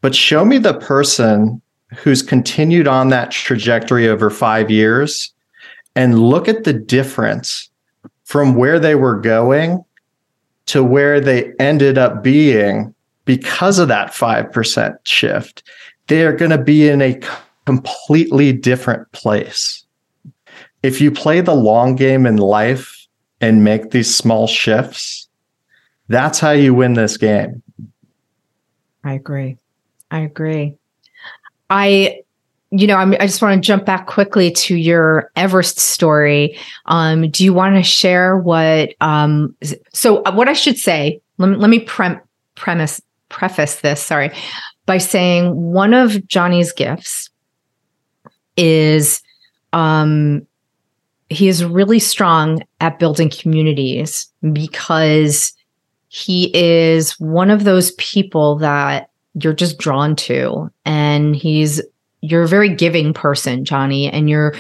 But 0.02 0.16
show 0.16 0.44
me 0.44 0.58
the 0.58 0.80
person 0.80 1.62
who's 1.96 2.24
continued 2.24 2.88
on 2.88 3.10
that 3.10 3.30
trajectory 3.30 4.08
over 4.08 4.32
five 4.32 4.72
years 4.72 5.32
and 5.96 6.20
look 6.20 6.48
at 6.48 6.64
the 6.64 6.74
difference 6.74 7.70
from 8.24 8.56
where 8.56 8.80
they 8.80 8.96
were 8.96 9.20
going 9.20 9.86
to 10.66 10.84
where 10.84 11.22
they 11.22 11.54
ended 11.60 12.00
up 12.00 12.24
being 12.24 12.96
because 13.28 13.78
of 13.78 13.90
that 13.90 14.12
5% 14.12 14.98
shift, 15.04 15.62
they 16.08 16.26
are 16.26 16.36
going 16.36 16.50
to 16.50 16.58
be 16.58 16.88
in 16.88 17.02
a 17.02 17.20
completely 17.66 18.54
different 18.54 19.12
place. 19.12 19.86
If 20.82 21.02
you 21.02 21.12
play 21.12 21.42
the 21.42 21.54
long 21.54 21.96
game 21.96 22.26
in 22.26 22.38
life 22.38 23.06
and 23.42 23.64
make 23.64 23.92
these 23.92 24.14
small 24.14 24.48
shifts, 24.48 25.28
that's 26.08 26.40
how 26.40 26.52
you 26.52 26.74
win 26.74 26.94
this 26.94 27.18
game. 27.18 27.62
I 29.04 29.14
agree. 29.14 29.58
I 30.10 30.20
agree. 30.20 30.78
I 31.70 32.22
you 32.70 32.86
know, 32.86 32.98
I'm, 32.98 33.14
i 33.14 33.26
just 33.26 33.42
want 33.42 33.62
to 33.62 33.66
jump 33.66 33.86
back 33.86 34.08
quickly 34.08 34.52
to 34.52 34.76
your 34.76 35.32
Everest 35.38 35.80
story. 35.80 36.58
Um, 36.88 37.30
do 37.32 37.46
you 37.46 37.54
want 37.54 37.76
to 37.76 37.84
share 37.84 38.38
what? 38.38 38.94
Um, 39.00 39.56
so, 39.94 40.22
what 40.32 40.50
I 40.50 40.54
should 40.54 40.78
say, 40.78 41.22
let 41.38 41.48
me, 41.48 41.56
let 41.56 41.70
me 41.70 41.80
pre- 41.80 42.18
premise 42.56 43.02
preface 43.30 43.82
this, 43.82 44.02
sorry, 44.02 44.32
by 44.86 44.98
saying 44.98 45.56
one 45.56 45.94
of 45.94 46.28
Johnny's 46.28 46.72
gifts 46.72 47.30
is 48.56 49.22
um, 49.74 50.46
he 51.30 51.48
is 51.48 51.64
really 51.64 52.00
strong 52.00 52.64
at 52.80 53.00
building 53.00 53.30
communities 53.30 54.32
because 54.54 55.54
he 56.10 56.52
is 56.56 57.20
one 57.20 57.52
of 57.52 57.64
those 57.64 57.92
people 57.92 58.56
that 58.58 59.10
you're 59.42 59.54
just 59.54 59.78
drawn 59.78 60.16
to 60.16 60.72
and 60.86 61.36
he's 61.36 61.82
you're 62.22 62.44
a 62.44 62.48
very 62.48 62.74
giving 62.74 63.14
person 63.14 63.64
johnny 63.64 64.10
and 64.10 64.30
you're 64.30 64.56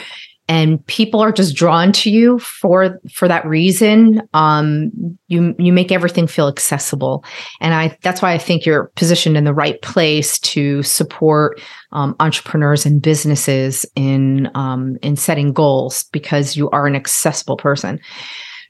and 0.50 0.86
people 0.88 1.20
are 1.20 1.32
just 1.32 1.56
drawn 1.56 1.92
to 1.92 2.10
you 2.10 2.40
for 2.40 3.00
for 3.12 3.28
that 3.28 3.46
reason 3.46 4.22
um, 4.34 4.92
you 5.28 5.56
you 5.60 5.74
make 5.74 5.92
everything 5.92 6.28
feel 6.28 6.48
accessible. 6.48 7.24
And 7.60 7.74
i 7.74 7.98
that's 8.02 8.22
why 8.22 8.34
i 8.34 8.38
think 8.38 8.66
you're 8.66 8.92
positioned 8.96 9.38
in 9.38 9.44
the 9.44 9.54
right 9.54 9.82
place 9.82 10.40
to 10.40 10.84
support 10.84 11.62
um, 11.92 12.16
entrepreneurs 12.20 12.86
and 12.86 13.02
businesses 13.02 13.86
in 13.96 14.50
um, 14.56 14.98
in 15.02 15.16
setting 15.16 15.54
goals 15.54 16.04
because 16.12 16.56
you 16.56 16.70
are 16.70 16.88
an 16.88 16.96
accessible 16.96 17.58
person. 17.58 18.00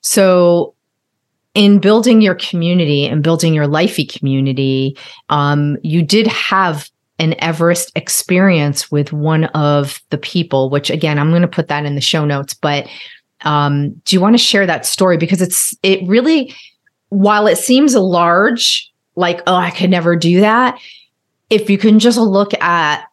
So 0.01 0.73
in 1.53 1.79
building 1.79 2.21
your 2.21 2.35
community 2.35 3.05
and 3.05 3.23
building 3.23 3.53
your 3.53 3.65
lifey 3.65 4.07
community 4.07 4.95
um, 5.29 5.77
you 5.83 6.03
did 6.03 6.27
have 6.27 6.89
an 7.19 7.35
Everest 7.39 7.91
experience 7.95 8.91
with 8.91 9.11
one 9.11 9.45
of 9.45 9.99
the 10.09 10.17
people, 10.17 10.69
which 10.69 10.89
again, 10.89 11.17
I'm 11.17 11.29
going 11.29 11.41
to 11.41 11.47
put 11.47 11.67
that 11.67 11.85
in 11.85 11.95
the 11.95 12.01
show 12.01 12.25
notes. 12.25 12.53
But 12.53 12.87
um, 13.41 13.93
do 14.05 14.15
you 14.15 14.21
want 14.21 14.35
to 14.35 14.43
share 14.43 14.65
that 14.65 14.85
story? 14.85 15.17
Because 15.17 15.41
it's, 15.41 15.75
it 15.83 16.07
really, 16.07 16.53
while 17.09 17.47
it 17.47 17.57
seems 17.57 17.95
large, 17.95 18.91
like, 19.15 19.41
oh, 19.47 19.55
I 19.55 19.71
could 19.71 19.89
never 19.89 20.15
do 20.15 20.41
that. 20.41 20.79
If 21.49 21.69
you 21.69 21.77
can 21.77 21.99
just 21.99 22.17
look 22.17 22.53
at 22.61 23.05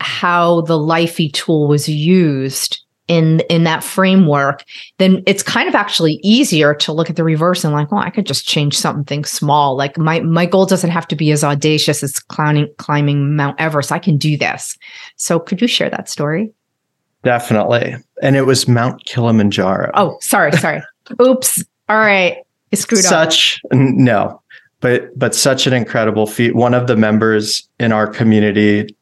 how 0.00 0.60
the 0.62 0.78
Lifey 0.78 1.32
tool 1.32 1.66
was 1.66 1.88
used 1.88 2.83
in 3.08 3.40
in 3.50 3.64
that 3.64 3.84
framework, 3.84 4.64
then 4.98 5.22
it's 5.26 5.42
kind 5.42 5.68
of 5.68 5.74
actually 5.74 6.20
easier 6.22 6.74
to 6.74 6.92
look 6.92 7.10
at 7.10 7.16
the 7.16 7.24
reverse 7.24 7.64
and 7.64 7.74
like, 7.74 7.92
well, 7.92 8.00
I 8.00 8.10
could 8.10 8.26
just 8.26 8.46
change 8.46 8.76
something 8.76 9.24
small. 9.24 9.76
Like 9.76 9.98
my 9.98 10.20
my 10.20 10.46
goal 10.46 10.66
doesn't 10.66 10.90
have 10.90 11.06
to 11.08 11.16
be 11.16 11.30
as 11.30 11.44
audacious 11.44 12.02
as 12.02 12.18
climbing 12.18 12.68
climbing 12.78 13.36
Mount 13.36 13.60
Everest. 13.60 13.92
I 13.92 13.98
can 13.98 14.16
do 14.16 14.36
this. 14.36 14.78
So 15.16 15.38
could 15.38 15.60
you 15.60 15.68
share 15.68 15.90
that 15.90 16.08
story? 16.08 16.52
Definitely. 17.22 17.96
And 18.22 18.36
it 18.36 18.42
was 18.42 18.68
Mount 18.68 19.04
Kilimanjaro. 19.06 19.90
Oh, 19.94 20.18
sorry, 20.20 20.52
sorry. 20.52 20.82
Oops. 21.22 21.64
All 21.88 21.98
right. 21.98 22.38
I 22.72 22.76
screwed 22.76 23.02
such, 23.02 23.12
up. 23.14 23.32
Such 23.32 23.60
no, 23.72 24.42
but 24.80 25.16
but 25.18 25.34
such 25.34 25.66
an 25.66 25.72
incredible 25.72 26.26
feat. 26.26 26.54
One 26.54 26.74
of 26.74 26.86
the 26.86 26.96
members 26.96 27.68
in 27.78 27.92
our 27.92 28.06
community, 28.06 28.94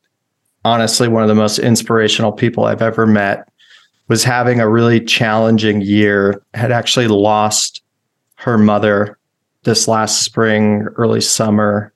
honestly, 0.64 1.08
one 1.08 1.22
of 1.22 1.28
the 1.28 1.34
most 1.34 1.58
inspirational 1.58 2.32
people 2.32 2.64
I've 2.64 2.82
ever 2.82 3.06
met 3.06 3.48
was 4.08 4.24
having 4.24 4.60
a 4.60 4.68
really 4.68 5.00
challenging 5.00 5.80
year, 5.80 6.42
had 6.54 6.72
actually 6.72 7.08
lost 7.08 7.82
her 8.36 8.58
mother 8.58 9.18
this 9.64 9.86
last 9.86 10.22
spring, 10.22 10.82
early 10.96 11.20
summer. 11.20 11.92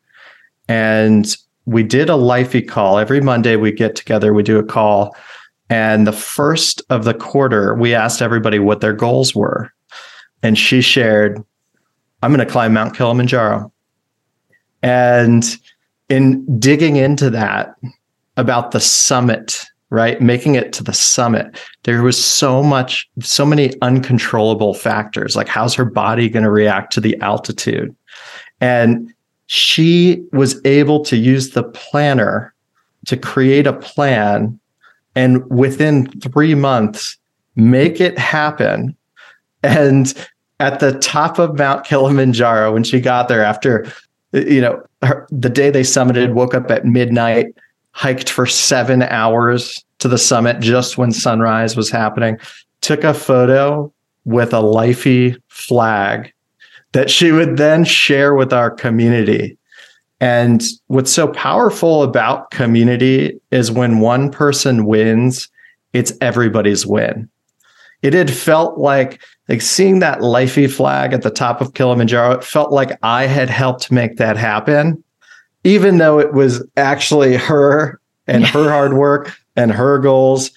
And 0.68 1.36
we 1.64 1.82
did 1.82 2.08
a 2.08 2.14
lifey 2.14 2.66
call. 2.66 2.98
Every 2.98 3.20
Monday 3.20 3.56
we 3.56 3.72
get 3.72 3.96
together, 3.96 4.32
we 4.32 4.42
do 4.42 4.58
a 4.58 4.64
call. 4.64 5.16
And 5.68 6.06
the 6.06 6.12
first 6.12 6.80
of 6.90 7.04
the 7.04 7.14
quarter, 7.14 7.74
we 7.74 7.94
asked 7.94 8.22
everybody 8.22 8.60
what 8.60 8.80
their 8.80 8.92
goals 8.92 9.34
were. 9.34 9.72
And 10.42 10.56
she 10.56 10.80
shared, 10.80 11.42
I'm 12.22 12.32
going 12.32 12.46
to 12.46 12.50
climb 12.50 12.72
Mount 12.72 12.96
Kilimanjaro. 12.96 13.72
And 14.82 15.44
in 16.08 16.60
digging 16.60 16.96
into 16.96 17.30
that 17.30 17.74
about 18.36 18.70
the 18.70 18.80
summit 18.80 19.66
right? 19.90 20.20
Making 20.20 20.54
it 20.54 20.72
to 20.74 20.82
the 20.82 20.92
summit. 20.92 21.58
There 21.84 22.02
was 22.02 22.22
so 22.22 22.62
much, 22.62 23.08
so 23.20 23.46
many 23.46 23.72
uncontrollable 23.82 24.74
factors. 24.74 25.36
Like, 25.36 25.48
how's 25.48 25.74
her 25.74 25.84
body 25.84 26.28
going 26.28 26.42
to 26.44 26.50
react 26.50 26.92
to 26.94 27.00
the 27.00 27.20
altitude? 27.20 27.94
And 28.60 29.12
she 29.46 30.24
was 30.32 30.60
able 30.64 31.04
to 31.04 31.16
use 31.16 31.50
the 31.50 31.62
planner 31.62 32.52
to 33.06 33.16
create 33.16 33.66
a 33.66 33.72
plan 33.72 34.58
and 35.16 35.48
within 35.50 36.06
three 36.20 36.54
months, 36.54 37.16
make 37.56 38.00
it 38.00 38.18
happen. 38.18 38.94
And 39.62 40.12
at 40.60 40.78
the 40.78 40.92
top 40.98 41.38
of 41.38 41.58
Mount 41.58 41.84
Kilimanjaro, 41.84 42.72
when 42.72 42.84
she 42.84 43.00
got 43.00 43.28
there 43.28 43.42
after, 43.42 43.90
you 44.32 44.60
know, 44.60 44.82
her, 45.02 45.26
the 45.30 45.48
day 45.48 45.70
they 45.70 45.80
summited, 45.80 46.34
woke 46.34 46.54
up 46.54 46.70
at 46.70 46.84
midnight, 46.84 47.46
hiked 47.96 48.28
for 48.28 48.44
seven 48.44 49.02
hours 49.04 49.82
to 50.00 50.06
the 50.06 50.18
summit 50.18 50.60
just 50.60 50.98
when 50.98 51.10
sunrise 51.10 51.76
was 51.76 51.90
happening. 51.90 52.38
took 52.82 53.04
a 53.04 53.14
photo 53.14 53.90
with 54.26 54.52
a 54.52 54.60
Lifey 54.60 55.34
flag 55.48 56.30
that 56.92 57.08
she 57.08 57.32
would 57.32 57.56
then 57.56 57.84
share 57.84 58.34
with 58.34 58.52
our 58.52 58.70
community. 58.70 59.56
And 60.20 60.62
what's 60.88 61.10
so 61.10 61.28
powerful 61.28 62.02
about 62.02 62.50
community 62.50 63.40
is 63.50 63.72
when 63.72 64.00
one 64.00 64.30
person 64.30 64.84
wins, 64.84 65.48
it's 65.94 66.12
everybody's 66.20 66.86
win. 66.86 67.30
It 68.02 68.12
had 68.12 68.30
felt 68.30 68.76
like 68.76 69.22
like 69.48 69.62
seeing 69.62 70.00
that 70.00 70.20
Lifey 70.20 70.70
flag 70.70 71.14
at 71.14 71.22
the 71.22 71.30
top 71.30 71.62
of 71.62 71.72
Kilimanjaro, 71.72 72.32
it 72.32 72.44
felt 72.44 72.72
like 72.72 72.98
I 73.02 73.26
had 73.26 73.48
helped 73.48 73.90
make 73.90 74.16
that 74.16 74.36
happen, 74.36 75.02
even 75.66 75.98
though 75.98 76.20
it 76.20 76.32
was 76.32 76.64
actually 76.76 77.36
her 77.36 78.00
and 78.28 78.46
her 78.46 78.70
hard 78.70 78.94
work 78.94 79.36
and 79.56 79.72
her 79.72 79.98
goals. 79.98 80.52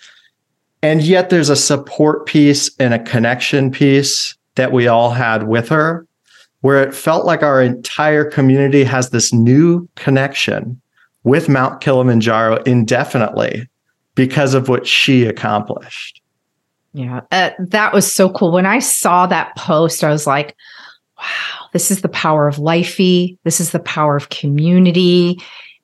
And 0.83 1.01
yet 1.01 1.31
there's 1.31 1.49
a 1.49 1.55
support 1.55 2.27
piece 2.27 2.69
and 2.79 2.93
a 2.93 3.03
connection 3.03 3.71
piece 3.71 4.37
that 4.53 4.71
we 4.71 4.87
all 4.87 5.09
had 5.09 5.47
with 5.47 5.67
her 5.69 6.05
where 6.61 6.83
it 6.83 6.93
felt 6.93 7.25
like 7.25 7.41
our 7.41 7.61
entire 7.61 8.23
community 8.23 8.83
has 8.83 9.09
this 9.09 9.33
new 9.33 9.87
connection 9.95 10.79
with 11.23 11.49
Mount 11.49 11.81
Kilimanjaro 11.81 12.57
indefinitely 12.63 13.67
because 14.13 14.53
of 14.53 14.69
what 14.69 14.85
she 14.85 15.25
accomplished. 15.25 16.21
Yeah, 16.93 17.21
uh, 17.31 17.51
that 17.59 17.93
was 17.93 18.11
so 18.11 18.29
cool. 18.29 18.51
When 18.51 18.65
I 18.65 18.79
saw 18.79 19.25
that 19.27 19.55
post, 19.55 20.03
I 20.03 20.09
was 20.09 20.27
like, 20.27 20.55
wow, 21.17 21.58
this 21.73 21.91
is 21.91 22.01
the 22.01 22.09
power 22.09 22.47
of 22.47 22.55
Lifey. 22.57 23.37
This 23.43 23.59
is 23.59 23.71
the 23.71 23.79
power 23.79 24.15
of 24.15 24.29
community. 24.29 25.41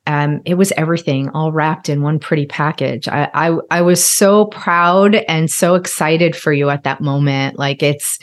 Um, 0.07 0.41
it 0.45 0.55
was 0.55 0.71
everything 0.73 1.29
all 1.29 1.51
wrapped 1.51 1.89
in 1.89 2.01
one 2.01 2.19
pretty 2.19 2.45
package. 2.45 3.07
I, 3.07 3.29
I 3.33 3.57
I 3.71 3.81
was 3.81 4.03
so 4.03 4.45
proud 4.45 5.15
and 5.15 5.49
so 5.49 5.75
excited 5.75 6.35
for 6.35 6.53
you 6.53 6.69
at 6.69 6.83
that 6.83 7.01
moment. 7.01 7.57
Like 7.57 7.81
it's 7.81 8.19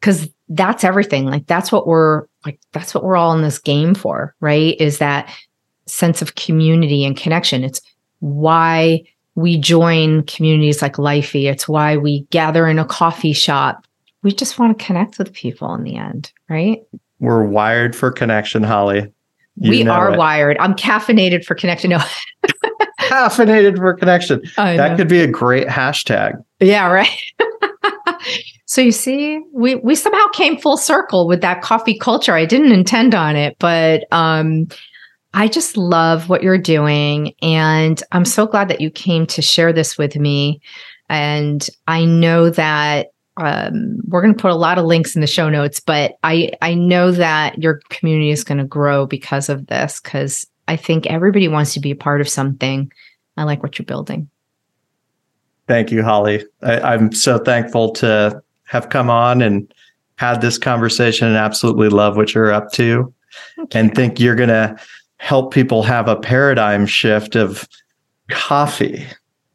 because 0.00 0.28
that's 0.48 0.84
everything. 0.84 1.26
Like 1.26 1.46
that's 1.46 1.72
what 1.72 1.86
we're 1.86 2.26
like. 2.44 2.60
That's 2.72 2.94
what 2.94 3.02
we're 3.02 3.16
all 3.16 3.34
in 3.34 3.42
this 3.42 3.58
game 3.58 3.94
for, 3.94 4.34
right? 4.40 4.80
Is 4.80 4.98
that 4.98 5.28
sense 5.86 6.22
of 6.22 6.34
community 6.34 7.04
and 7.04 7.16
connection. 7.16 7.64
It's 7.64 7.80
why 8.20 9.02
we 9.34 9.58
join 9.58 10.24
communities 10.24 10.82
like 10.82 10.94
Lifey. 10.94 11.50
It's 11.50 11.68
why 11.68 11.96
we 11.96 12.22
gather 12.30 12.66
in 12.66 12.78
a 12.78 12.84
coffee 12.84 13.32
shop. 13.32 13.86
We 14.22 14.32
just 14.32 14.58
want 14.58 14.78
to 14.78 14.84
connect 14.84 15.18
with 15.18 15.32
people 15.32 15.74
in 15.74 15.84
the 15.84 15.96
end, 15.96 16.32
right? 16.48 16.82
We're 17.20 17.44
wired 17.44 17.94
for 17.94 18.10
connection, 18.10 18.62
Holly. 18.62 19.12
You 19.56 19.70
we 19.70 19.88
are 19.88 20.12
it. 20.12 20.18
wired. 20.18 20.56
I'm 20.58 20.74
caffeinated 20.74 21.44
for 21.44 21.54
connection. 21.54 21.90
No. 21.90 22.00
caffeinated 23.00 23.76
for 23.76 23.94
connection. 23.94 24.42
That 24.56 24.96
could 24.96 25.08
be 25.08 25.20
a 25.20 25.26
great 25.26 25.66
hashtag. 25.66 26.42
Yeah, 26.60 26.90
right. 26.90 27.08
so 28.66 28.80
you 28.80 28.92
see, 28.92 29.40
we 29.52 29.76
we 29.76 29.94
somehow 29.94 30.26
came 30.32 30.58
full 30.58 30.76
circle 30.76 31.26
with 31.26 31.40
that 31.40 31.62
coffee 31.62 31.98
culture. 31.98 32.34
I 32.34 32.44
didn't 32.44 32.72
intend 32.72 33.14
on 33.14 33.36
it, 33.36 33.56
but 33.58 34.04
um 34.12 34.68
I 35.34 35.46
just 35.48 35.76
love 35.76 36.28
what 36.28 36.42
you're 36.42 36.58
doing. 36.58 37.34
And 37.42 38.02
I'm 38.12 38.24
so 38.24 38.46
glad 38.46 38.68
that 38.68 38.80
you 38.80 38.90
came 38.90 39.26
to 39.26 39.42
share 39.42 39.72
this 39.72 39.98
with 39.98 40.16
me. 40.16 40.60
And 41.08 41.68
I 41.86 42.04
know 42.04 42.50
that 42.50 43.08
um, 43.38 44.00
we're 44.08 44.20
going 44.20 44.34
to 44.34 44.40
put 44.40 44.50
a 44.50 44.56
lot 44.56 44.78
of 44.78 44.84
links 44.84 45.14
in 45.14 45.20
the 45.20 45.26
show 45.26 45.48
notes, 45.48 45.80
but 45.80 46.18
I, 46.24 46.52
I 46.60 46.74
know 46.74 47.12
that 47.12 47.58
your 47.62 47.80
community 47.88 48.30
is 48.30 48.44
going 48.44 48.58
to 48.58 48.64
grow 48.64 49.06
because 49.06 49.48
of 49.48 49.66
this, 49.68 50.00
because 50.00 50.46
I 50.66 50.76
think 50.76 51.06
everybody 51.06 51.48
wants 51.48 51.72
to 51.74 51.80
be 51.80 51.92
a 51.92 51.96
part 51.96 52.20
of 52.20 52.28
something. 52.28 52.92
I 53.36 53.44
like 53.44 53.62
what 53.62 53.78
you're 53.78 53.86
building. 53.86 54.28
Thank 55.68 55.92
you, 55.92 56.02
Holly. 56.02 56.44
I, 56.62 56.80
I'm 56.80 57.12
so 57.12 57.38
thankful 57.38 57.92
to 57.94 58.42
have 58.64 58.88
come 58.88 59.08
on 59.08 59.40
and 59.40 59.72
had 60.16 60.40
this 60.40 60.58
conversation 60.58 61.28
and 61.28 61.36
absolutely 61.36 61.88
love 61.88 62.16
what 62.16 62.34
you're 62.34 62.52
up 62.52 62.72
to 62.72 63.14
and 63.72 63.94
think 63.94 64.18
you're 64.18 64.34
going 64.34 64.48
to 64.48 64.76
help 65.18 65.52
people 65.52 65.82
have 65.82 66.08
a 66.08 66.16
paradigm 66.16 66.86
shift 66.86 67.36
of 67.36 67.68
coffee 68.30 69.06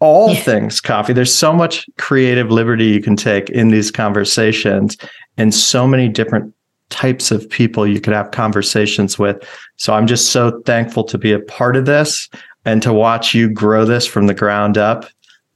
all 0.04 0.34
yeah. 0.34 0.42
things 0.42 0.82
coffee 0.82 1.14
there's 1.14 1.34
so 1.34 1.54
much 1.54 1.86
creative 1.98 2.52
liberty 2.52 2.86
you 2.86 3.02
can 3.02 3.16
take 3.16 3.50
in 3.52 3.70
these 3.70 3.90
conversations 3.90 4.98
and 5.38 5.54
so 5.54 5.88
many 5.88 6.10
different 6.10 6.54
types 6.90 7.32
of 7.32 7.50
people 7.50 7.88
you 7.88 8.02
could 8.02 8.14
have 8.14 8.30
conversations 8.32 9.18
with 9.18 9.42
so 9.78 9.94
i'm 9.94 10.06
just 10.06 10.32
so 10.32 10.62
thankful 10.66 11.06
to 11.06 11.18
be 11.18 11.32
a 11.32 11.40
part 11.40 11.78
of 11.78 11.86
this 11.86 12.30
and 12.66 12.84
to 12.84 12.92
watch 12.92 13.34
you 13.34 13.50
grow 13.50 13.86
this 13.86 14.06
from 14.06 14.28
the 14.28 14.34
ground 14.34 14.78
up 14.78 15.06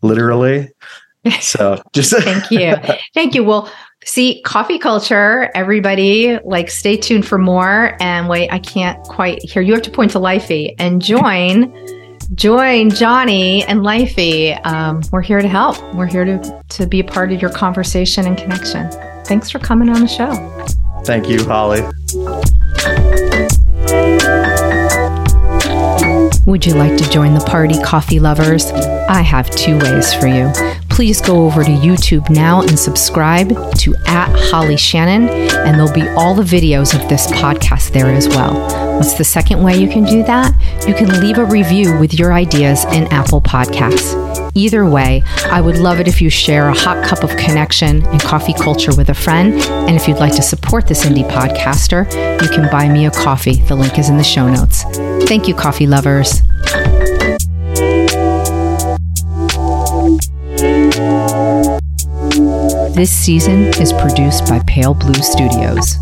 literally 0.02 0.70
so 1.42 1.82
just 1.94 2.14
thank 2.24 2.50
you 2.50 2.74
thank 3.14 3.36
you 3.36 3.44
well 3.44 3.70
See, 4.06 4.42
coffee 4.44 4.80
culture, 4.80 5.52
everybody, 5.54 6.40
like 6.46 6.72
stay 6.72 6.96
tuned 6.96 7.28
for 7.28 7.38
more. 7.38 7.98
And 8.00 8.30
wait, 8.30 8.50
I 8.54 8.60
can't 8.60 9.04
quite 9.04 9.42
hear. 9.44 9.62
You 9.62 9.74
have 9.74 9.82
to 9.82 9.92
point 9.92 10.12
to 10.12 10.20
Lifey 10.20 10.74
and 10.80 11.02
join. 11.02 11.74
Join 12.36 12.90
Johnny 12.90 13.64
and 13.66 13.82
Lifey. 13.82 14.60
Um, 14.66 15.02
we're 15.12 15.22
here 15.22 15.42
to 15.42 15.48
help. 15.48 15.82
We're 15.94 16.08
here 16.08 16.26
to, 16.26 16.64
to 16.70 16.88
be 16.88 17.00
a 17.00 17.04
part 17.04 17.32
of 17.32 17.42
your 17.42 17.52
conversation 17.52 18.26
and 18.26 18.38
connection. 18.38 18.90
Thanks 19.26 19.50
for 19.50 19.60
coming 19.60 19.90
on 19.90 20.02
the 20.02 20.08
show. 20.08 20.34
Thank 21.04 21.30
you, 21.30 21.44
Holly. 21.46 21.82
Would 26.46 26.66
you 26.66 26.76
like 26.76 26.98
to 26.98 27.10
join 27.10 27.34
the 27.34 27.44
party, 27.46 27.82
coffee 27.82 28.20
lovers? 28.20 28.66
I 29.10 29.22
have 29.22 29.50
two 29.52 29.78
ways 29.80 30.14
for 30.14 30.28
you 30.28 30.52
please 30.98 31.22
go 31.22 31.46
over 31.46 31.64
to 31.64 31.70
YouTube 31.70 32.28
now 32.28 32.64
and 32.64 32.80
subscribe 32.80 33.50
to 33.76 33.94
at 34.08 34.36
Holly 34.50 34.78
Shannon, 34.78 35.30
and 35.30 35.76
there'll 35.76 35.94
be 35.94 36.08
all 36.18 36.34
the 36.34 36.42
videos 36.42 37.00
of 37.00 37.08
this 37.08 37.28
podcast 37.28 37.92
there 37.92 38.08
as 38.08 38.28
well. 38.28 38.98
What's 38.98 39.14
the 39.14 39.24
second 39.24 39.62
way 39.62 39.78
you 39.78 39.88
can 39.88 40.06
do 40.06 40.24
that? 40.24 40.56
You 40.88 40.96
can 40.96 41.22
leave 41.22 41.38
a 41.38 41.46
review 41.46 42.00
with 42.00 42.16
your 42.16 42.34
ideas 42.34 42.84
in 42.86 43.04
Apple 43.14 43.42
Podcasts. 43.42 44.16
Either 44.56 44.90
way, 44.90 45.22
I 45.52 45.62
would 45.62 45.78
love 45.78 46.00
it 46.00 46.08
if 46.08 46.20
you 46.20 46.32
share 46.32 46.68
a 46.68 46.74
hot 46.74 47.06
cup 47.06 47.24
of 47.24 47.30
connection 47.38 48.04
and 48.08 48.20
coffee 48.20 48.54
culture 48.54 48.96
with 48.98 49.10
a 49.10 49.14
friend. 49.14 49.54
And 49.54 49.96
if 49.96 50.08
you'd 50.08 50.18
like 50.18 50.36
to 50.38 50.42
support 50.42 50.88
this 50.88 51.06
indie 51.06 51.30
podcaster, 51.30 52.12
you 52.42 52.50
can 52.50 52.72
buy 52.72 52.90
me 52.90 53.06
a 53.06 53.12
coffee. 53.12 53.58
The 53.68 53.76
link 53.76 54.00
is 54.00 54.10
in 54.10 54.18
the 54.18 54.24
show 54.24 54.50
notes. 54.50 54.82
Thank 55.30 55.48
you, 55.48 55.54
coffee 55.54 55.86
lovers. 55.86 56.42
This 62.96 63.12
season 63.12 63.68
is 63.80 63.94
produced 63.94 64.48
by 64.48 64.60
Pale 64.66 64.96
Blue 64.96 65.14
Studios. 65.14 65.98